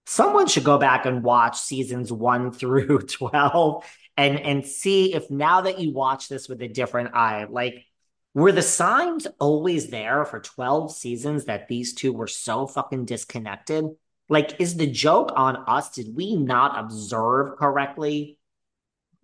Someone 0.06 0.46
should 0.46 0.64
go 0.64 0.78
back 0.78 1.08
and 1.08 1.24
watch 1.24 1.60
seasons 1.60 2.12
one 2.12 2.52
through 2.54 3.00
12 3.00 3.84
and, 4.18 4.40
and 4.40 4.68
see 4.68 5.16
if 5.16 5.32
now 5.32 5.62
that 5.62 5.80
you 5.80 5.94
watch 5.94 6.30
this 6.30 6.48
with 6.48 6.62
a 6.62 6.68
different 6.68 7.16
eye, 7.16 7.48
like, 7.50 7.86
were 8.34 8.52
the 8.52 8.62
signs 8.62 9.28
always 9.40 9.90
there 9.90 10.26
for 10.26 10.40
12 10.40 10.92
seasons 10.94 11.46
that 11.46 11.68
these 11.68 11.94
two 11.94 12.14
were 12.14 12.28
so 12.28 12.68
fucking 12.68 13.06
disconnected? 13.06 13.86
Like, 14.30 14.60
is 14.60 14.76
the 14.78 14.88
joke 14.88 15.32
on 15.36 15.58
us? 15.68 15.92
Did 15.92 16.16
we 16.16 16.36
not 16.36 16.80
observe 16.80 17.58
correctly? 17.58 18.38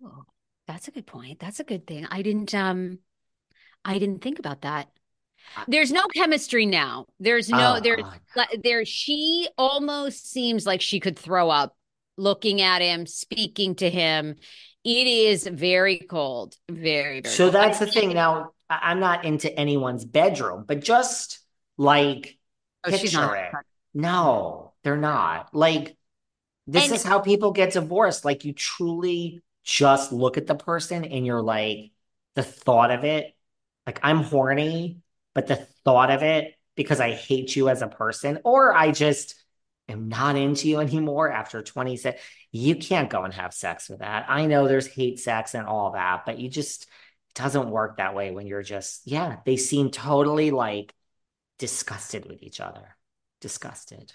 Oh, 0.04 0.24
that's 0.66 0.88
a 0.88 0.90
good 0.90 1.06
point. 1.06 1.40
That's 1.40 1.60
a 1.60 1.64
good 1.64 1.86
thing. 1.86 2.06
I 2.10 2.22
didn't 2.22 2.54
um 2.54 2.98
I 3.84 3.98
didn't 3.98 4.20
think 4.22 4.38
about 4.38 4.62
that. 4.62 4.88
There's 5.66 5.90
no 5.90 6.06
chemistry 6.14 6.66
now. 6.66 7.06
There's 7.18 7.48
no 7.48 7.76
oh, 7.76 7.80
there's 7.80 8.04
there 8.62 8.84
she 8.84 9.48
almost 9.58 10.30
seems 10.30 10.66
like 10.66 10.80
she 10.80 11.00
could 11.00 11.18
throw 11.18 11.50
up 11.50 11.76
looking 12.16 12.60
at 12.60 12.82
him, 12.82 13.06
speaking 13.06 13.74
to 13.76 13.90
him. 13.90 14.36
It 14.84 15.06
is 15.06 15.46
very 15.46 15.98
cold. 15.98 16.56
Very, 16.70 17.20
very 17.20 17.24
So 17.24 17.50
cold. 17.50 17.54
that's 17.54 17.78
the 17.78 17.86
thing. 17.86 18.12
Now 18.14 18.52
I'm 18.70 19.00
not 19.00 19.24
into 19.24 19.52
anyone's 19.58 20.04
bedroom, 20.04 20.64
but 20.66 20.80
just 20.80 21.40
like 21.76 22.38
oh, 22.84 22.90
picture 22.90 23.34
it. 23.34 23.52
No, 23.92 24.72
they're 24.84 24.96
not. 24.96 25.54
Like 25.54 25.96
this 26.66 26.84
and, 26.84 26.94
is 26.94 27.02
how 27.02 27.18
people 27.18 27.50
get 27.50 27.72
divorced. 27.72 28.24
Like 28.24 28.44
you 28.44 28.52
truly 28.52 29.42
just 29.64 30.12
look 30.12 30.36
at 30.36 30.46
the 30.46 30.54
person 30.54 31.04
and 31.04 31.26
you're 31.26 31.42
like, 31.42 31.90
the 32.36 32.42
thought 32.44 32.90
of 32.90 33.04
it, 33.04 33.34
like 33.86 33.98
I'm 34.02 34.22
horny, 34.22 35.00
but 35.34 35.48
the 35.48 35.56
thought 35.84 36.10
of 36.10 36.22
it 36.22 36.54
because 36.76 37.00
I 37.00 37.10
hate 37.12 37.56
you 37.56 37.68
as 37.68 37.82
a 37.82 37.88
person, 37.88 38.38
or 38.44 38.72
I 38.72 38.92
just 38.92 39.34
am 39.88 40.08
not 40.08 40.36
into 40.36 40.68
you 40.68 40.78
anymore 40.78 41.30
after 41.30 41.62
26. 41.62 42.20
You 42.52 42.76
can't 42.76 43.10
go 43.10 43.24
and 43.24 43.34
have 43.34 43.52
sex 43.52 43.88
with 43.88 43.98
that. 43.98 44.26
I 44.28 44.46
know 44.46 44.66
there's 44.68 44.86
hate 44.86 45.18
sex 45.18 45.54
and 45.54 45.66
all 45.66 45.92
that, 45.92 46.22
but 46.24 46.38
you 46.38 46.48
just 46.48 46.86
doesn't 47.34 47.70
work 47.70 47.96
that 47.96 48.14
way 48.14 48.30
when 48.30 48.46
you're 48.46 48.62
just, 48.62 49.02
yeah, 49.04 49.36
they 49.44 49.56
seem 49.56 49.90
totally 49.90 50.50
like 50.50 50.92
disgusted 51.58 52.26
with 52.26 52.42
each 52.42 52.60
other. 52.60 52.96
Disgusted. 53.40 54.12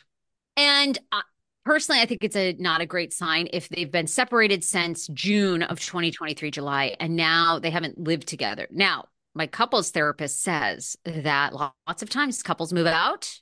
And 0.58 0.98
uh, 1.12 1.22
personally, 1.66 2.02
I 2.02 2.06
think 2.06 2.24
it's 2.24 2.36
a 2.36 2.54
not 2.54 2.82
a 2.82 2.86
great 2.86 3.14
sign 3.14 3.48
if 3.52 3.70
they've 3.70 3.92
been 3.92 4.08
separated 4.08 4.64
since 4.64 5.08
June 5.08 5.64
of 5.64 5.80
2023, 5.80 6.52
July, 6.52 6.96
and 7.00 7.16
now 7.16 7.60
they 7.60 7.70
haven't 7.70 7.98
lived 7.98 8.28
together. 8.28 8.68
Now, 8.72 9.06
my 9.34 9.48
couples 9.48 9.92
therapist 9.92 10.42
says 10.42 10.96
that 11.04 11.54
lots 11.54 12.02
of 12.02 12.10
times 12.10 12.42
couples 12.42 12.72
move 12.72 12.88
out 12.88 13.40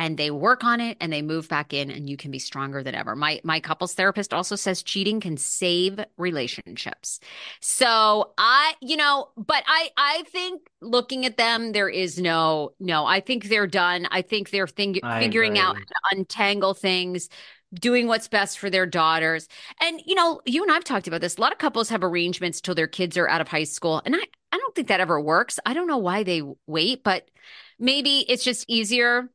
and 0.00 0.16
they 0.16 0.30
work 0.30 0.64
on 0.64 0.80
it 0.80 0.96
and 0.98 1.12
they 1.12 1.20
move 1.20 1.46
back 1.46 1.74
in 1.74 1.90
and 1.90 2.08
you 2.08 2.16
can 2.16 2.30
be 2.30 2.38
stronger 2.38 2.82
than 2.82 2.94
ever. 2.94 3.14
My 3.14 3.38
my 3.44 3.60
couples 3.60 3.92
therapist 3.92 4.32
also 4.32 4.56
says 4.56 4.82
cheating 4.82 5.20
can 5.20 5.36
save 5.36 6.00
relationships. 6.16 7.20
So 7.60 8.32
I, 8.38 8.72
you 8.80 8.96
know, 8.96 9.28
but 9.36 9.62
I 9.66 9.90
I 9.98 10.22
think 10.28 10.62
looking 10.80 11.26
at 11.26 11.36
them 11.36 11.72
there 11.72 11.90
is 11.90 12.18
no 12.18 12.72
no, 12.80 13.04
I 13.04 13.20
think 13.20 13.44
they're 13.44 13.66
done. 13.66 14.08
I 14.10 14.22
think 14.22 14.48
they're 14.48 14.66
thing, 14.66 14.94
figuring 15.18 15.58
out 15.58 15.76
how 15.76 15.82
to 15.82 16.16
untangle 16.16 16.72
things 16.72 17.28
doing 17.74 18.08
what's 18.08 18.26
best 18.26 18.58
for 18.58 18.70
their 18.70 18.86
daughters. 18.86 19.48
And 19.82 20.00
you 20.06 20.14
know, 20.14 20.40
you 20.46 20.62
and 20.62 20.72
I've 20.72 20.82
talked 20.82 21.08
about 21.08 21.20
this. 21.20 21.36
A 21.36 21.40
lot 21.42 21.52
of 21.52 21.58
couples 21.58 21.90
have 21.90 22.02
arrangements 22.02 22.62
till 22.62 22.74
their 22.74 22.88
kids 22.88 23.18
are 23.18 23.28
out 23.28 23.42
of 23.42 23.48
high 23.48 23.64
school, 23.64 24.00
and 24.06 24.16
I 24.16 24.22
I 24.50 24.56
don't 24.56 24.74
think 24.74 24.88
that 24.88 25.00
ever 25.00 25.20
works. 25.20 25.60
I 25.66 25.74
don't 25.74 25.86
know 25.86 25.98
why 25.98 26.22
they 26.22 26.40
wait, 26.66 27.04
but 27.04 27.30
maybe 27.78 28.24
it's 28.30 28.44
just 28.44 28.64
easier 28.66 29.28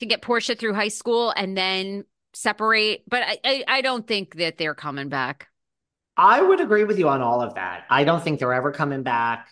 to 0.00 0.06
get 0.06 0.22
Portia 0.22 0.54
through 0.54 0.74
high 0.74 0.88
school 0.88 1.32
and 1.36 1.56
then 1.56 2.04
separate. 2.32 3.04
But 3.08 3.22
I, 3.22 3.38
I, 3.44 3.64
I 3.68 3.80
don't 3.80 4.06
think 4.06 4.36
that 4.36 4.58
they're 4.58 4.74
coming 4.74 5.08
back. 5.08 5.48
I 6.16 6.40
would 6.40 6.60
agree 6.60 6.84
with 6.84 6.98
you 6.98 7.08
on 7.08 7.22
all 7.22 7.40
of 7.40 7.54
that. 7.54 7.84
I 7.90 8.04
don't 8.04 8.22
think 8.22 8.38
they're 8.38 8.52
ever 8.52 8.70
coming 8.70 9.02
back. 9.02 9.48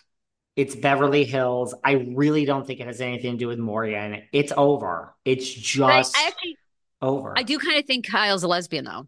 It's 0.55 0.75
Beverly 0.75 1.25
Hills. 1.25 1.73
I 1.83 1.93
really 1.93 2.45
don't 2.45 2.65
think 2.65 2.79
it 2.79 2.87
has 2.87 3.01
anything 3.01 3.33
to 3.33 3.37
do 3.37 3.47
with 3.47 3.59
Morgan. 3.59 4.21
It's 4.31 4.53
over. 4.55 5.15
It's 5.25 5.51
just 5.51 6.15
I, 6.15 6.23
I 6.23 6.27
actually, 6.27 6.57
over. 7.01 7.33
I 7.35 7.43
do 7.43 7.57
kind 7.57 7.79
of 7.79 7.85
think 7.85 8.07
Kyle's 8.07 8.43
a 8.43 8.47
lesbian, 8.47 8.85
though. 8.85 9.07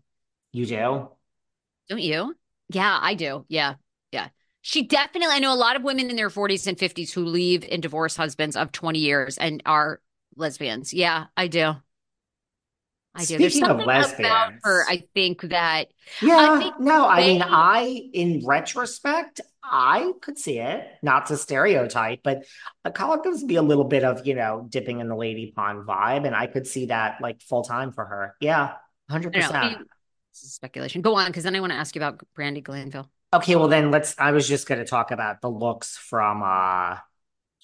You 0.52 0.66
do? 0.66 1.10
Don't 1.88 2.02
you? 2.02 2.36
Yeah, 2.70 2.98
I 3.00 3.14
do. 3.14 3.46
Yeah. 3.48 3.76
Yeah. 4.12 4.30
She 4.62 4.84
definitely, 4.84 5.36
I 5.36 5.40
know 5.40 5.54
a 5.54 5.56
lot 5.56 5.76
of 5.76 5.84
women 5.84 6.10
in 6.10 6.16
their 6.16 6.32
40s 6.32 6.66
and 6.66 6.78
50s 6.78 7.12
who 7.14 7.24
leave 7.24 7.64
in 7.64 7.80
divorce 7.80 8.16
husbands 8.16 8.56
of 8.56 8.72
20 8.72 8.98
years 8.98 9.38
and 9.38 9.62
are 9.68 10.02
lesbians. 10.36 10.94
Yeah, 10.94 11.26
I 11.36 11.48
do. 11.48 11.76
I 13.16 13.24
do. 13.24 13.36
Speaking 13.36 13.64
of 13.64 13.80
lesbians, 13.86 14.60
her, 14.64 14.86
I 14.90 15.06
think 15.14 15.42
that. 15.44 15.88
Yeah, 16.22 16.38
I 16.38 16.60
think 16.60 16.80
no, 16.80 17.08
I 17.08 17.22
mean, 17.22 17.42
I, 17.42 18.10
in 18.14 18.46
retrospect, 18.46 19.40
I 19.64 20.12
could 20.22 20.38
see 20.38 20.60
it, 20.60 20.86
not 21.02 21.28
to 21.28 21.38
stereotype, 21.38 22.20
but 22.24 22.46
a 22.84 22.92
college 22.92 23.24
gives 23.24 23.44
me 23.44 23.56
a 23.56 23.62
little 23.62 23.86
bit 23.86 24.04
of, 24.04 24.28
you 24.28 24.36
know, 24.36 24.66
dipping 24.68 25.00
in 25.00 25.08
the 25.08 25.16
lady 25.16 25.54
pond 25.56 25.88
vibe. 25.88 26.26
And 26.26 26.36
I 26.36 26.48
could 26.48 26.68
see 26.68 26.88
that 26.88 27.22
like 27.22 27.42
full 27.42 27.64
time 27.64 27.94
for 27.94 28.06
her. 28.06 28.36
Yeah, 28.42 28.74
100%. 29.10 29.32
This 29.32 30.44
is 30.44 30.54
speculation. 30.54 31.02
Go 31.02 31.16
on, 31.16 31.28
because 31.28 31.46
then 31.46 31.56
I 31.56 31.62
want 31.62 31.72
to 31.72 31.78
ask 31.78 31.96
you 31.96 32.02
about 32.02 32.22
Brandi 32.38 32.62
Glanville. 32.62 33.10
Okay, 33.34 33.56
well, 33.56 33.70
then 33.70 33.92
let's, 33.92 34.16
I 34.18 34.32
was 34.32 34.48
just 34.48 34.68
going 34.68 34.80
to 34.80 34.86
talk 34.86 35.12
about 35.12 35.42
the 35.42 35.50
looks 35.50 35.98
from, 35.98 36.44
uh, 36.44 36.98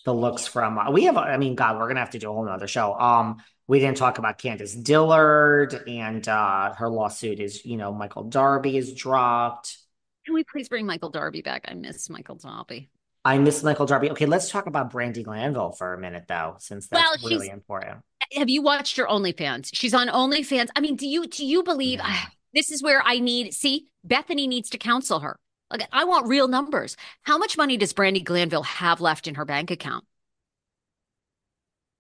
the 0.05 0.13
looks 0.13 0.47
from 0.47 0.77
uh, 0.77 0.91
we 0.91 1.03
have 1.03 1.17
i 1.17 1.37
mean 1.37 1.55
god 1.55 1.77
we're 1.77 1.87
gonna 1.87 1.99
have 1.99 2.09
to 2.11 2.19
do 2.19 2.29
a 2.29 2.33
whole 2.33 2.45
nother 2.45 2.67
show. 2.67 2.93
Um 2.93 3.37
we 3.67 3.79
didn't 3.79 3.97
talk 3.97 4.17
about 4.17 4.37
candiace 4.37 4.75
dillard 4.75 5.83
and 5.87 6.27
uh 6.27 6.73
her 6.73 6.89
lawsuit 6.89 7.39
is 7.39 7.65
you 7.65 7.77
know 7.77 7.93
michael 7.93 8.23
darby 8.23 8.77
is 8.77 8.93
dropped. 8.93 9.77
Can 10.25 10.33
we 10.33 10.43
please 10.43 10.69
bring 10.69 10.85
michael 10.85 11.09
darby 11.09 11.41
back? 11.41 11.65
I 11.67 11.73
miss 11.73 12.09
michael 12.09 12.35
darby. 12.35 12.89
I 13.23 13.37
miss 13.37 13.63
michael 13.63 13.85
darby. 13.85 14.11
Okay 14.11 14.25
let's 14.25 14.49
talk 14.49 14.65
about 14.65 14.91
brandi 14.91 15.23
glanville 15.23 15.71
for 15.71 15.93
a 15.93 15.99
minute 15.99 16.25
though 16.27 16.55
since 16.59 16.87
that's 16.87 17.21
well, 17.21 17.31
really 17.31 17.49
important. 17.49 17.99
Have 18.33 18.49
you 18.49 18.61
watched 18.61 18.97
her 18.97 19.05
onlyfans? 19.05 19.69
She's 19.73 19.93
on 19.93 20.07
onlyfans. 20.07 20.69
I 20.75 20.79
mean 20.81 20.95
do 20.95 21.07
you 21.07 21.27
do 21.27 21.45
you 21.45 21.63
believe 21.63 21.99
yeah. 21.99 22.25
this 22.53 22.69
is 22.69 22.83
where 22.83 23.01
i 23.05 23.17
need 23.19 23.53
see 23.53 23.87
bethenny 24.05 24.47
needs 24.47 24.69
to 24.69 24.77
counsel 24.77 25.21
her 25.21 25.37
like, 25.71 25.87
I 25.91 26.03
want 26.03 26.27
real 26.27 26.47
numbers. 26.47 26.97
How 27.23 27.37
much 27.37 27.57
money 27.57 27.77
does 27.77 27.93
Brandi 27.93 28.23
Glanville 28.23 28.63
have 28.63 29.01
left 29.01 29.27
in 29.27 29.35
her 29.35 29.45
bank 29.45 29.71
account? 29.71 30.05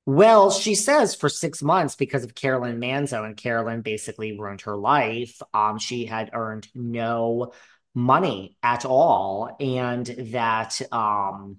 Well, 0.05 0.49
she 0.49 0.75
says 0.75 1.13
for 1.13 1.29
six 1.29 1.61
months 1.61 1.95
because 1.95 2.23
of 2.23 2.33
Caroline 2.33 2.79
Manzo, 2.79 3.23
and 3.23 3.37
Caroline 3.37 3.81
basically 3.81 4.37
ruined 4.37 4.61
her 4.61 4.75
life. 4.75 5.39
Um, 5.53 5.77
she 5.77 6.05
had 6.05 6.31
earned 6.33 6.67
no 6.73 7.53
money 7.93 8.57
at 8.63 8.83
all, 8.83 9.55
and 9.59 10.05
that 10.05 10.81
um, 10.91 11.57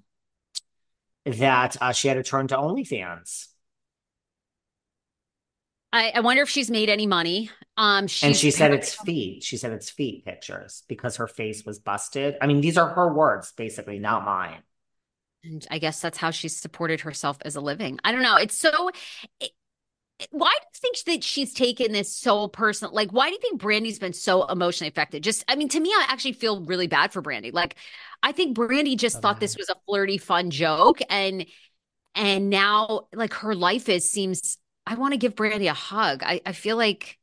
that 1.25 1.77
uh, 1.81 1.93
she 1.93 2.09
had 2.09 2.15
to 2.15 2.23
turn 2.25 2.49
to 2.49 2.57
OnlyFans. 2.57 3.47
I, 5.93 6.13
I 6.17 6.21
wonder 6.21 6.43
if 6.43 6.49
she's 6.49 6.71
made 6.71 6.89
any 6.89 7.07
money. 7.07 7.51
Um, 7.77 8.07
and 8.23 8.37
she 8.37 8.51
said 8.51 8.75
it's 8.75 8.95
feet. 8.95 9.43
She 9.43 9.57
said 9.57 9.73
it's 9.73 9.89
feet 9.89 10.25
pictures 10.25 10.83
because 10.89 11.16
her 11.16 11.27
face 11.27 11.64
was 11.64 11.79
busted. 11.79 12.37
I 12.41 12.47
mean, 12.47 12.61
these 12.61 12.77
are 12.77 12.89
her 12.89 13.12
words, 13.12 13.53
basically, 13.53 13.99
not 13.99 14.25
mine. 14.25 14.59
And 15.45 15.66
I 15.70 15.79
guess 15.79 16.01
that's 16.01 16.18
how 16.18 16.31
she's 16.31 16.57
supported 16.57 17.01
herself 17.01 17.39
as 17.45 17.57
a 17.57 17.61
living. 17.61 17.99
I 18.05 18.12
don't 18.12 18.23
know. 18.23 18.37
It's 18.37 18.57
so. 18.57 18.91
It, 19.41 19.51
why 20.31 20.51
do 20.51 20.66
you 20.66 20.79
think 20.81 20.97
that 21.07 21.25
she's 21.25 21.53
taken 21.53 21.91
this 21.91 22.14
so 22.14 22.47
personal? 22.47 22.95
Like, 22.95 23.11
why 23.11 23.29
do 23.29 23.33
you 23.33 23.41
think 23.41 23.61
Brandi's 23.61 23.99
been 23.99 24.12
so 24.12 24.45
emotionally 24.47 24.89
affected? 24.89 25.25
Just, 25.25 25.45
I 25.49 25.57
mean, 25.57 25.68
to 25.70 25.81
me, 25.81 25.89
I 25.89 26.07
actually 26.09 26.35
feel 26.35 26.64
really 26.64 26.87
bad 26.87 27.12
for 27.12 27.23
Brandi. 27.23 27.53
Like, 27.53 27.75
I 28.23 28.31
think 28.31 28.57
Brandi 28.57 28.97
just 28.97 29.20
thought 29.20 29.41
this 29.41 29.57
was 29.57 29.68
a 29.68 29.75
flirty, 29.87 30.18
fun 30.18 30.51
joke, 30.51 31.01
and 31.11 31.47
and 32.14 32.51
now 32.51 33.09
like 33.14 33.33
her 33.35 33.55
life 33.55 33.89
is 33.89 34.09
seems. 34.09 34.59
I 34.87 34.97
want 34.97 35.12
to 35.12 35.18
give 35.18 35.35
Brandi 35.35 35.70
a 35.70 35.75
hug. 35.75 36.23
I 36.23 36.41
I 36.45 36.53
feel 36.53 36.77
like 36.77 37.18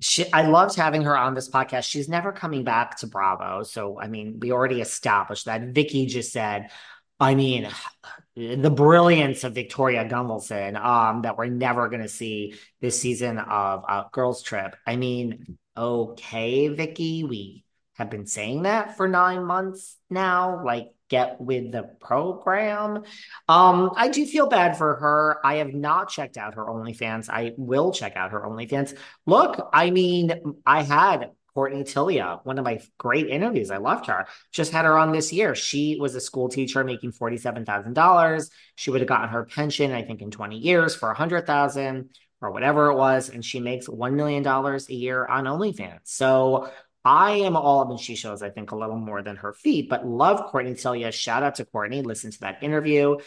she, 0.00 0.30
I 0.32 0.42
loved 0.42 0.76
having 0.76 1.02
her 1.02 1.16
on 1.16 1.34
this 1.34 1.48
podcast. 1.48 1.84
She's 1.84 2.08
never 2.08 2.32
coming 2.32 2.64
back 2.64 2.98
to 2.98 3.06
Bravo. 3.06 3.62
So, 3.62 3.98
I 4.00 4.08
mean, 4.08 4.38
we 4.40 4.52
already 4.52 4.80
established 4.80 5.46
that. 5.46 5.68
Vicki 5.68 6.06
just 6.06 6.32
said, 6.32 6.70
I 7.18 7.34
mean, 7.34 7.68
the 8.36 8.70
brilliance 8.70 9.44
of 9.44 9.54
Victoria 9.54 10.04
Gunvalson 10.04 10.76
um, 10.76 11.22
that 11.22 11.38
we're 11.38 11.46
never 11.46 11.88
going 11.88 12.02
to 12.02 12.08
see 12.08 12.54
this 12.80 13.00
season 13.00 13.38
of 13.38 13.84
uh, 13.88 14.04
Girls 14.12 14.42
Trip. 14.42 14.76
I 14.86 14.96
mean, 14.96 15.58
okay, 15.76 16.68
Vicki, 16.68 17.24
we 17.24 17.64
have 17.96 18.10
been 18.10 18.26
saying 18.26 18.62
that 18.62 18.96
for 18.96 19.08
nine 19.08 19.44
months 19.44 19.96
now. 20.10 20.64
Like, 20.64 20.92
get 21.08 21.40
with 21.40 21.72
the 21.72 21.84
program. 22.00 23.04
Um, 23.48 23.92
I 23.96 24.08
do 24.08 24.26
feel 24.26 24.48
bad 24.48 24.76
for 24.76 24.96
her. 24.96 25.38
I 25.44 25.56
have 25.56 25.72
not 25.72 26.08
checked 26.08 26.36
out 26.36 26.54
her 26.54 26.64
OnlyFans. 26.64 27.28
I 27.28 27.52
will 27.56 27.92
check 27.92 28.16
out 28.16 28.32
her 28.32 28.40
OnlyFans. 28.40 28.96
Look, 29.24 29.68
I 29.72 29.90
mean, 29.90 30.56
I 30.64 30.82
had 30.82 31.30
Courtney 31.54 31.84
Tillia, 31.84 32.40
one 32.44 32.58
of 32.58 32.66
my 32.66 32.80
great 32.98 33.28
interviews. 33.28 33.70
I 33.70 33.78
loved 33.78 34.06
her. 34.08 34.26
Just 34.52 34.72
had 34.72 34.84
her 34.84 34.98
on 34.98 35.12
this 35.12 35.32
year. 35.32 35.54
She 35.54 35.96
was 35.98 36.14
a 36.14 36.20
school 36.20 36.50
teacher 36.50 36.84
making 36.84 37.12
$47,000. 37.12 38.50
She 38.74 38.90
would 38.90 39.00
have 39.00 39.08
gotten 39.08 39.30
her 39.30 39.44
pension, 39.44 39.90
I 39.92 40.02
think, 40.02 40.20
in 40.20 40.30
20 40.30 40.58
years 40.58 40.94
for 40.94 41.08
100000 41.08 42.10
or 42.42 42.50
whatever 42.50 42.90
it 42.90 42.96
was. 42.96 43.30
And 43.30 43.42
she 43.42 43.60
makes 43.60 43.86
$1 43.86 44.12
million 44.12 44.46
a 44.46 44.92
year 44.92 45.24
on 45.24 45.44
OnlyFans. 45.44 46.00
So 46.04 46.70
I 47.06 47.36
am 47.36 47.56
all 47.56 47.82
up 47.82 47.90
and 47.90 48.00
she 48.00 48.16
shows, 48.16 48.42
I 48.42 48.50
think, 48.50 48.72
a 48.72 48.76
little 48.76 48.96
more 48.96 49.22
than 49.22 49.36
her 49.36 49.52
feet, 49.52 49.88
but 49.88 50.04
love 50.04 50.50
Courtney 50.50 50.74
Tillia. 50.74 51.12
Shout 51.12 51.44
out 51.44 51.54
to 51.54 51.64
Courtney. 51.64 52.02
Listen 52.02 52.32
to 52.32 52.40
that 52.40 52.64
interview. 52.64 53.18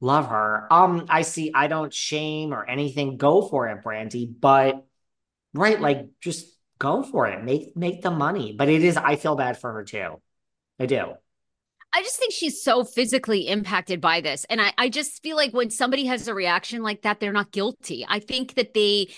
Love 0.00 0.28
her. 0.28 0.66
Um, 0.72 1.04
I 1.10 1.20
see, 1.22 1.52
I 1.54 1.66
don't 1.66 1.92
shame 1.92 2.54
or 2.54 2.64
anything. 2.64 3.18
Go 3.18 3.42
for 3.46 3.68
it, 3.68 3.84
Brandi. 3.84 4.32
But 4.40 4.82
right, 5.52 5.78
like 5.78 6.06
just 6.22 6.46
go 6.78 7.02
for 7.02 7.26
it. 7.26 7.44
Make 7.44 7.76
make 7.76 8.00
the 8.00 8.10
money. 8.10 8.54
But 8.56 8.70
it 8.70 8.82
is, 8.82 8.96
I 8.96 9.16
feel 9.16 9.36
bad 9.36 9.58
for 9.58 9.74
her 9.74 9.84
too. 9.84 10.22
I 10.80 10.86
do. 10.86 11.12
I 11.92 12.02
just 12.02 12.16
think 12.16 12.32
she's 12.32 12.62
so 12.62 12.82
physically 12.82 13.48
impacted 13.48 14.00
by 14.00 14.22
this. 14.22 14.46
And 14.48 14.60
I, 14.60 14.72
I 14.78 14.88
just 14.88 15.22
feel 15.22 15.36
like 15.36 15.52
when 15.52 15.68
somebody 15.68 16.06
has 16.06 16.28
a 16.28 16.34
reaction 16.34 16.82
like 16.82 17.02
that, 17.02 17.20
they're 17.20 17.32
not 17.32 17.50
guilty. 17.50 18.06
I 18.08 18.20
think 18.20 18.54
that 18.54 18.72
they 18.72 19.12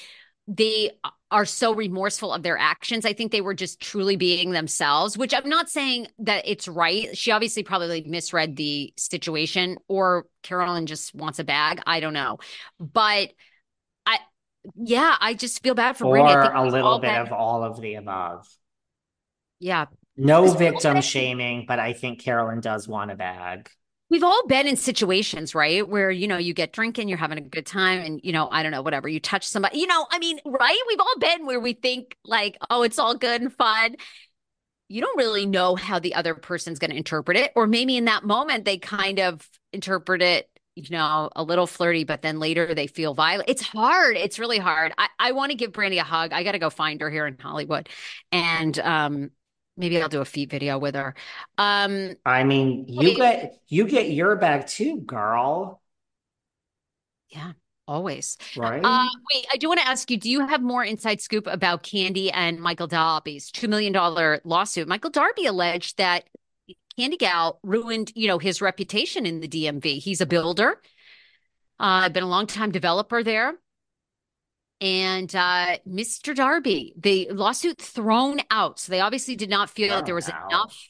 they 0.49 0.91
are 1.31 1.45
so 1.45 1.75
remorseful 1.75 2.33
of 2.33 2.43
their 2.43 2.59
actions. 2.59 3.05
I 3.05 3.13
think 3.13 3.31
they 3.31 3.41
were 3.41 3.55
just 3.55 3.81
truly 3.81 4.17
being 4.17 4.51
themselves, 4.51 5.17
which 5.17 5.33
I'm 5.33 5.49
not 5.49 5.71
saying 5.71 6.09
that 6.21 6.47
it's 6.47 6.67
right. 6.67 7.17
She 7.17 7.31
obviously 7.31 7.63
probably 7.63 8.03
misread 8.03 8.57
the 8.57 8.93
situation 8.97 9.77
or 9.89 10.27
Caroline 10.43 10.87
just 10.87 11.15
wants 11.15 11.39
a 11.39 11.45
bag. 11.45 11.81
I 11.87 12.01
don't 12.01 12.15
know. 12.15 12.39
But 12.81 13.31
I 14.07 14.19
yeah, 14.75 15.17
I 15.21 15.35
just 15.35 15.63
feel 15.63 15.75
bad 15.75 15.97
for 15.97 16.07
or 16.07 16.17
Brandi. 16.17 16.55
a 16.55 16.69
little 16.69 16.99
bit 16.99 17.09
bad. 17.09 17.27
of 17.27 17.33
all 17.33 17.63
of 17.63 17.81
the 17.81 17.95
above. 17.95 18.47
Yeah. 19.61 19.87
No 20.17 20.53
victim 20.53 21.01
shaming, 21.01 21.65
but 21.67 21.79
I 21.79 21.93
think 21.93 22.21
Caroline 22.21 22.61
does 22.61 22.89
want 22.89 23.11
a 23.11 23.15
bag 23.15 23.71
we've 24.11 24.25
all 24.25 24.47
been 24.47 24.67
in 24.67 24.77
situations, 24.77 25.55
right? 25.55 25.89
Where, 25.89 26.11
you 26.11 26.29
know, 26.29 26.37
you 26.37 26.53
get 26.53 26.73
drinking, 26.73 27.09
you're 27.09 27.19
having 27.19 27.39
a 27.39 27.43
good 27.43 27.65
time, 27.65 28.01
and, 28.01 28.21
you 28.23 28.33
know, 28.33 28.49
I 28.51 28.63
don't 28.63 28.73
know, 28.73 28.83
whatever, 28.83 29.09
you 29.09 29.21
touch 29.21 29.47
somebody, 29.47 29.79
you 29.79 29.87
know, 29.87 30.07
I 30.11 30.19
mean, 30.19 30.41
right? 30.45 30.81
We've 30.89 31.01
all 31.01 31.19
been 31.19 31.47
where 31.47 31.61
we 31.61 31.75
think, 31.75 32.17
like, 32.25 32.59
oh, 32.69 32.83
it's 32.83 32.99
all 32.99 33.15
good 33.15 33.41
and 33.41 33.53
fun. 33.53 33.97
You 34.89 35.01
don't 35.01 35.17
really 35.17 35.47
know 35.47 35.77
how 35.77 36.01
the 36.01 36.15
other 36.15 36.35
person's 36.35 36.81
going 36.81 36.91
to 36.91 36.97
interpret 36.97 37.37
it. 37.37 37.53
Or 37.55 37.69
maybe 37.69 37.97
in 37.97 38.07
that 38.07 38.25
moment, 38.25 38.65
they 38.65 38.77
kind 38.77 39.21
of 39.21 39.49
interpret 39.73 40.21
it 40.21 40.51
you 40.77 40.97
know, 40.97 41.31
a 41.35 41.43
little 41.43 41.67
flirty, 41.67 42.05
but 42.05 42.23
then 42.23 42.39
later 42.39 42.75
they 42.75 42.87
feel 42.87 43.13
violent. 43.13 43.49
It's 43.49 43.63
hard. 43.63 44.17
It's 44.17 44.39
really 44.39 44.59
hard. 44.59 44.93
I, 44.97 45.09
I 45.19 45.33
want 45.33 45.51
to 45.51 45.57
give 45.57 45.73
Brandi 45.73 46.01
a 46.01 46.05
hug. 46.05 46.33
I 46.33 46.43
got 46.43 46.53
to 46.53 46.59
go 46.59 46.71
find 46.71 47.01
her 47.01 47.11
here 47.11 47.27
in 47.27 47.37
Hollywood. 47.39 47.89
And 48.33 48.79
um, 48.79 49.31
Maybe 49.77 50.01
I'll 50.01 50.09
do 50.09 50.21
a 50.21 50.25
feet 50.25 50.51
video 50.51 50.79
with 50.79 50.95
her. 50.95 51.15
Um, 51.57 52.15
I 52.25 52.45
mean, 52.45 52.87
you 52.89 53.17
get 53.17 53.55
you 53.69 53.87
get 53.87 54.11
your 54.11 54.37
bag 54.37 54.67
too, 54.67 55.01
girl. 55.01 55.81
Yeah. 57.29 57.53
always. 57.87 58.37
Right. 58.57 58.81
Uh, 58.85 59.09
wait, 59.35 59.47
I 59.53 59.57
do 59.57 59.69
want 59.69 59.81
to 59.81 59.89
ask 59.89 60.11
you: 60.11 60.17
Do 60.17 60.31
you 60.31 60.47
have 60.47 60.63
more 60.63 60.85
inside 60.85 61.21
scoop 61.21 61.47
about 61.47 61.83
Candy 61.83 62.31
and 62.31 62.61
Michael 62.61 62.87
Darby's 62.87 63.51
two 63.51 63.69
million 63.69 63.93
dollar 63.93 64.41
lawsuit? 64.45 64.89
Michael 64.89 65.11
Darby 65.11 65.47
alleged 65.47 65.99
that 65.99 66.25
Candy 66.99 67.17
Gal 67.17 67.59
ruined, 67.63 68.13
you 68.15 68.29
know, 68.29 68.39
his 68.39 68.61
reputation 68.61 69.27
in 69.27 69.41
the 69.41 69.49
DMV. 69.49 69.99
He's 69.99 70.21
a 70.21 70.27
builder. 70.27 70.81
Uh, 71.79 72.09
been 72.11 72.23
a 72.23 72.29
long 72.29 72.47
time 72.47 72.71
developer 72.71 73.23
there. 73.23 73.55
And 74.81 75.35
uh, 75.37 75.77
Mr. 75.87 76.35
Darby, 76.35 76.95
the 76.97 77.29
lawsuit 77.33 77.79
thrown 77.79 78.41
out. 78.51 78.79
So 78.79 78.93
they 78.93 79.01
obviously 79.01 79.37
did 79.37 79.51
not 79.51 79.69
feel 79.69 79.91
that 79.91 80.07
there 80.07 80.15
was 80.15 80.29
out. 80.29 80.51
enough 80.51 80.89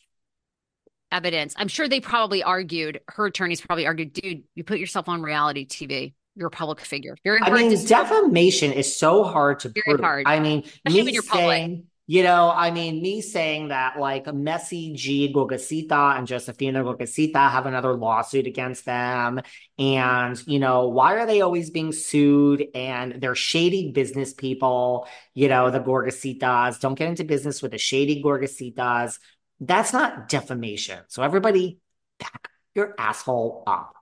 evidence. 1.11 1.55
I'm 1.57 1.69
sure 1.69 1.89
they 1.89 2.01
probably 2.01 2.43
argued, 2.43 3.01
her 3.09 3.27
attorneys 3.27 3.61
probably 3.61 3.87
argued, 3.87 4.13
dude, 4.13 4.45
you 4.55 4.63
put 4.65 4.79
yourself 4.79 5.09
on 5.09 5.23
reality 5.23 5.67
TV. 5.67 6.15
You're 6.37 6.47
a 6.49 6.51
public 6.51 6.81
figure. 6.81 7.17
Very 7.25 7.41
I 7.43 7.51
mean, 7.51 7.85
defamation 7.85 8.73
is 8.73 8.97
so 8.97 9.25
hard 9.25 9.61
to 9.61 9.69
Very 9.71 9.83
prove. 9.97 10.01
hard. 10.01 10.27
I 10.27 10.39
mean, 10.39 10.61
Especially 10.61 11.01
me 11.01 11.03
when 11.03 11.15
you're 11.15 11.23
public. 11.25 11.45
saying, 11.57 11.85
you 12.11 12.25
know, 12.25 12.51
I 12.51 12.73
mean, 12.73 13.01
me 13.01 13.21
saying 13.21 13.69
that 13.69 13.97
like 13.97 14.25
Messi 14.25 14.93
G 14.97 15.33
Gogacita 15.33 16.19
and 16.19 16.27
Josefina 16.27 16.83
Gogacita 16.83 17.49
have 17.49 17.67
another 17.67 17.93
lawsuit 17.93 18.49
against 18.49 18.85
them. 18.85 19.41
And, 19.79 20.45
you 20.45 20.59
know, 20.59 20.89
why 20.89 21.15
are 21.15 21.25
they 21.25 21.41
always 21.41 21.71
being 21.71 21.93
sued? 21.93 22.67
And 22.75 23.23
they're 23.23 23.37
shady 23.37 23.93
business 23.93 24.35
people, 24.35 25.07
you 25.35 25.47
know, 25.47 25.71
the 25.71 25.79
Gorgasitas. 25.79 26.81
Don't 26.81 26.97
get 26.97 27.11
into 27.11 27.23
business 27.23 27.63
with 27.63 27.71
the 27.71 27.79
shady 27.79 28.21
Gorgasitas. 28.21 29.21
That's 29.61 29.93
not 29.93 30.29
defamation. 30.29 30.99
So 31.07 31.23
everybody 31.23 31.79
back 32.19 32.49
your 32.75 32.93
asshole 32.99 33.63
up. 33.69 33.95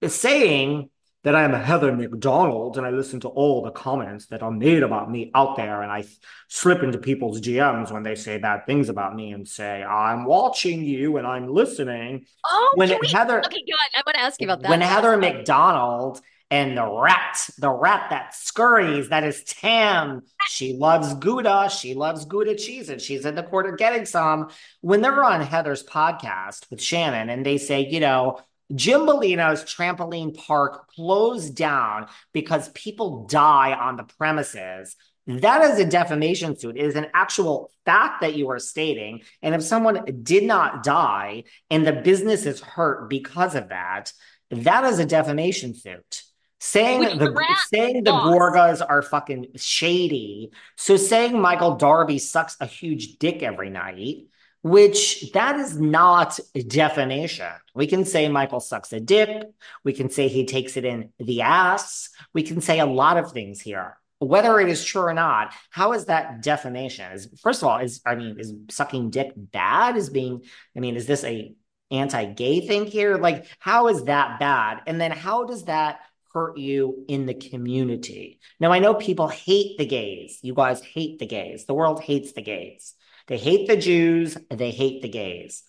The 0.00 0.08
saying 0.08 0.90
that 1.24 1.36
I'm 1.36 1.54
a 1.54 1.58
Heather 1.58 1.92
McDonald 1.92 2.76
and 2.76 2.84
I 2.86 2.90
listen 2.90 3.20
to 3.20 3.28
all 3.28 3.62
the 3.62 3.70
comments 3.70 4.26
that 4.26 4.42
are 4.42 4.50
made 4.50 4.82
about 4.82 5.10
me 5.10 5.30
out 5.34 5.56
there 5.56 5.82
and 5.82 5.90
I 5.92 6.04
slip 6.48 6.82
into 6.82 6.98
people's 6.98 7.40
GMs 7.40 7.92
when 7.92 8.02
they 8.02 8.16
say 8.16 8.38
bad 8.38 8.66
things 8.66 8.88
about 8.88 9.14
me 9.14 9.32
and 9.32 9.46
say, 9.46 9.84
I'm 9.84 10.24
watching 10.24 10.82
you 10.84 11.18
and 11.18 11.26
I'm 11.26 11.46
listening. 11.48 12.26
Oh, 12.44 12.72
When 12.74 12.88
we- 13.00 13.08
Heather 13.08 13.38
okay, 13.38 13.62
good. 13.64 13.74
I 13.96 14.02
want 14.04 14.16
to 14.16 14.20
ask 14.20 14.40
you 14.40 14.46
about 14.48 14.62
that. 14.62 14.70
when 14.70 14.80
Heather 14.80 15.16
McDonald 15.16 16.20
and 16.50 16.76
the 16.76 16.86
rat, 16.86 17.48
the 17.58 17.70
rat 17.70 18.08
that 18.10 18.34
scurries, 18.34 19.08
that 19.08 19.24
is 19.24 19.42
Tam. 19.44 20.22
She 20.48 20.74
loves 20.74 21.14
Gouda. 21.14 21.70
She 21.70 21.94
loves 21.94 22.26
Gouda 22.26 22.56
cheese, 22.56 22.90
and 22.90 23.00
she's 23.00 23.24
in 23.24 23.34
the 23.36 23.42
corner 23.42 23.72
getting 23.72 24.04
some. 24.04 24.50
When 24.82 25.00
they're 25.00 25.24
on 25.24 25.40
Heather's 25.40 25.82
podcast 25.82 26.68
with 26.70 26.82
Shannon, 26.82 27.30
and 27.30 27.46
they 27.46 27.56
say, 27.56 27.86
you 27.88 28.00
know, 28.00 28.38
Jim 28.74 29.06
Bellino's 29.06 29.64
trampoline 29.64 30.36
park 30.36 30.88
closed 30.88 31.54
down 31.54 32.08
because 32.32 32.68
people 32.70 33.26
die 33.26 33.72
on 33.72 33.96
the 33.96 34.04
premises. 34.04 34.96
That 35.26 35.62
is 35.70 35.78
a 35.78 35.84
defamation 35.84 36.58
suit. 36.58 36.76
It 36.76 36.84
is 36.84 36.96
an 36.96 37.06
actual 37.14 37.70
fact 37.84 38.22
that 38.22 38.34
you 38.34 38.50
are 38.50 38.58
stating. 38.58 39.22
And 39.40 39.54
if 39.54 39.62
someone 39.62 40.04
did 40.22 40.44
not 40.44 40.82
die 40.82 41.44
and 41.70 41.86
the 41.86 41.92
business 41.92 42.44
is 42.44 42.60
hurt 42.60 43.08
because 43.08 43.54
of 43.54 43.68
that, 43.68 44.12
that 44.50 44.84
is 44.84 44.98
a 44.98 45.06
defamation 45.06 45.74
suit. 45.74 46.22
Saying 46.58 47.18
the 47.18 47.30
the 47.30 47.56
saying 47.72 48.04
the. 48.04 48.12
Gorgas 48.12 48.80
are 48.88 49.02
fucking 49.02 49.48
shady. 49.56 50.50
So 50.76 50.96
saying 50.96 51.40
Michael 51.40 51.74
Darby 51.74 52.18
sucks 52.18 52.56
a 52.60 52.66
huge 52.66 53.18
dick 53.18 53.42
every 53.42 53.68
night, 53.68 54.26
which 54.62 55.32
that 55.32 55.56
is 55.56 55.78
not 55.78 56.38
defamation. 56.54 57.50
We 57.74 57.86
can 57.86 58.04
say 58.04 58.28
Michael 58.28 58.60
sucks 58.60 58.92
a 58.92 59.00
dick. 59.00 59.42
We 59.84 59.92
can 59.92 60.08
say 60.08 60.28
he 60.28 60.46
takes 60.46 60.76
it 60.76 60.84
in 60.84 61.10
the 61.18 61.42
ass. 61.42 62.10
We 62.32 62.42
can 62.42 62.60
say 62.60 62.78
a 62.78 62.86
lot 62.86 63.16
of 63.16 63.32
things 63.32 63.60
here. 63.60 63.98
Whether 64.20 64.60
it 64.60 64.68
is 64.68 64.84
true 64.84 65.02
or 65.02 65.14
not, 65.14 65.52
how 65.70 65.94
is 65.94 66.04
that 66.04 66.42
defamation? 66.42 67.10
Is 67.10 67.28
first 67.42 67.60
of 67.60 67.68
all, 67.68 67.78
is 67.78 68.00
I 68.06 68.14
mean, 68.14 68.38
is 68.38 68.54
sucking 68.70 69.10
dick 69.10 69.32
bad? 69.36 69.96
Is 69.96 70.10
being, 70.10 70.42
I 70.76 70.80
mean, 70.80 70.94
is 70.94 71.06
this 71.06 71.24
a 71.24 71.52
anti-gay 71.90 72.66
thing 72.66 72.86
here? 72.86 73.16
Like, 73.16 73.46
how 73.58 73.88
is 73.88 74.04
that 74.04 74.38
bad? 74.38 74.80
And 74.86 75.00
then 75.00 75.10
how 75.10 75.44
does 75.44 75.64
that 75.64 75.98
hurt 76.32 76.56
you 76.56 77.04
in 77.08 77.26
the 77.26 77.34
community? 77.34 78.38
Now, 78.60 78.70
I 78.70 78.78
know 78.78 78.94
people 78.94 79.26
hate 79.26 79.76
the 79.76 79.86
gays. 79.86 80.38
You 80.40 80.54
guys 80.54 80.80
hate 80.82 81.18
the 81.18 81.26
gays. 81.26 81.66
The 81.66 81.74
world 81.74 82.00
hates 82.00 82.32
the 82.32 82.42
gays. 82.42 82.94
They 83.32 83.38
hate 83.38 83.66
the 83.66 83.78
Jews. 83.78 84.36
They 84.50 84.72
hate 84.72 85.00
the 85.00 85.08
gays. 85.08 85.62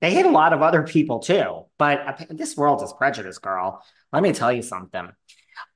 They 0.00 0.14
hate 0.14 0.26
a 0.26 0.30
lot 0.30 0.52
of 0.52 0.62
other 0.62 0.84
people 0.84 1.18
too. 1.18 1.64
But 1.76 2.24
this 2.30 2.56
world 2.56 2.84
is 2.84 2.92
prejudice, 2.92 3.38
girl. 3.38 3.84
Let 4.12 4.22
me 4.22 4.32
tell 4.32 4.52
you 4.52 4.62
something. 4.62 5.08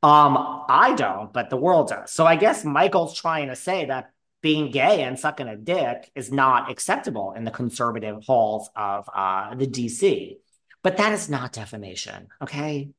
Um, 0.05 0.64
I 0.68 0.95
don't, 0.97 1.32
but 1.32 1.51
the 1.51 1.57
world 1.57 1.89
does. 1.89 2.12
So 2.12 2.24
I 2.24 2.37
guess 2.37 2.64
Michael's 2.64 3.18
trying 3.18 3.49
to 3.49 3.57
say 3.57 3.87
that 3.87 4.12
being 4.43 4.70
gay 4.70 5.03
and 5.03 5.18
sucking 5.18 5.49
a 5.49 5.57
dick 5.57 6.09
is 6.14 6.30
not 6.30 6.70
acceptable 6.70 7.32
in 7.32 7.43
the 7.43 7.51
conservative 7.51 8.22
halls 8.24 8.70
of 8.76 9.11
uh, 9.12 9.57
the 9.57 9.66
DC. 9.66 10.37
But 10.84 10.99
that 10.99 11.12
is 11.12 11.28
not 11.28 11.53
defamation, 11.53 12.28
okay? 12.41 12.91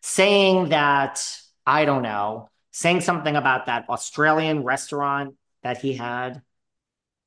Saying 0.00 0.70
that, 0.70 1.22
I 1.66 1.84
don't 1.84 2.00
know, 2.00 2.48
saying 2.70 3.02
something 3.02 3.36
about 3.36 3.66
that 3.66 3.90
Australian 3.90 4.64
restaurant 4.64 5.34
that 5.62 5.76
he 5.76 5.92
had 5.92 6.40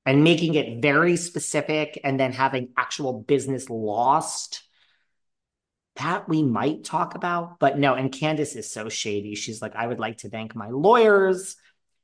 and 0.07 0.23
making 0.23 0.55
it 0.55 0.81
very 0.81 1.17
specific 1.17 1.99
and 2.01 2.17
then 2.17 2.31
having 2.31 2.69
actual 2.77 3.21
business 3.21 3.69
lost 3.69 4.63
that 5.97 6.29
we 6.29 6.41
might 6.43 6.85
talk 6.85 7.13
about. 7.13 7.59
But 7.59 7.77
no 7.77 7.93
and 7.93 8.09
candiace 8.09 8.55
is 8.55 8.71
so 8.71 8.87
shady. 8.87 9.35
She's 9.35 9.61
like 9.61 9.75
i 9.75 9.85
would 9.85 9.99
like 9.99 10.19
to 10.19 10.29
thank 10.29 10.55
my 10.55 10.69
lawyers 10.69 11.57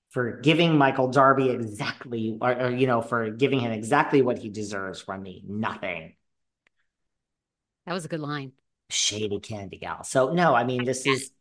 for 0.10 0.42
giving 0.42 0.78
michael 0.78 1.08
darby 1.08 1.50
exactly 1.50 2.38
or, 2.40 2.54
or, 2.54 2.70
you 2.70 2.86
know 2.86 3.02
for 3.02 3.32
giving 3.32 3.60
him 3.60 3.72
exactly 3.72 4.22
what 4.22 4.38
he 4.38 4.50
deserves 4.50 5.00
from 5.00 5.24
me. 5.24 5.42
Nothing. 5.48 6.16
That 7.86 7.94
was 7.94 8.04
a 8.06 8.10
good 8.10 8.20
line. 8.20 8.52
shady 8.90 9.40
candy 9.40 9.78
gal. 9.78 10.04
So 10.04 10.34
no 10.34 10.54
i 10.54 10.66
mean 10.66 10.84
this 10.84 11.08
is 11.08 11.32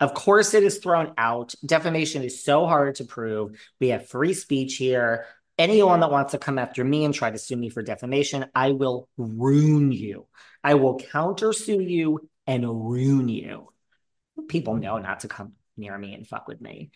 of 0.00 0.14
course 0.14 0.54
it 0.54 0.62
is 0.62 0.78
thrown 0.78 1.12
out. 1.18 1.54
Defamation 1.64 2.22
is 2.22 2.42
so 2.42 2.66
hard 2.66 2.94
to 2.96 3.04
prove. 3.04 3.58
We 3.80 3.88
have 3.88 4.08
free 4.08 4.32
speech 4.32 4.76
here 4.76 5.26
anyone 5.58 6.00
that 6.00 6.10
wants 6.10 6.32
to 6.32 6.38
come 6.38 6.58
after 6.58 6.84
me 6.84 7.04
and 7.04 7.14
try 7.14 7.30
to 7.30 7.38
sue 7.38 7.56
me 7.56 7.68
for 7.68 7.82
defamation, 7.82 8.46
I 8.54 8.72
will 8.72 9.08
ruin 9.16 9.92
you. 9.92 10.26
I 10.62 10.74
will 10.74 10.98
countersue 10.98 11.88
you 11.88 12.28
and 12.46 12.64
ruin 12.64 13.28
you. 13.28 13.72
People 14.48 14.74
know 14.74 14.98
not 14.98 15.20
to 15.20 15.28
come 15.28 15.52
near 15.76 15.96
me 15.96 16.14
and 16.14 16.26
fuck 16.26 16.48
with 16.48 16.60
me. 16.60 16.90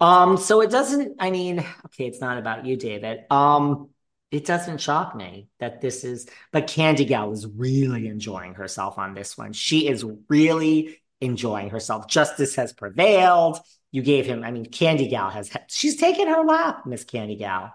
Um, 0.00 0.36
so 0.36 0.60
it 0.60 0.70
doesn't, 0.70 1.16
I 1.18 1.30
mean, 1.30 1.60
okay, 1.86 2.06
it's 2.06 2.20
not 2.20 2.38
about 2.38 2.66
you, 2.66 2.76
David. 2.76 3.24
Um, 3.30 3.90
it 4.30 4.44
doesn't 4.44 4.80
shock 4.80 5.14
me 5.14 5.48
that 5.60 5.80
this 5.80 6.04
is, 6.04 6.28
but 6.52 6.66
Candy 6.66 7.04
Gal 7.04 7.32
is 7.32 7.46
really 7.46 8.08
enjoying 8.08 8.54
herself 8.54 8.98
on 8.98 9.14
this 9.14 9.38
one. 9.38 9.52
She 9.52 9.88
is 9.88 10.04
really 10.28 11.00
enjoying 11.20 11.70
herself. 11.70 12.08
Justice 12.08 12.56
has 12.56 12.72
prevailed. 12.72 13.58
You 13.92 14.02
gave 14.02 14.26
him, 14.26 14.44
I 14.44 14.50
mean, 14.50 14.66
Candy 14.66 15.08
Gal 15.08 15.30
has, 15.30 15.50
she's 15.68 15.96
taken 15.96 16.28
her 16.28 16.44
lap, 16.44 16.84
Miss 16.86 17.04
Candy 17.04 17.36
Gal. 17.36 17.72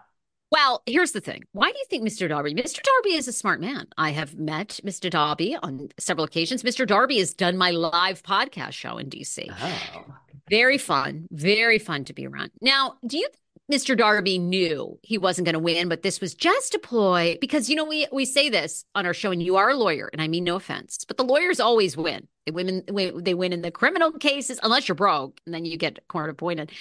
Well, 0.51 0.83
here's 0.85 1.13
the 1.13 1.21
thing. 1.21 1.43
Why 1.53 1.71
do 1.71 1.77
you 1.77 1.85
think 1.89 2.05
Mr. 2.05 2.27
Darby? 2.27 2.53
Mr. 2.53 2.81
Darby 2.83 3.15
is 3.15 3.27
a 3.29 3.31
smart 3.31 3.61
man. 3.61 3.87
I 3.97 4.11
have 4.11 4.35
met 4.35 4.81
Mr. 4.83 5.09
Darby 5.09 5.55
on 5.63 5.87
several 5.97 6.25
occasions. 6.25 6.61
Mr. 6.61 6.85
Darby 6.85 7.19
has 7.19 7.33
done 7.33 7.57
my 7.57 7.71
live 7.71 8.21
podcast 8.21 8.73
show 8.73 8.97
in 8.97 9.09
DC. 9.09 9.49
Oh. 9.49 10.05
Very 10.49 10.77
fun, 10.77 11.27
very 11.31 11.79
fun 11.79 12.03
to 12.03 12.13
be 12.13 12.27
around. 12.27 12.51
Now, 12.61 12.95
do 13.07 13.17
you 13.17 13.29
think 13.29 13.81
Mr. 13.81 13.97
Darby 13.97 14.37
knew 14.37 14.99
he 15.01 15.17
wasn't 15.17 15.45
going 15.45 15.53
to 15.53 15.59
win, 15.59 15.87
but 15.87 16.01
this 16.01 16.19
was 16.19 16.33
just 16.33 16.75
a 16.75 16.79
ploy? 16.79 17.37
Because 17.39 17.69
you 17.69 17.77
know 17.77 17.85
we 17.85 18.05
we 18.11 18.25
say 18.25 18.49
this 18.49 18.83
on 18.93 19.05
our 19.05 19.13
show, 19.13 19.31
and 19.31 19.41
you 19.41 19.55
are 19.55 19.69
a 19.69 19.75
lawyer, 19.75 20.09
and 20.11 20.21
I 20.21 20.27
mean 20.27 20.43
no 20.43 20.57
offense, 20.57 21.05
but 21.07 21.15
the 21.15 21.23
lawyers 21.23 21.61
always 21.61 21.95
win. 21.95 22.27
They 22.45 22.51
win. 22.51 22.83
They 22.87 23.33
win 23.33 23.53
in 23.53 23.61
the 23.61 23.71
criminal 23.71 24.11
cases, 24.11 24.59
unless 24.61 24.89
you're 24.89 24.95
broke, 24.95 25.39
and 25.45 25.55
then 25.55 25.63
you 25.63 25.77
get 25.77 26.05
court 26.09 26.29
appointed. 26.29 26.71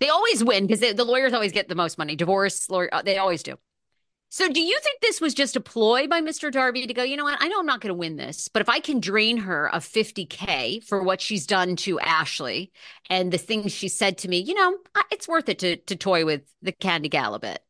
They 0.00 0.08
always 0.08 0.42
win 0.42 0.66
because 0.66 0.80
the 0.80 1.04
lawyers 1.04 1.32
always 1.32 1.52
get 1.52 1.68
the 1.68 1.74
most 1.74 1.98
money. 1.98 2.16
Divorce 2.16 2.68
lawyer, 2.68 2.88
uh, 2.92 3.02
they 3.02 3.18
always 3.18 3.42
do. 3.42 3.56
So, 4.30 4.48
do 4.48 4.62
you 4.62 4.78
think 4.82 5.00
this 5.02 5.20
was 5.20 5.34
just 5.34 5.56
a 5.56 5.60
ploy 5.60 6.06
by 6.06 6.22
Mr. 6.22 6.50
Darby 6.50 6.86
to 6.86 6.94
go, 6.94 7.02
you 7.02 7.18
know 7.18 7.24
what? 7.24 7.36
I 7.38 7.48
know 7.48 7.60
I'm 7.60 7.66
not 7.66 7.82
going 7.82 7.90
to 7.90 7.98
win 7.98 8.16
this, 8.16 8.48
but 8.48 8.62
if 8.62 8.68
I 8.70 8.80
can 8.80 8.98
drain 8.98 9.36
her 9.36 9.72
of 9.74 9.84
50K 9.84 10.82
for 10.84 11.02
what 11.02 11.20
she's 11.20 11.46
done 11.46 11.76
to 11.76 12.00
Ashley 12.00 12.72
and 13.10 13.30
the 13.30 13.36
things 13.36 13.72
she 13.72 13.88
said 13.88 14.16
to 14.18 14.28
me, 14.28 14.38
you 14.38 14.54
know, 14.54 14.78
it's 15.10 15.28
worth 15.28 15.50
it 15.50 15.58
to, 15.58 15.76
to 15.76 15.96
toy 15.96 16.24
with 16.24 16.40
the 16.62 16.72
Candy 16.72 17.10
Gal 17.10 17.34
a 17.34 17.40
bit. 17.40 17.60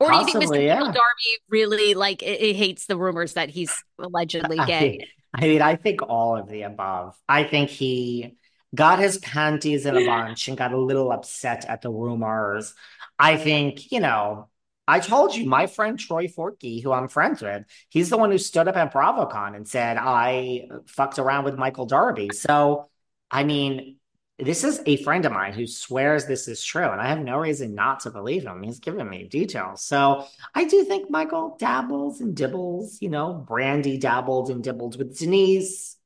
Or 0.00 0.08
Possibly, 0.08 0.32
do 0.32 0.38
you 0.38 0.48
think 0.48 0.62
Mr. 0.62 0.66
yeah. 0.66 0.80
Darby 0.80 1.38
really 1.50 1.92
like 1.92 2.22
it, 2.22 2.40
it 2.40 2.56
hates 2.56 2.86
the 2.86 2.96
rumors 2.96 3.34
that 3.34 3.50
he's 3.50 3.84
allegedly 3.98 4.56
gay? 4.66 5.06
I, 5.34 5.44
I 5.44 5.48
mean, 5.48 5.60
I 5.60 5.76
think 5.76 6.00
all 6.00 6.34
of 6.36 6.48
the 6.48 6.62
above. 6.62 7.14
I 7.28 7.44
think 7.44 7.68
he 7.68 8.36
got 8.74 8.98
his 8.98 9.18
panties 9.18 9.86
in 9.86 9.96
a 9.96 10.04
bunch 10.04 10.48
and 10.48 10.56
got 10.56 10.72
a 10.72 10.78
little 10.78 11.10
upset 11.10 11.64
at 11.66 11.82
the 11.82 11.90
rumors. 11.90 12.74
I 13.18 13.36
think, 13.36 13.90
you 13.90 14.00
know, 14.00 14.48
I 14.86 15.00
told 15.00 15.34
you, 15.34 15.46
my 15.46 15.66
friend 15.66 15.98
Troy 15.98 16.28
Forkey, 16.28 16.82
who 16.82 16.92
I'm 16.92 17.08
friends 17.08 17.42
with, 17.42 17.64
he's 17.90 18.08
the 18.08 18.16
one 18.16 18.30
who 18.30 18.38
stood 18.38 18.68
up 18.68 18.76
at 18.76 18.92
BravoCon 18.92 19.54
and 19.54 19.68
said 19.68 19.98
I 19.98 20.68
fucked 20.86 21.18
around 21.18 21.44
with 21.44 21.58
Michael 21.58 21.84
Darby. 21.84 22.30
So, 22.32 22.88
I 23.30 23.44
mean, 23.44 23.96
this 24.38 24.64
is 24.64 24.80
a 24.86 24.96
friend 25.02 25.26
of 25.26 25.32
mine 25.32 25.52
who 25.52 25.66
swears 25.66 26.24
this 26.24 26.48
is 26.48 26.64
true, 26.64 26.88
and 26.88 27.02
I 27.02 27.08
have 27.08 27.18
no 27.18 27.36
reason 27.38 27.74
not 27.74 28.00
to 28.00 28.10
believe 28.10 28.44
him. 28.44 28.62
He's 28.62 28.78
given 28.78 29.06
me 29.10 29.24
details. 29.24 29.84
So 29.84 30.24
I 30.54 30.64
do 30.64 30.84
think 30.84 31.10
Michael 31.10 31.56
dabbles 31.58 32.22
and 32.22 32.34
dibbles, 32.34 33.02
you 33.02 33.10
know, 33.10 33.44
Brandi 33.46 34.00
dabbled 34.00 34.48
and 34.48 34.64
dibbled 34.64 34.96
with 34.96 35.18
Denise. 35.18 35.97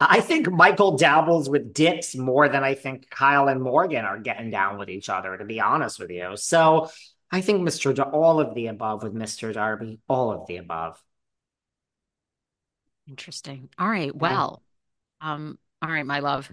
I 0.00 0.20
think 0.20 0.50
Michael 0.50 0.96
dabbles 0.96 1.50
with 1.50 1.74
dicks 1.74 2.14
more 2.14 2.48
than 2.48 2.64
I 2.64 2.74
think 2.74 3.10
Kyle 3.10 3.48
and 3.48 3.60
Morgan 3.60 4.06
are 4.06 4.18
getting 4.18 4.50
down 4.50 4.78
with 4.78 4.88
each 4.88 5.10
other, 5.10 5.36
to 5.36 5.44
be 5.44 5.60
honest 5.60 5.98
with 5.98 6.10
you. 6.10 6.36
So 6.36 6.90
I 7.30 7.42
think 7.42 7.60
Mr. 7.60 8.10
All 8.12 8.40
of 8.40 8.54
the 8.54 8.68
above 8.68 9.02
with 9.02 9.14
Mr. 9.14 9.52
Darby, 9.52 10.00
all 10.08 10.32
of 10.32 10.46
the 10.46 10.56
above. 10.56 11.02
Interesting. 13.06 13.68
All 13.78 13.88
right. 13.88 14.14
Well, 14.14 14.62
yeah. 15.22 15.32
um, 15.32 15.58
all 15.82 15.90
right, 15.90 16.06
my 16.06 16.20
love. 16.20 16.50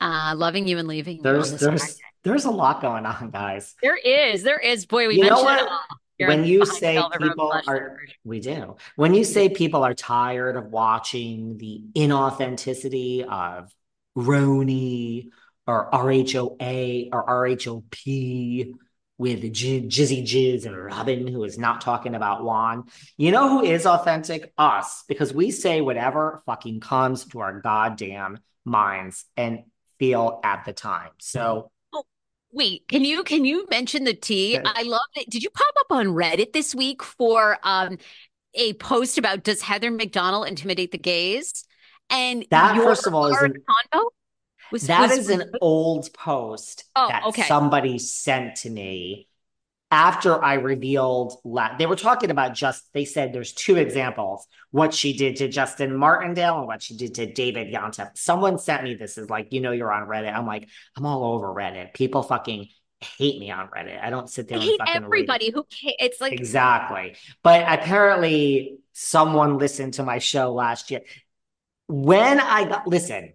Uh, 0.00 0.34
loving 0.36 0.68
you 0.68 0.76
and 0.76 0.86
leaving 0.86 1.22
there's 1.22 1.52
there's 1.52 1.98
there's 2.22 2.44
a 2.44 2.50
lot 2.50 2.82
going 2.82 3.06
on, 3.06 3.30
guys. 3.30 3.74
There 3.82 3.96
is, 3.96 4.42
there 4.42 4.58
is. 4.58 4.84
Boy, 4.84 5.08
we 5.08 5.16
you 5.16 5.22
mentioned 5.22 5.48
it 5.48 5.68
all. 5.68 5.80
You're 6.18 6.28
when 6.28 6.44
you 6.44 6.64
say 6.64 7.02
people 7.18 7.52
are, 7.66 7.98
we 8.24 8.40
do. 8.40 8.76
When 8.96 9.12
you 9.12 9.22
say 9.22 9.50
people 9.50 9.84
are 9.84 9.94
tired 9.94 10.56
of 10.56 10.66
watching 10.66 11.58
the 11.58 11.82
inauthenticity 11.94 13.22
of 13.22 13.70
RHONY 14.16 15.28
or 15.66 15.90
RHOA 15.90 17.08
or 17.12 17.26
RHOP 17.26 18.74
with 19.18 19.52
J- 19.52 19.82
Jizzy 19.82 20.22
Jizz 20.22 20.64
and 20.64 20.76
Robin, 20.76 21.26
who 21.26 21.44
is 21.44 21.58
not 21.58 21.82
talking 21.82 22.14
about 22.14 22.44
Juan. 22.44 22.84
You 23.18 23.30
know 23.30 23.48
who 23.50 23.62
is 23.62 23.86
authentic? 23.86 24.52
Us, 24.56 25.04
because 25.08 25.34
we 25.34 25.50
say 25.50 25.80
whatever 25.82 26.42
fucking 26.46 26.80
comes 26.80 27.24
to 27.26 27.40
our 27.40 27.60
goddamn 27.60 28.38
minds 28.64 29.26
and 29.36 29.64
feel 29.98 30.40
at 30.42 30.64
the 30.64 30.72
time. 30.72 31.10
So. 31.18 31.70
Wait, 32.56 32.88
can 32.88 33.04
you 33.04 33.22
can 33.22 33.44
you 33.44 33.66
mention 33.70 34.04
the 34.04 34.14
tea? 34.14 34.58
I 34.58 34.82
love 34.82 35.00
it. 35.14 35.28
Did 35.28 35.42
you 35.42 35.50
pop 35.50 35.74
up 35.78 35.94
on 35.94 36.06
Reddit 36.06 36.54
this 36.54 36.74
week 36.74 37.02
for 37.02 37.58
um 37.62 37.98
a 38.54 38.72
post 38.72 39.18
about 39.18 39.44
does 39.44 39.60
Heather 39.60 39.90
McDonald 39.90 40.48
intimidate 40.48 40.90
the 40.90 40.98
gays? 40.98 41.64
And 42.08 42.46
that 42.50 42.74
first 42.76 43.06
of 43.06 43.14
all 43.14 43.26
is 43.26 43.36
an, 43.42 43.52
convo 43.92 44.04
was, 44.72 44.86
that 44.86 45.10
was, 45.10 45.18
is 45.18 45.28
an 45.28 45.52
old 45.60 46.08
post 46.14 46.84
oh, 46.96 47.08
that 47.08 47.24
okay. 47.26 47.42
somebody 47.42 47.98
sent 47.98 48.56
to 48.56 48.70
me 48.70 49.28
after 49.90 50.42
I 50.42 50.54
revealed 50.54 51.38
la- 51.44 51.76
they 51.76 51.86
were 51.86 51.96
talking 51.96 52.30
about 52.30 52.54
just 52.54 52.92
they 52.92 53.04
said 53.04 53.32
there's 53.32 53.52
two 53.52 53.76
examples 53.76 54.46
what 54.72 54.92
she 54.92 55.16
did 55.16 55.36
to 55.36 55.48
Justin 55.48 55.96
Martindale 55.96 56.58
and 56.58 56.66
what 56.66 56.82
she 56.82 56.96
did 56.96 57.14
to 57.14 57.32
David 57.32 57.72
Yontef. 57.72 58.10
Someone 58.14 58.58
sent 58.58 58.82
me 58.82 58.94
this 58.94 59.16
is 59.16 59.30
like 59.30 59.52
you 59.52 59.60
know 59.60 59.72
you're 59.72 59.92
on 59.92 60.08
Reddit. 60.08 60.34
I'm 60.34 60.46
like 60.46 60.68
I'm 60.96 61.06
all 61.06 61.34
over 61.34 61.48
Reddit. 61.48 61.94
People 61.94 62.22
fucking 62.22 62.68
hate 63.00 63.38
me 63.38 63.50
on 63.50 63.68
Reddit. 63.68 64.02
I 64.02 64.10
don't 64.10 64.28
sit 64.28 64.48
there. 64.48 64.58
I 64.58 64.62
hate 64.62 64.80
everybody 64.88 65.50
who 65.50 65.64
it's 65.82 66.20
like 66.20 66.32
exactly. 66.32 67.16
But 67.42 67.64
apparently 67.68 68.78
someone 68.92 69.58
listened 69.58 69.94
to 69.94 70.02
my 70.02 70.18
show 70.18 70.52
last 70.52 70.90
year. 70.90 71.02
When 71.86 72.40
I 72.40 72.64
got 72.64 72.88
listen, 72.88 73.34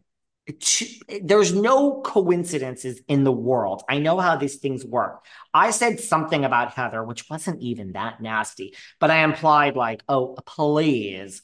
there's 1.21 1.53
no 1.53 2.01
coincidences 2.01 3.01
in 3.07 3.23
the 3.23 3.31
world. 3.31 3.83
I 3.89 3.99
know 3.99 4.19
how 4.19 4.35
these 4.35 4.57
things 4.57 4.85
work. 4.85 5.25
I 5.53 5.71
said 5.71 5.99
something 5.99 6.45
about 6.45 6.73
Heather, 6.73 7.03
which 7.03 7.29
wasn't 7.29 7.61
even 7.61 7.93
that 7.93 8.21
nasty, 8.21 8.75
but 8.99 9.11
I 9.11 9.23
implied, 9.23 9.75
like, 9.75 10.01
oh, 10.07 10.35
please. 10.45 11.41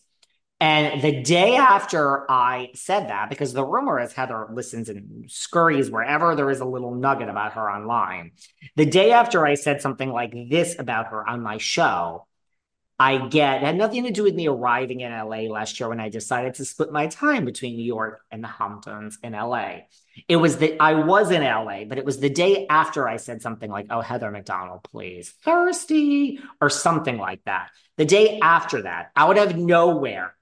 And 0.59 1.03
the 1.03 1.21
day 1.21 1.55
after 1.55 2.29
I 2.31 2.69
said 2.73 3.09
that, 3.09 3.29
because 3.29 3.53
the 3.53 3.63
rumor 3.63 3.99
is 3.99 4.13
Heather 4.13 4.47
listens 4.51 4.89
and 4.89 5.29
scurries 5.29 5.91
wherever 5.91 6.35
there 6.35 6.49
is 6.49 6.61
a 6.61 6.65
little 6.65 6.95
nugget 6.95 7.29
about 7.29 7.53
her 7.53 7.69
online. 7.69 8.31
The 8.75 8.87
day 8.87 9.11
after 9.11 9.45
I 9.45 9.53
said 9.53 9.81
something 9.81 10.09
like 10.09 10.33
this 10.49 10.79
about 10.79 11.07
her 11.07 11.27
on 11.29 11.43
my 11.43 11.59
show, 11.59 12.25
I 12.99 13.27
get 13.27 13.61
had 13.61 13.77
nothing 13.77 14.05
to 14.05 14.11
do 14.11 14.23
with 14.23 14.33
me 14.33 14.47
arriving 14.47 15.01
in 15.01 15.11
LA 15.11 15.41
last 15.51 15.79
year 15.79 15.89
when 15.89 15.99
I 15.99 16.09
decided 16.09 16.55
to 16.55 16.65
split 16.65 16.91
my 16.91 17.07
time 17.07 17.45
between 17.45 17.75
New 17.75 17.83
York 17.83 18.21
and 18.31 18.43
the 18.43 18.47
Hamptons 18.47 19.19
in 19.21 19.33
LA. 19.33 19.81
It 20.27 20.37
was 20.37 20.57
that 20.57 20.81
I 20.81 20.95
was 20.95 21.29
in 21.29 21.43
LA, 21.43 21.83
but 21.83 21.99
it 21.99 22.05
was 22.05 22.19
the 22.19 22.29
day 22.29 22.65
after 22.67 23.07
I 23.07 23.17
said 23.17 23.43
something 23.43 23.69
like, 23.69 23.87
Oh, 23.91 24.01
Heather 24.01 24.31
McDonald, 24.31 24.83
please, 24.83 25.29
thirsty, 25.43 26.39
or 26.59 26.71
something 26.71 27.17
like 27.17 27.43
that. 27.45 27.69
The 27.97 28.05
day 28.05 28.39
after 28.41 28.81
that, 28.81 29.11
out 29.15 29.37
of 29.37 29.55
nowhere, 29.55 30.35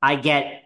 I 0.00 0.14
get 0.14 0.62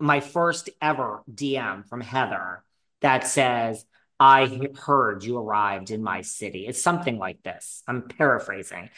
my 0.00 0.18
first 0.18 0.70
ever 0.82 1.22
DM 1.32 1.86
from 1.86 2.00
Heather 2.00 2.64
that 3.00 3.28
says, 3.28 3.84
I 4.18 4.68
heard 4.84 5.24
you 5.24 5.38
arrived 5.38 5.90
in 5.90 6.02
my 6.02 6.22
city. 6.22 6.66
It's 6.66 6.82
something 6.82 7.16
like 7.18 7.42
this. 7.42 7.82
I'm 7.86 8.02
paraphrasing. 8.02 8.90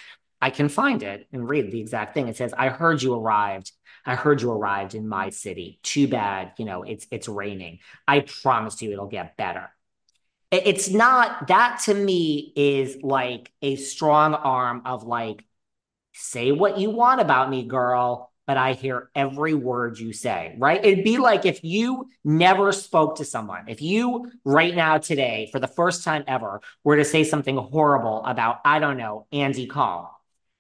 I 0.43 0.51
can 0.51 0.69
find 0.69 1.05
it 1.05 1.29
and 1.33 1.49
read 1.49 1.71
the 1.71 1.81
exact 1.81 2.15
thing. 2.15 2.27
It 2.27 2.37
says, 2.37 2.53
I 2.53 2.69
heard 2.69 3.01
you 3.01 3.15
arrived. 3.15 3.71
I 4.05 4.17
heard 4.17 4.43
you 4.43 4.51
arrived 4.51 4.97
in 4.97 5.07
my 5.07 5.31
city. 5.31 5.79
Too 5.85 6.09
bad, 6.09 6.55
you 6.59 6.65
know, 6.65 6.83
it's 6.83 7.07
it's 7.13 7.29
raining. 7.29 7.79
I 8.09 8.21
promise 8.43 8.83
you 8.83 8.91
it'll 8.91 9.07
get 9.07 9.37
better. 9.37 9.71
It's 10.51 10.91
not 10.91 11.47
that 11.47 11.83
to 11.85 11.95
me 11.95 12.53
is 12.57 12.99
like 13.03 13.53
a 13.63 13.77
strong 13.77 14.35
arm 14.35 14.83
of 14.85 15.05
like, 15.05 15.45
say 16.13 16.51
what 16.51 16.77
you 16.77 16.91
want 16.91 17.21
about 17.21 17.49
me, 17.49 17.63
girl, 17.63 18.33
but 18.47 18.57
I 18.57 18.73
hear 18.73 19.11
every 19.15 19.55
word 19.55 19.99
you 20.01 20.13
say, 20.13 20.57
right? 20.59 20.85
It'd 20.85 21.05
be 21.05 21.19
like 21.19 21.47
if 21.47 21.63
you 21.63 22.09
never 22.25 22.73
spoke 22.73 23.19
to 23.19 23.25
someone, 23.25 23.69
if 23.69 23.81
you 23.81 24.33
right 24.45 24.75
now 24.75 24.99
today, 24.99 25.49
for 25.53 25.61
the 25.61 25.69
first 25.69 26.03
time 26.03 26.25
ever, 26.27 26.61
were 26.83 26.97
to 26.97 27.05
say 27.05 27.23
something 27.23 27.57
horrible 27.57 28.25
about, 28.25 28.59
I 28.65 28.81
don't 28.81 28.97
know, 28.97 29.29
Andy 29.33 29.69
Cohen 29.69 30.09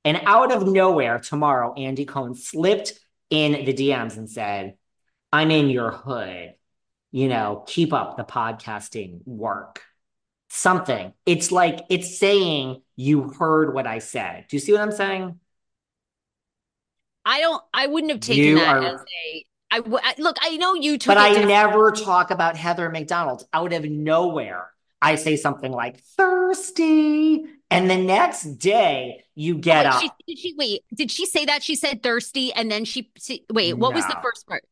and 0.05 0.21
out 0.25 0.53
of 0.53 0.67
nowhere, 0.67 1.19
tomorrow, 1.19 1.75
Andy 1.75 2.05
Cohen 2.05 2.35
slipped 2.35 2.95
in 3.31 3.65
the 3.65 3.73
DMs 3.73 4.17
and 4.17 4.29
said, 4.29 4.75
I'm 5.33 5.51
in 5.51 5.71
your 5.71 5.91
hood. 5.91 6.55
You 7.13 7.29
know, 7.29 7.65
keep 7.67 7.93
up 7.93 8.17
the 8.17 8.25
podcasting 8.25 9.21
work. 9.27 9.83
Something. 10.49 11.13
It's 11.25 11.53
like, 11.53 11.81
it's 11.89 12.19
saying 12.19 12.83
you 12.97 13.31
heard 13.31 13.75
what 13.75 13.87
I 13.87 14.01
said. 14.01 14.47
Do 14.49 14.57
you 14.57 14.61
see 14.61 14.73
what 14.73 14.83
I'm 14.83 14.93
saying? 14.93 15.39
I 17.25 17.41
don't, 17.41 17.63
I 17.73 17.87
wouldn't 17.87 18.13
have 18.13 18.21
taken 18.21 18.43
you 18.43 18.55
that 18.57 18.77
are, 18.77 18.83
as 18.83 19.01
a, 19.01 19.47
I, 19.71 19.81
I 19.87 20.15
look, 20.19 20.37
I 20.43 20.57
know 20.57 20.75
you 20.75 20.99
took 20.99 21.15
But 21.15 21.19
I 21.19 21.45
never 21.45 21.93
talk 21.93 22.31
about 22.31 22.57
Heather 22.57 22.91
McDonald 22.91 23.47
out 23.53 23.73
of 23.73 23.85
nowhere. 23.85 24.69
I 25.01 25.15
say 25.15 25.37
something 25.37 25.73
like 25.73 26.01
thirsty 26.17 27.47
and 27.73 27.91
the 27.91 27.97
next 27.97 28.45
day, 28.59 29.25
you 29.35 29.57
get 29.57 29.87
up. 29.87 30.01
She, 30.01 30.11
did 30.27 30.39
she 30.39 30.55
wait? 30.57 30.85
Did 30.95 31.11
she 31.11 31.27
say 31.27 31.45
that? 31.47 31.63
She 31.63 31.75
said 31.75 32.03
thirsty, 32.03 32.53
and 32.53 32.71
then 32.71 32.85
she, 32.85 33.11
she 33.19 33.45
wait. 33.53 33.75
What 33.75 33.91
no. 33.91 33.97
was 33.97 34.07
the 34.07 34.19
first 34.23 34.47
part? 34.47 34.65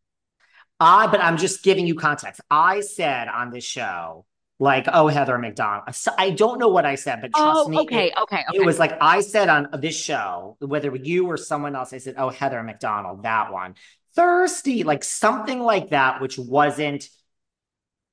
I, 0.78 1.07
but 1.07 1.20
I'm 1.20 1.36
just 1.36 1.62
giving 1.62 1.86
you 1.86 1.94
context. 1.94 2.40
I 2.51 2.80
said 2.80 3.28
on 3.28 3.51
this 3.51 3.64
show, 3.64 4.24
like, 4.59 4.86
oh, 4.92 5.09
Heather 5.09 5.38
McDonald. 5.38 5.94
I 6.18 6.30
don't 6.30 6.59
know 6.59 6.68
what 6.68 6.84
I 6.84 6.94
said, 6.94 7.20
but 7.20 7.32
trust 7.32 7.66
oh, 7.66 7.68
me. 7.68 7.78
Okay, 7.80 8.09
it, 8.09 8.14
okay, 8.22 8.44
okay. 8.48 8.59
It 8.59 8.64
was 8.64 8.78
like 8.78 8.96
I 9.01 9.20
said 9.20 9.48
on 9.48 9.68
this 9.80 9.96
show, 9.96 10.57
whether 10.61 10.94
you 10.94 11.26
or 11.26 11.36
someone 11.36 11.74
else, 11.74 11.92
I 11.92 11.98
said, 11.98 12.14
oh, 12.18 12.28
Heather 12.28 12.62
McDonald, 12.62 13.22
that 13.24 13.53
one. 13.53 13.74
Thirsty, 14.16 14.82
like 14.82 15.05
something 15.05 15.61
like 15.61 15.90
that, 15.90 16.20
which 16.20 16.38
wasn't 16.38 17.09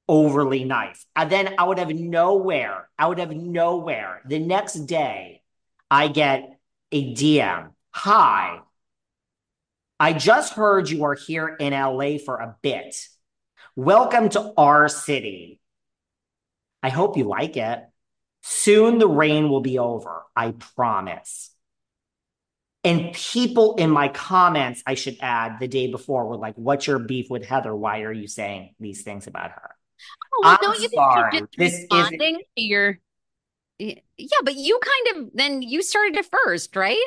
overly 0.08 0.64
nice. 0.64 1.06
And 1.16 1.30
then 1.32 1.56
out 1.58 1.80
of 1.80 1.90
nowhere, 1.90 2.90
out 2.98 3.20
of 3.20 3.32
nowhere, 3.32 4.22
the 4.28 4.40
next 4.40 4.74
day, 4.86 5.42
I 5.90 6.08
get 6.08 6.60
a 6.92 7.14
DM. 7.14 7.72
Hi, 7.92 8.60
I 10.00 10.14
just 10.14 10.54
heard 10.54 10.90
you 10.90 11.06
are 11.06 11.16
here 11.16 11.48
in 11.48 11.74
LA 11.74 12.20
for 12.24 12.38
a 12.38 12.56
bit. 12.62 12.96
Welcome 13.76 14.30
to 14.30 14.54
our 14.56 14.90
city. 14.90 15.60
I 16.84 16.90
hope 16.90 17.18
you 17.18 17.24
like 17.24 17.58
it. 17.58 17.80
Soon 18.44 19.00
the 19.00 19.08
rain 19.08 19.50
will 19.50 19.62
be 19.62 19.80
over. 19.80 20.24
I 20.36 20.52
promise. 20.76 21.50
And 22.84 23.12
people 23.12 23.76
in 23.78 23.90
my 23.90 24.08
comments, 24.08 24.84
I 24.86 24.94
should 24.94 25.18
add, 25.20 25.60
the 25.60 25.68
day 25.68 25.88
before 25.90 26.28
were 26.28 26.38
like, 26.38 26.56
What's 26.56 26.86
your 26.86 27.00
beef 27.00 27.32
with 27.32 27.44
Heather? 27.44 27.76
Why 27.76 28.02
are 28.02 28.14
you 28.14 28.28
saying 28.28 28.76
these 28.80 29.02
things 29.02 29.26
about 29.26 29.50
her? 29.50 29.77
Oh, 30.34 30.42
well, 30.44 30.58
don't 30.62 30.80
you 30.80 30.90
sorry. 30.90 31.32
think 31.32 31.50
you're 31.58 31.68
just 31.68 31.82
responding 31.84 32.36
is 32.36 32.46
to 32.58 32.64
your 32.64 33.00
yeah, 33.80 34.40
but 34.44 34.56
you 34.56 34.80
kind 34.80 35.18
of 35.18 35.32
then 35.34 35.62
you 35.62 35.84
started 35.84 36.16
it 36.16 36.26
first, 36.26 36.76
right? 36.76 36.98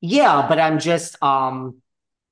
Yeah, 0.00 0.46
but 0.48 0.58
I'm 0.58 0.78
just 0.78 1.22
um 1.22 1.80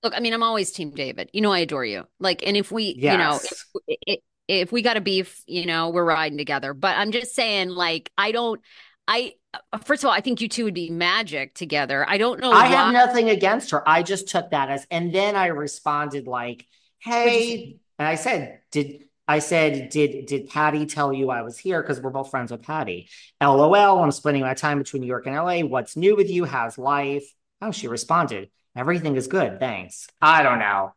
look, 0.03 0.15
I 0.15 0.21
mean, 0.21 0.35
I'm 0.35 0.43
always 0.43 0.71
team 0.73 0.91
David. 0.91 1.31
You 1.33 1.41
know 1.41 1.53
I 1.53 1.61
adore 1.61 1.85
you. 1.85 2.07
Like 2.21 2.47
and 2.47 2.57
if 2.57 2.71
we, 2.71 2.95
yes. 2.99 3.13
you 3.13 3.19
know, 3.19 3.95
if, 4.07 4.21
if 4.49 4.73
we 4.73 4.83
got 4.83 4.97
a 4.97 5.01
beef, 5.01 5.43
you 5.47 5.67
know, 5.67 5.89
we're 5.89 6.05
riding 6.05 6.39
together. 6.39 6.75
But 6.75 6.97
I'm 6.97 7.13
just 7.13 7.35
saying 7.35 7.71
like 7.71 8.11
I 8.19 8.33
don't 8.33 8.61
I 9.09 9.35
uh, 9.73 9.79
first 9.79 10.03
of 10.03 10.09
all, 10.09 10.13
I 10.13 10.21
think 10.21 10.41
you 10.41 10.49
two 10.49 10.65
would 10.65 10.75
be 10.75 10.91
magic 10.91 11.55
together. 11.55 12.05
I 12.09 12.19
don't 12.19 12.41
know. 12.41 12.51
I 12.51 12.63
why. 12.63 12.67
have 12.67 12.93
nothing 12.93 13.31
against 13.31 13.71
her. 13.71 13.87
I 13.89 14.03
just 14.03 14.29
took 14.29 14.51
that 14.51 14.71
as, 14.71 14.87
and 14.91 15.15
then 15.15 15.37
I 15.37 15.47
responded 15.47 16.27
like, 16.27 16.67
"Hey," 16.99 17.79
and 17.99 18.09
I 18.09 18.17
said, 18.17 18.61
"Did 18.71 19.05
I 19.27 19.39
said 19.39 19.89
did 19.89 20.27
did 20.27 20.49
Patty 20.49 20.87
tell 20.87 21.13
you 21.13 21.31
I 21.31 21.43
was 21.43 21.59
here? 21.59 21.81
Because 21.81 22.01
we're 22.01 22.11
both 22.11 22.31
friends 22.31 22.53
with 22.53 22.63
Patty. 22.63 23.09
LOL. 23.41 24.03
I'm 24.03 24.11
spending 24.11 24.43
my 24.43 24.55
time 24.55 24.79
between 24.79 25.03
New 25.03 25.09
York 25.09 25.27
and 25.27 25.35
LA. 25.35 25.61
What's 25.61 25.97
new 25.97 26.17
with 26.17 26.31
you? 26.31 26.45
How's 26.45 26.79
life? 26.79 27.25
Oh, 27.63 27.71
she 27.71 27.89
responded. 27.89 28.51
Everything 28.77 29.17
is 29.17 29.27
good. 29.27 29.61
Thanks. 29.61 30.09
I 30.21 30.43
don't 30.43 30.59
know. 30.59 30.93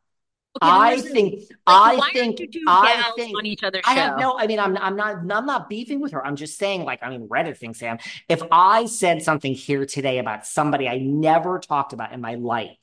Okay, 0.61 0.71
I 0.71 1.01
think 1.01 1.33
like, 1.39 1.49
I 1.67 2.11
think 2.13 2.39
aren't 2.39 2.39
you 2.39 2.47
two 2.47 2.63
I 2.67 3.11
think 3.15 3.37
on 3.37 3.45
each 3.45 3.63
other's 3.63 3.83
I 3.85 3.93
show. 3.93 4.01
have 4.01 4.19
no, 4.19 4.39
I 4.39 4.47
mean, 4.47 4.59
I'm 4.59 4.75
I'm 4.77 4.95
not 4.95 5.17
I'm 5.17 5.45
not 5.45 5.69
beefing 5.69 6.01
with 6.01 6.13
her. 6.13 6.25
I'm 6.25 6.35
just 6.35 6.57
saying, 6.57 6.83
like, 6.83 7.03
I 7.03 7.09
mean, 7.11 7.27
Reddit 7.27 7.57
thing, 7.57 7.75
Sam. 7.75 7.99
If 8.27 8.41
I 8.51 8.87
said 8.87 9.21
something 9.21 9.53
here 9.53 9.85
today 9.85 10.17
about 10.17 10.47
somebody 10.47 10.87
I 10.87 10.97
never 10.97 11.59
talked 11.59 11.93
about 11.93 12.11
in 12.11 12.21
my 12.21 12.35
life, 12.35 12.75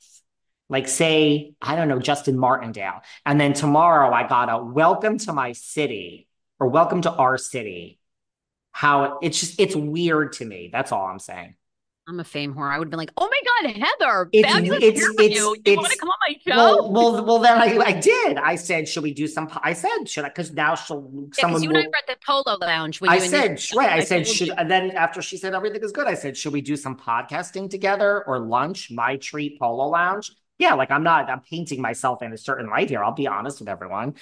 like 0.69 0.87
say, 0.87 1.53
I 1.61 1.75
don't 1.75 1.87
know, 1.87 1.99
Justin 1.99 2.37
Martindale, 2.37 3.01
and 3.25 3.39
then 3.39 3.53
tomorrow 3.53 4.11
I 4.13 4.27
got 4.27 4.49
a 4.51 4.63
welcome 4.63 5.17
to 5.19 5.33
my 5.33 5.51
city 5.51 6.27
or 6.59 6.67
welcome 6.67 7.01
to 7.03 7.11
our 7.11 7.37
city. 7.37 7.99
How 8.71 9.19
it's 9.21 9.39
just 9.39 9.59
it's 9.59 9.75
weird 9.75 10.33
to 10.33 10.45
me. 10.45 10.69
That's 10.71 10.91
all 10.91 11.05
I'm 11.05 11.19
saying. 11.19 11.55
I'm 12.07 12.19
a 12.19 12.23
fame 12.23 12.53
whore. 12.53 12.71
I 12.71 12.77
would 12.77 12.85
have 12.87 12.91
been 12.91 12.99
like, 12.99 13.11
"Oh 13.17 13.27
my 13.27 13.63
god, 13.71 13.71
Heather, 13.99 14.29
It's- 14.31 14.53
fabulous 14.53 14.83
it's- 14.83 15.03
from 15.03 15.13
it's- 15.19 15.39
you. 15.39 15.55
You 15.65 15.75
want 15.77 15.91
to 15.91 15.97
come 15.97 16.09
on 16.09 16.15
my 16.27 16.35
show?" 16.45 16.55
Well, 16.55 16.91
well, 16.91 17.25
well. 17.25 17.39
Then 17.39 17.57
I, 17.57 17.83
I 17.83 17.91
did. 17.93 18.37
I 18.37 18.55
said, 18.55 18.87
should 18.87 19.01
we 19.01 19.11
do 19.13 19.27
some? 19.27 19.47
po- 19.47 19.59
I 19.63 19.73
said, 19.73 20.07
should 20.07 20.23
I? 20.25 20.27
Because 20.29 20.51
now 20.51 20.75
she'll. 20.75 20.97
yeah, 20.97 21.41
someone 21.41 21.61
because 21.61 21.63
you 21.63 21.69
and 21.69 21.77
I 21.77 21.81
will- 21.81 21.87
were 21.87 21.97
at 21.97 22.05
the 22.07 22.17
Polo 22.23 22.57
Lounge 22.61 23.01
when 23.01 23.09
I 23.09 23.17
said, 23.19 23.59
right. 23.75 23.89
I, 23.89 23.95
I 23.97 23.99
said, 24.01 24.27
should, 24.35 24.49
and 24.49 24.69
then 24.69 24.91
after 24.91 25.21
she 25.23 25.37
said 25.37 25.55
everything 25.55 25.81
is 25.81 25.91
good, 25.91 26.05
I 26.05 26.13
said, 26.13 26.37
should 26.37 26.53
we 26.53 26.61
do 26.61 26.75
some 26.75 26.95
podcasting 26.97 27.69
together 27.71 28.23
or 28.27 28.39
lunch? 28.39 28.91
My 28.91 29.15
treat 29.15 29.57
polo 29.57 29.87
lounge. 29.87 30.31
Yeah, 30.57 30.73
like 30.75 30.91
I'm 30.91 31.03
not, 31.03 31.29
I'm 31.29 31.41
painting 31.41 31.81
myself 31.81 32.21
in 32.21 32.31
a 32.33 32.37
certain 32.37 32.69
light 32.69 32.89
here. 32.89 33.03
I'll 33.03 33.11
be 33.11 33.27
honest 33.27 33.59
with 33.59 33.69
everyone. 33.69 34.15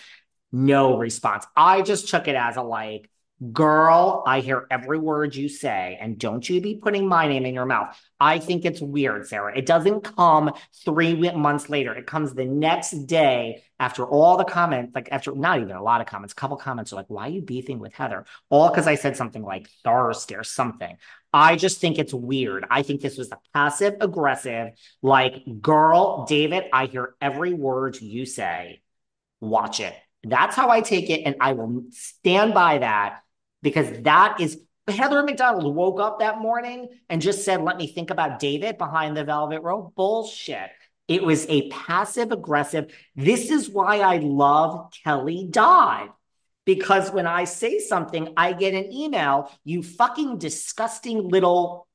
No 0.51 0.97
response. 0.97 1.45
I 1.55 1.81
just 1.81 2.09
took 2.09 2.27
it 2.27 2.35
as 2.35 2.57
a 2.57 2.61
like, 2.61 3.09
girl, 3.51 4.23
I 4.25 4.39
hear 4.39 4.67
every 4.71 4.97
word 4.99 5.35
you 5.35 5.49
say, 5.49 5.97
and 5.99 6.17
don't 6.17 6.47
you 6.47 6.61
be 6.61 6.75
putting 6.75 7.07
my 7.07 7.27
name 7.27 7.45
in 7.45 7.53
your 7.53 7.65
mouth. 7.65 7.99
I 8.19 8.39
think 8.39 8.63
it's 8.63 8.79
weird, 8.79 9.27
Sarah. 9.27 9.57
It 9.57 9.65
doesn't 9.65 10.01
come 10.01 10.53
three 10.85 11.31
months 11.31 11.69
later. 11.69 11.93
It 11.93 12.07
comes 12.07 12.33
the 12.33 12.45
next 12.45 12.91
day 13.05 13.63
after 13.79 14.05
all 14.05 14.37
the 14.37 14.45
comments, 14.45 14.95
like 14.95 15.09
after 15.11 15.35
not 15.35 15.59
even 15.59 15.75
a 15.75 15.83
lot 15.83 15.99
of 15.99 16.07
comments, 16.07 16.33
a 16.33 16.35
couple 16.35 16.55
comments 16.55 16.93
are 16.93 16.97
like, 16.97 17.09
why 17.09 17.27
are 17.27 17.31
you 17.31 17.41
beefing 17.41 17.79
with 17.79 17.93
Heather? 17.93 18.25
All 18.49 18.69
because 18.69 18.87
I 18.87 18.95
said 18.95 19.17
something 19.17 19.43
like 19.43 19.67
thirsty 19.83 20.35
or 20.35 20.43
something. 20.43 20.97
I 21.33 21.55
just 21.55 21.81
think 21.81 21.97
it's 21.97 22.13
weird. 22.13 22.65
I 22.69 22.83
think 22.83 23.01
this 23.01 23.17
was 23.17 23.31
a 23.31 23.39
passive 23.53 23.95
aggressive, 24.01 24.73
like, 25.01 25.43
girl, 25.61 26.25
David, 26.25 26.65
I 26.71 26.85
hear 26.85 27.15
every 27.19 27.53
word 27.53 27.99
you 27.99 28.25
say. 28.25 28.81
Watch 29.41 29.79
it. 29.79 29.95
That's 30.23 30.55
how 30.55 30.69
I 30.69 30.81
take 30.81 31.09
it. 31.09 31.23
And 31.25 31.35
I 31.41 31.53
will 31.53 31.85
stand 31.89 32.53
by 32.53 32.77
that 32.77 33.23
because 33.61 34.03
that 34.03 34.39
is 34.39 34.59
Heather 34.87 35.23
McDonald 35.23 35.75
woke 35.75 35.99
up 35.99 36.19
that 36.19 36.39
morning 36.39 36.89
and 37.09 37.21
just 37.21 37.43
said, 37.43 37.61
Let 37.61 37.77
me 37.77 37.87
think 37.87 38.09
about 38.09 38.39
David 38.39 38.77
behind 38.77 39.17
the 39.17 39.23
velvet 39.23 39.61
rope. 39.61 39.95
Bullshit. 39.95 40.69
It 41.07 41.23
was 41.23 41.45
a 41.49 41.69
passive 41.69 42.31
aggressive. 42.31 42.93
This 43.15 43.49
is 43.49 43.69
why 43.69 43.99
I 43.99 44.17
love 44.17 44.93
Kelly 45.03 45.47
Dodd. 45.49 46.09
Because 46.65 47.11
when 47.11 47.27
I 47.27 47.43
say 47.43 47.79
something, 47.79 48.33
I 48.37 48.53
get 48.53 48.73
an 48.73 48.91
email, 48.91 49.51
you 49.63 49.83
fucking 49.83 50.37
disgusting 50.37 51.27
little 51.29 51.87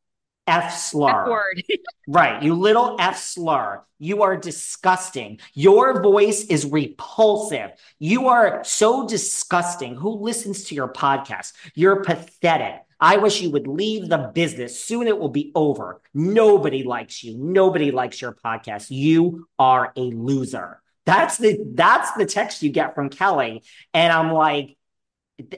F 0.48 0.76
slur. 0.76 1.52
Right, 2.10 2.42
you 2.42 2.54
little 2.54 2.96
F 2.98 3.18
slur. 3.18 3.84
You 3.98 4.22
are 4.22 4.34
disgusting. 4.34 5.40
Your 5.52 6.02
voice 6.02 6.44
is 6.46 6.64
repulsive. 6.64 7.72
You 7.98 8.28
are 8.28 8.64
so 8.64 9.06
disgusting. 9.06 9.94
Who 9.94 10.22
listens 10.22 10.64
to 10.64 10.74
your 10.74 10.88
podcast? 10.88 11.52
You're 11.74 12.02
pathetic. 12.02 12.80
I 12.98 13.18
wish 13.18 13.42
you 13.42 13.50
would 13.50 13.68
leave 13.68 14.08
the 14.08 14.30
business. 14.34 14.82
Soon 14.82 15.06
it 15.06 15.18
will 15.18 15.28
be 15.28 15.52
over. 15.54 16.00
Nobody 16.14 16.82
likes 16.82 17.22
you. 17.22 17.36
Nobody 17.36 17.90
likes 17.90 18.22
your 18.22 18.32
podcast. 18.32 18.86
You 18.90 19.46
are 19.58 19.92
a 19.96 20.00
loser. 20.00 20.82
That's 21.08 21.38
the 21.38 21.58
that's 21.72 22.12
the 22.12 22.26
text 22.26 22.62
you 22.62 22.68
get 22.68 22.94
from 22.94 23.08
Kelly. 23.08 23.62
And 23.94 24.12
I'm 24.12 24.30
like, 24.30 24.76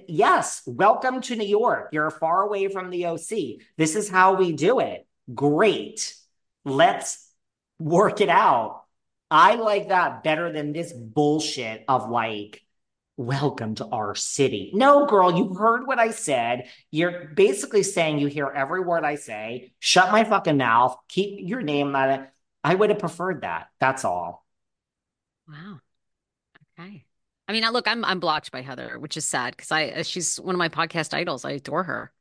yes, 0.07 0.62
welcome 0.64 1.20
to 1.22 1.34
New 1.34 1.44
York. 1.44 1.88
You're 1.90 2.12
far 2.12 2.42
away 2.42 2.68
from 2.68 2.88
the 2.88 3.07
OC. 3.07 3.59
This 3.76 3.96
is 3.96 4.09
how 4.09 4.34
we 4.34 4.53
do 4.53 4.78
it. 4.78 5.09
Great. 5.34 6.14
Let's 6.64 7.32
work 7.80 8.20
it 8.20 8.28
out. 8.28 8.84
I 9.28 9.57
like 9.57 9.88
that 9.88 10.22
better 10.22 10.53
than 10.53 10.72
this 10.72 10.92
bullshit 10.92 11.84
of 11.88 12.09
like, 12.09 12.62
welcome 13.16 13.74
to 13.74 13.86
our 13.86 14.14
city. 14.14 14.70
No, 14.72 15.07
girl, 15.07 15.36
you 15.36 15.55
heard 15.55 15.84
what 15.84 15.98
I 15.98 16.12
said. 16.12 16.68
You're 16.92 17.24
basically 17.34 17.82
saying 17.82 18.20
you 18.20 18.28
hear 18.28 18.46
every 18.46 18.82
word 18.82 19.03
I 19.03 19.16
say. 19.16 19.72
Shut 19.80 20.12
my 20.12 20.22
fucking 20.22 20.59
mouth. 20.59 20.96
Keep 21.09 21.48
your 21.48 21.62
name 21.62 21.96
out 21.96 22.20
of 22.20 22.26
I 22.62 22.76
would 22.76 22.90
have 22.90 23.01
preferred 23.01 23.42
that. 23.42 23.66
That's 23.80 24.05
all. 24.05 24.46
Wow. 25.51 25.80
Okay. 26.78 27.05
I 27.48 27.53
mean, 27.53 27.64
I 27.64 27.70
look, 27.70 27.88
I'm 27.88 28.05
I'm 28.05 28.20
blocked 28.20 28.53
by 28.53 28.62
Heather, 28.62 28.98
which 28.98 29.16
is 29.16 29.24
sad 29.26 29.57
because 29.57 29.72
I 29.72 29.88
uh, 29.88 30.03
she's 30.03 30.38
one 30.38 30.55
of 30.55 30.59
my 30.59 30.68
podcast 30.68 31.14
idols. 31.14 31.44
I 31.44 31.53
adore 31.53 31.84
her. 31.84 32.12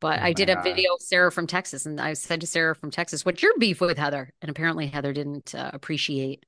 But 0.00 0.20
Oh 0.20 0.22
I 0.22 0.32
did 0.32 0.50
a 0.50 0.56
God. 0.56 0.64
video 0.64 0.94
of 0.94 1.02
Sarah 1.02 1.32
from 1.32 1.46
Texas, 1.46 1.86
and 1.86 2.00
I 2.00 2.14
said 2.14 2.40
to 2.42 2.46
Sarah 2.46 2.74
from 2.76 2.90
Texas, 2.90 3.24
"What's 3.24 3.42
your 3.42 3.52
beef 3.58 3.80
with 3.80 3.98
Heather?" 3.98 4.32
And 4.42 4.50
apparently 4.50 4.86
Heather 4.88 5.12
didn't 5.12 5.54
uh, 5.54 5.70
appreciate 5.74 6.46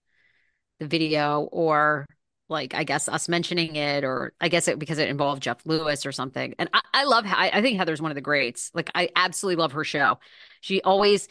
the 0.80 0.86
video, 0.88 1.42
or 1.52 2.06
like 2.48 2.74
I 2.74 2.84
guess 2.84 3.08
us 3.08 3.28
mentioning 3.28 3.76
it, 3.76 4.04
or 4.04 4.34
I 4.40 4.48
guess 4.48 4.68
it 4.68 4.78
because 4.78 4.98
it 4.98 5.08
involved 5.10 5.42
Jeff 5.44 5.58
Lewis 5.66 6.06
or 6.06 6.12
something. 6.12 6.54
And 6.58 6.70
I, 6.74 6.82
I 6.94 7.04
love, 7.04 7.24
I, 7.26 7.50
I 7.54 7.62
think 7.62 7.78
Heather's 7.78 8.02
one 8.02 8.12
of 8.12 8.16
the 8.16 8.20
greats. 8.22 8.70
Like 8.74 8.90
I 8.94 9.10
absolutely 9.16 9.60
love 9.62 9.72
her 9.72 9.84
show. 9.84 10.18
She 10.60 10.82
always, 10.82 11.28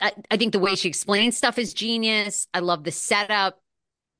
I, 0.00 0.12
I 0.30 0.36
think 0.36 0.52
the 0.52 0.58
way 0.60 0.74
she 0.76 0.88
explains 0.88 1.36
stuff 1.38 1.58
is 1.58 1.74
genius. 1.74 2.48
I 2.54 2.60
love 2.60 2.84
the 2.84 2.92
setup. 2.92 3.61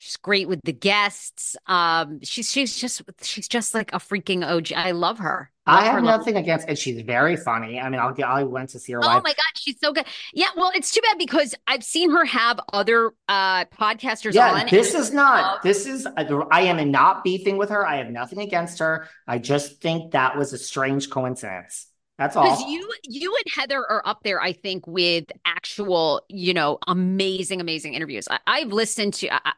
She's 0.04 0.16
great 0.16 0.48
with 0.48 0.58
the 0.64 0.72
guests. 0.72 1.56
Um, 1.68 2.18
she's 2.24 2.50
she's 2.50 2.76
just 2.76 3.02
she's 3.22 3.46
just 3.46 3.72
like 3.72 3.92
a 3.92 3.98
freaking 3.98 4.44
OG. 4.44 4.72
I 4.74 4.90
love 4.90 5.20
her. 5.20 5.52
I 5.64 5.84
have 5.84 5.94
her, 5.94 6.00
love 6.00 6.18
nothing 6.18 6.34
against, 6.36 6.66
and 6.68 6.76
she's 6.76 7.02
very 7.02 7.36
funny. 7.36 7.78
I 7.78 7.88
mean, 7.88 8.00
I'll 8.00 8.12
get. 8.12 8.26
I 8.26 8.42
went 8.42 8.70
to 8.70 8.80
see 8.80 8.94
her 8.94 8.98
Oh 8.98 9.06
live. 9.06 9.22
my 9.22 9.30
God, 9.30 9.52
she's 9.54 9.76
so 9.78 9.92
good. 9.92 10.04
Yeah, 10.34 10.48
well, 10.56 10.72
it's 10.74 10.90
too 10.90 11.00
bad 11.02 11.18
because 11.18 11.54
I've 11.68 11.84
seen 11.84 12.10
her 12.10 12.24
have 12.24 12.58
other 12.72 13.12
uh 13.28 13.66
podcasters 13.66 14.34
Yeah, 14.34 14.50
on. 14.54 14.66
this 14.72 14.92
is 14.92 15.12
not. 15.12 15.42
love- 15.42 15.62
This 15.62 15.86
is. 15.86 16.04
I 16.16 16.62
am 16.62 16.90
not 16.90 17.22
beefing 17.22 17.56
with 17.56 17.70
her. 17.70 17.86
I 17.86 17.98
have 17.98 18.10
nothing 18.10 18.40
against 18.40 18.80
her. 18.80 19.06
I 19.28 19.38
just 19.38 19.80
think 19.80 20.10
that 20.14 20.36
was 20.36 20.52
a 20.52 20.58
strange 20.58 21.10
coincidence. 21.10 21.86
That's 22.18 22.34
all. 22.34 22.42
Because 22.42 22.64
you 22.68 22.92
you 23.04 23.32
and 23.36 23.44
Heather 23.54 23.86
are 23.88 24.02
up 24.04 24.24
there, 24.24 24.42
I 24.42 24.52
think, 24.52 24.84
with 24.88 25.26
actual, 25.44 26.22
you 26.28 26.54
know, 26.54 26.78
amazing, 26.88 27.60
amazing 27.60 27.94
interviews. 27.94 28.26
I, 28.28 28.40
I've 28.48 28.72
listened 28.72 29.14
to 29.14 29.32
I- 29.32 29.52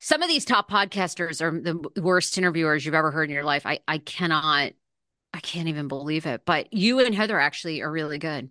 some 0.00 0.22
of 0.22 0.28
these 0.28 0.44
top 0.44 0.70
podcasters 0.70 1.40
are 1.40 1.50
the 1.60 2.00
worst 2.00 2.36
interviewers 2.38 2.84
you've 2.84 2.94
ever 2.94 3.10
heard 3.10 3.28
in 3.28 3.34
your 3.34 3.44
life. 3.44 3.66
I 3.66 3.80
I 3.88 3.98
cannot, 3.98 4.72
I 5.34 5.40
can't 5.40 5.68
even 5.68 5.88
believe 5.88 6.26
it. 6.26 6.42
But 6.44 6.72
you 6.72 7.00
and 7.00 7.14
Heather 7.14 7.38
actually 7.38 7.82
are 7.82 7.90
really 7.90 8.18
good. 8.18 8.50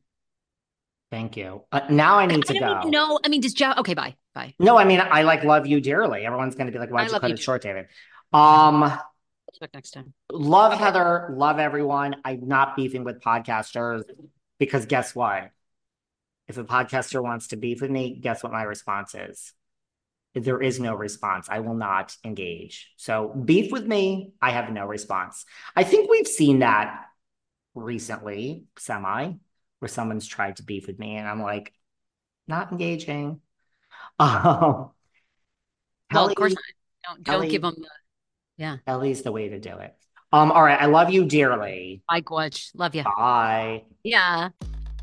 Thank 1.10 1.38
you. 1.38 1.64
Uh, 1.72 1.82
now 1.90 2.18
I 2.20 2.26
need 2.26 2.44
I 2.50 2.54
to 2.54 2.60
go. 2.60 2.82
No. 2.90 3.20
I 3.24 3.30
mean, 3.30 3.42
does 3.42 3.54
Jeff? 3.54 3.78
Okay, 3.78 3.94
bye, 3.94 4.16
bye. 4.36 4.54
No, 4.60 4.78
I 4.78 4.84
mean 4.84 5.00
I 5.00 5.22
like 5.24 5.44
love 5.44 5.66
you 5.66 5.80
dearly. 5.80 6.26
Everyone's 6.26 6.56
going 6.56 6.68
to 6.68 6.74
be 6.74 6.80
like, 6.80 6.90
"Why'd 6.90 7.10
you 7.10 7.20
cut 7.20 7.30
you 7.30 7.36
it 7.36 7.38
too. 7.38 7.44
short, 7.44 7.62
David?" 7.62 7.88
Um, 8.34 8.82
Talk 9.60 9.70
next 9.74 9.92
time. 9.92 10.14
love 10.32 10.74
Heather, 10.74 11.34
love 11.36 11.60
everyone. 11.60 12.18
I'm 12.26 12.48
not 12.48 12.76
beefing 12.76 13.04
with 13.04 13.22
podcasters 13.22 14.04
because 14.60 14.86
guess 14.86 15.16
what? 15.16 15.52
If 16.48 16.58
a 16.58 16.64
podcaster 16.64 17.24
wants 17.24 17.48
to 17.48 17.58
beef 17.58 17.82
with 17.82 17.90
me, 17.92 18.18
guess 18.20 18.44
what 18.44 18.52
my 18.52 18.64
response 18.64 19.16
is? 19.16 19.54
There 20.44 20.62
is 20.62 20.80
no 20.80 20.94
response. 20.96 21.48
I 21.50 21.60
will 21.60 21.76
not 21.76 22.16
engage. 22.24 22.92
So 22.98 23.30
beef 23.30 23.72
with 23.72 23.86
me, 23.86 24.32
I 24.42 24.52
have 24.52 24.72
no 24.72 24.86
response. 24.86 25.46
I 25.76 25.84
think 25.84 26.10
we've 26.10 26.28
seen 26.28 26.60
that 26.60 27.06
recently, 27.76 28.66
semi, 28.78 29.34
where 29.80 29.90
someone's 29.90 30.28
tried 30.28 30.58
to 30.58 30.64
beef 30.64 30.88
with 30.88 31.00
me, 31.00 31.16
and 31.18 31.28
I'm 31.28 31.42
like, 31.42 31.74
not 32.48 32.72
engaging. 32.72 33.42
Um, 34.20 34.92
Well, 36.14 36.30
of 36.30 36.36
course 36.36 36.54
not. 36.54 36.64
Don't 37.04 37.24
don't 37.24 37.50
give 37.50 37.62
them 37.62 37.76
the 37.78 37.90
yeah. 38.58 38.78
Ellie's 38.88 39.22
the 39.22 39.32
way 39.32 39.50
to 39.50 39.60
do 39.60 39.78
it. 39.78 39.94
Um, 40.34 40.52
all 40.52 40.64
right. 40.64 40.82
I 40.82 40.86
love 40.88 41.10
you 41.10 41.26
dearly. 41.26 42.02
bye, 42.10 42.22
Gwudge. 42.22 42.72
Love 42.74 42.96
you. 42.96 43.04
Bye. 43.04 43.84
Yeah. 44.04 44.50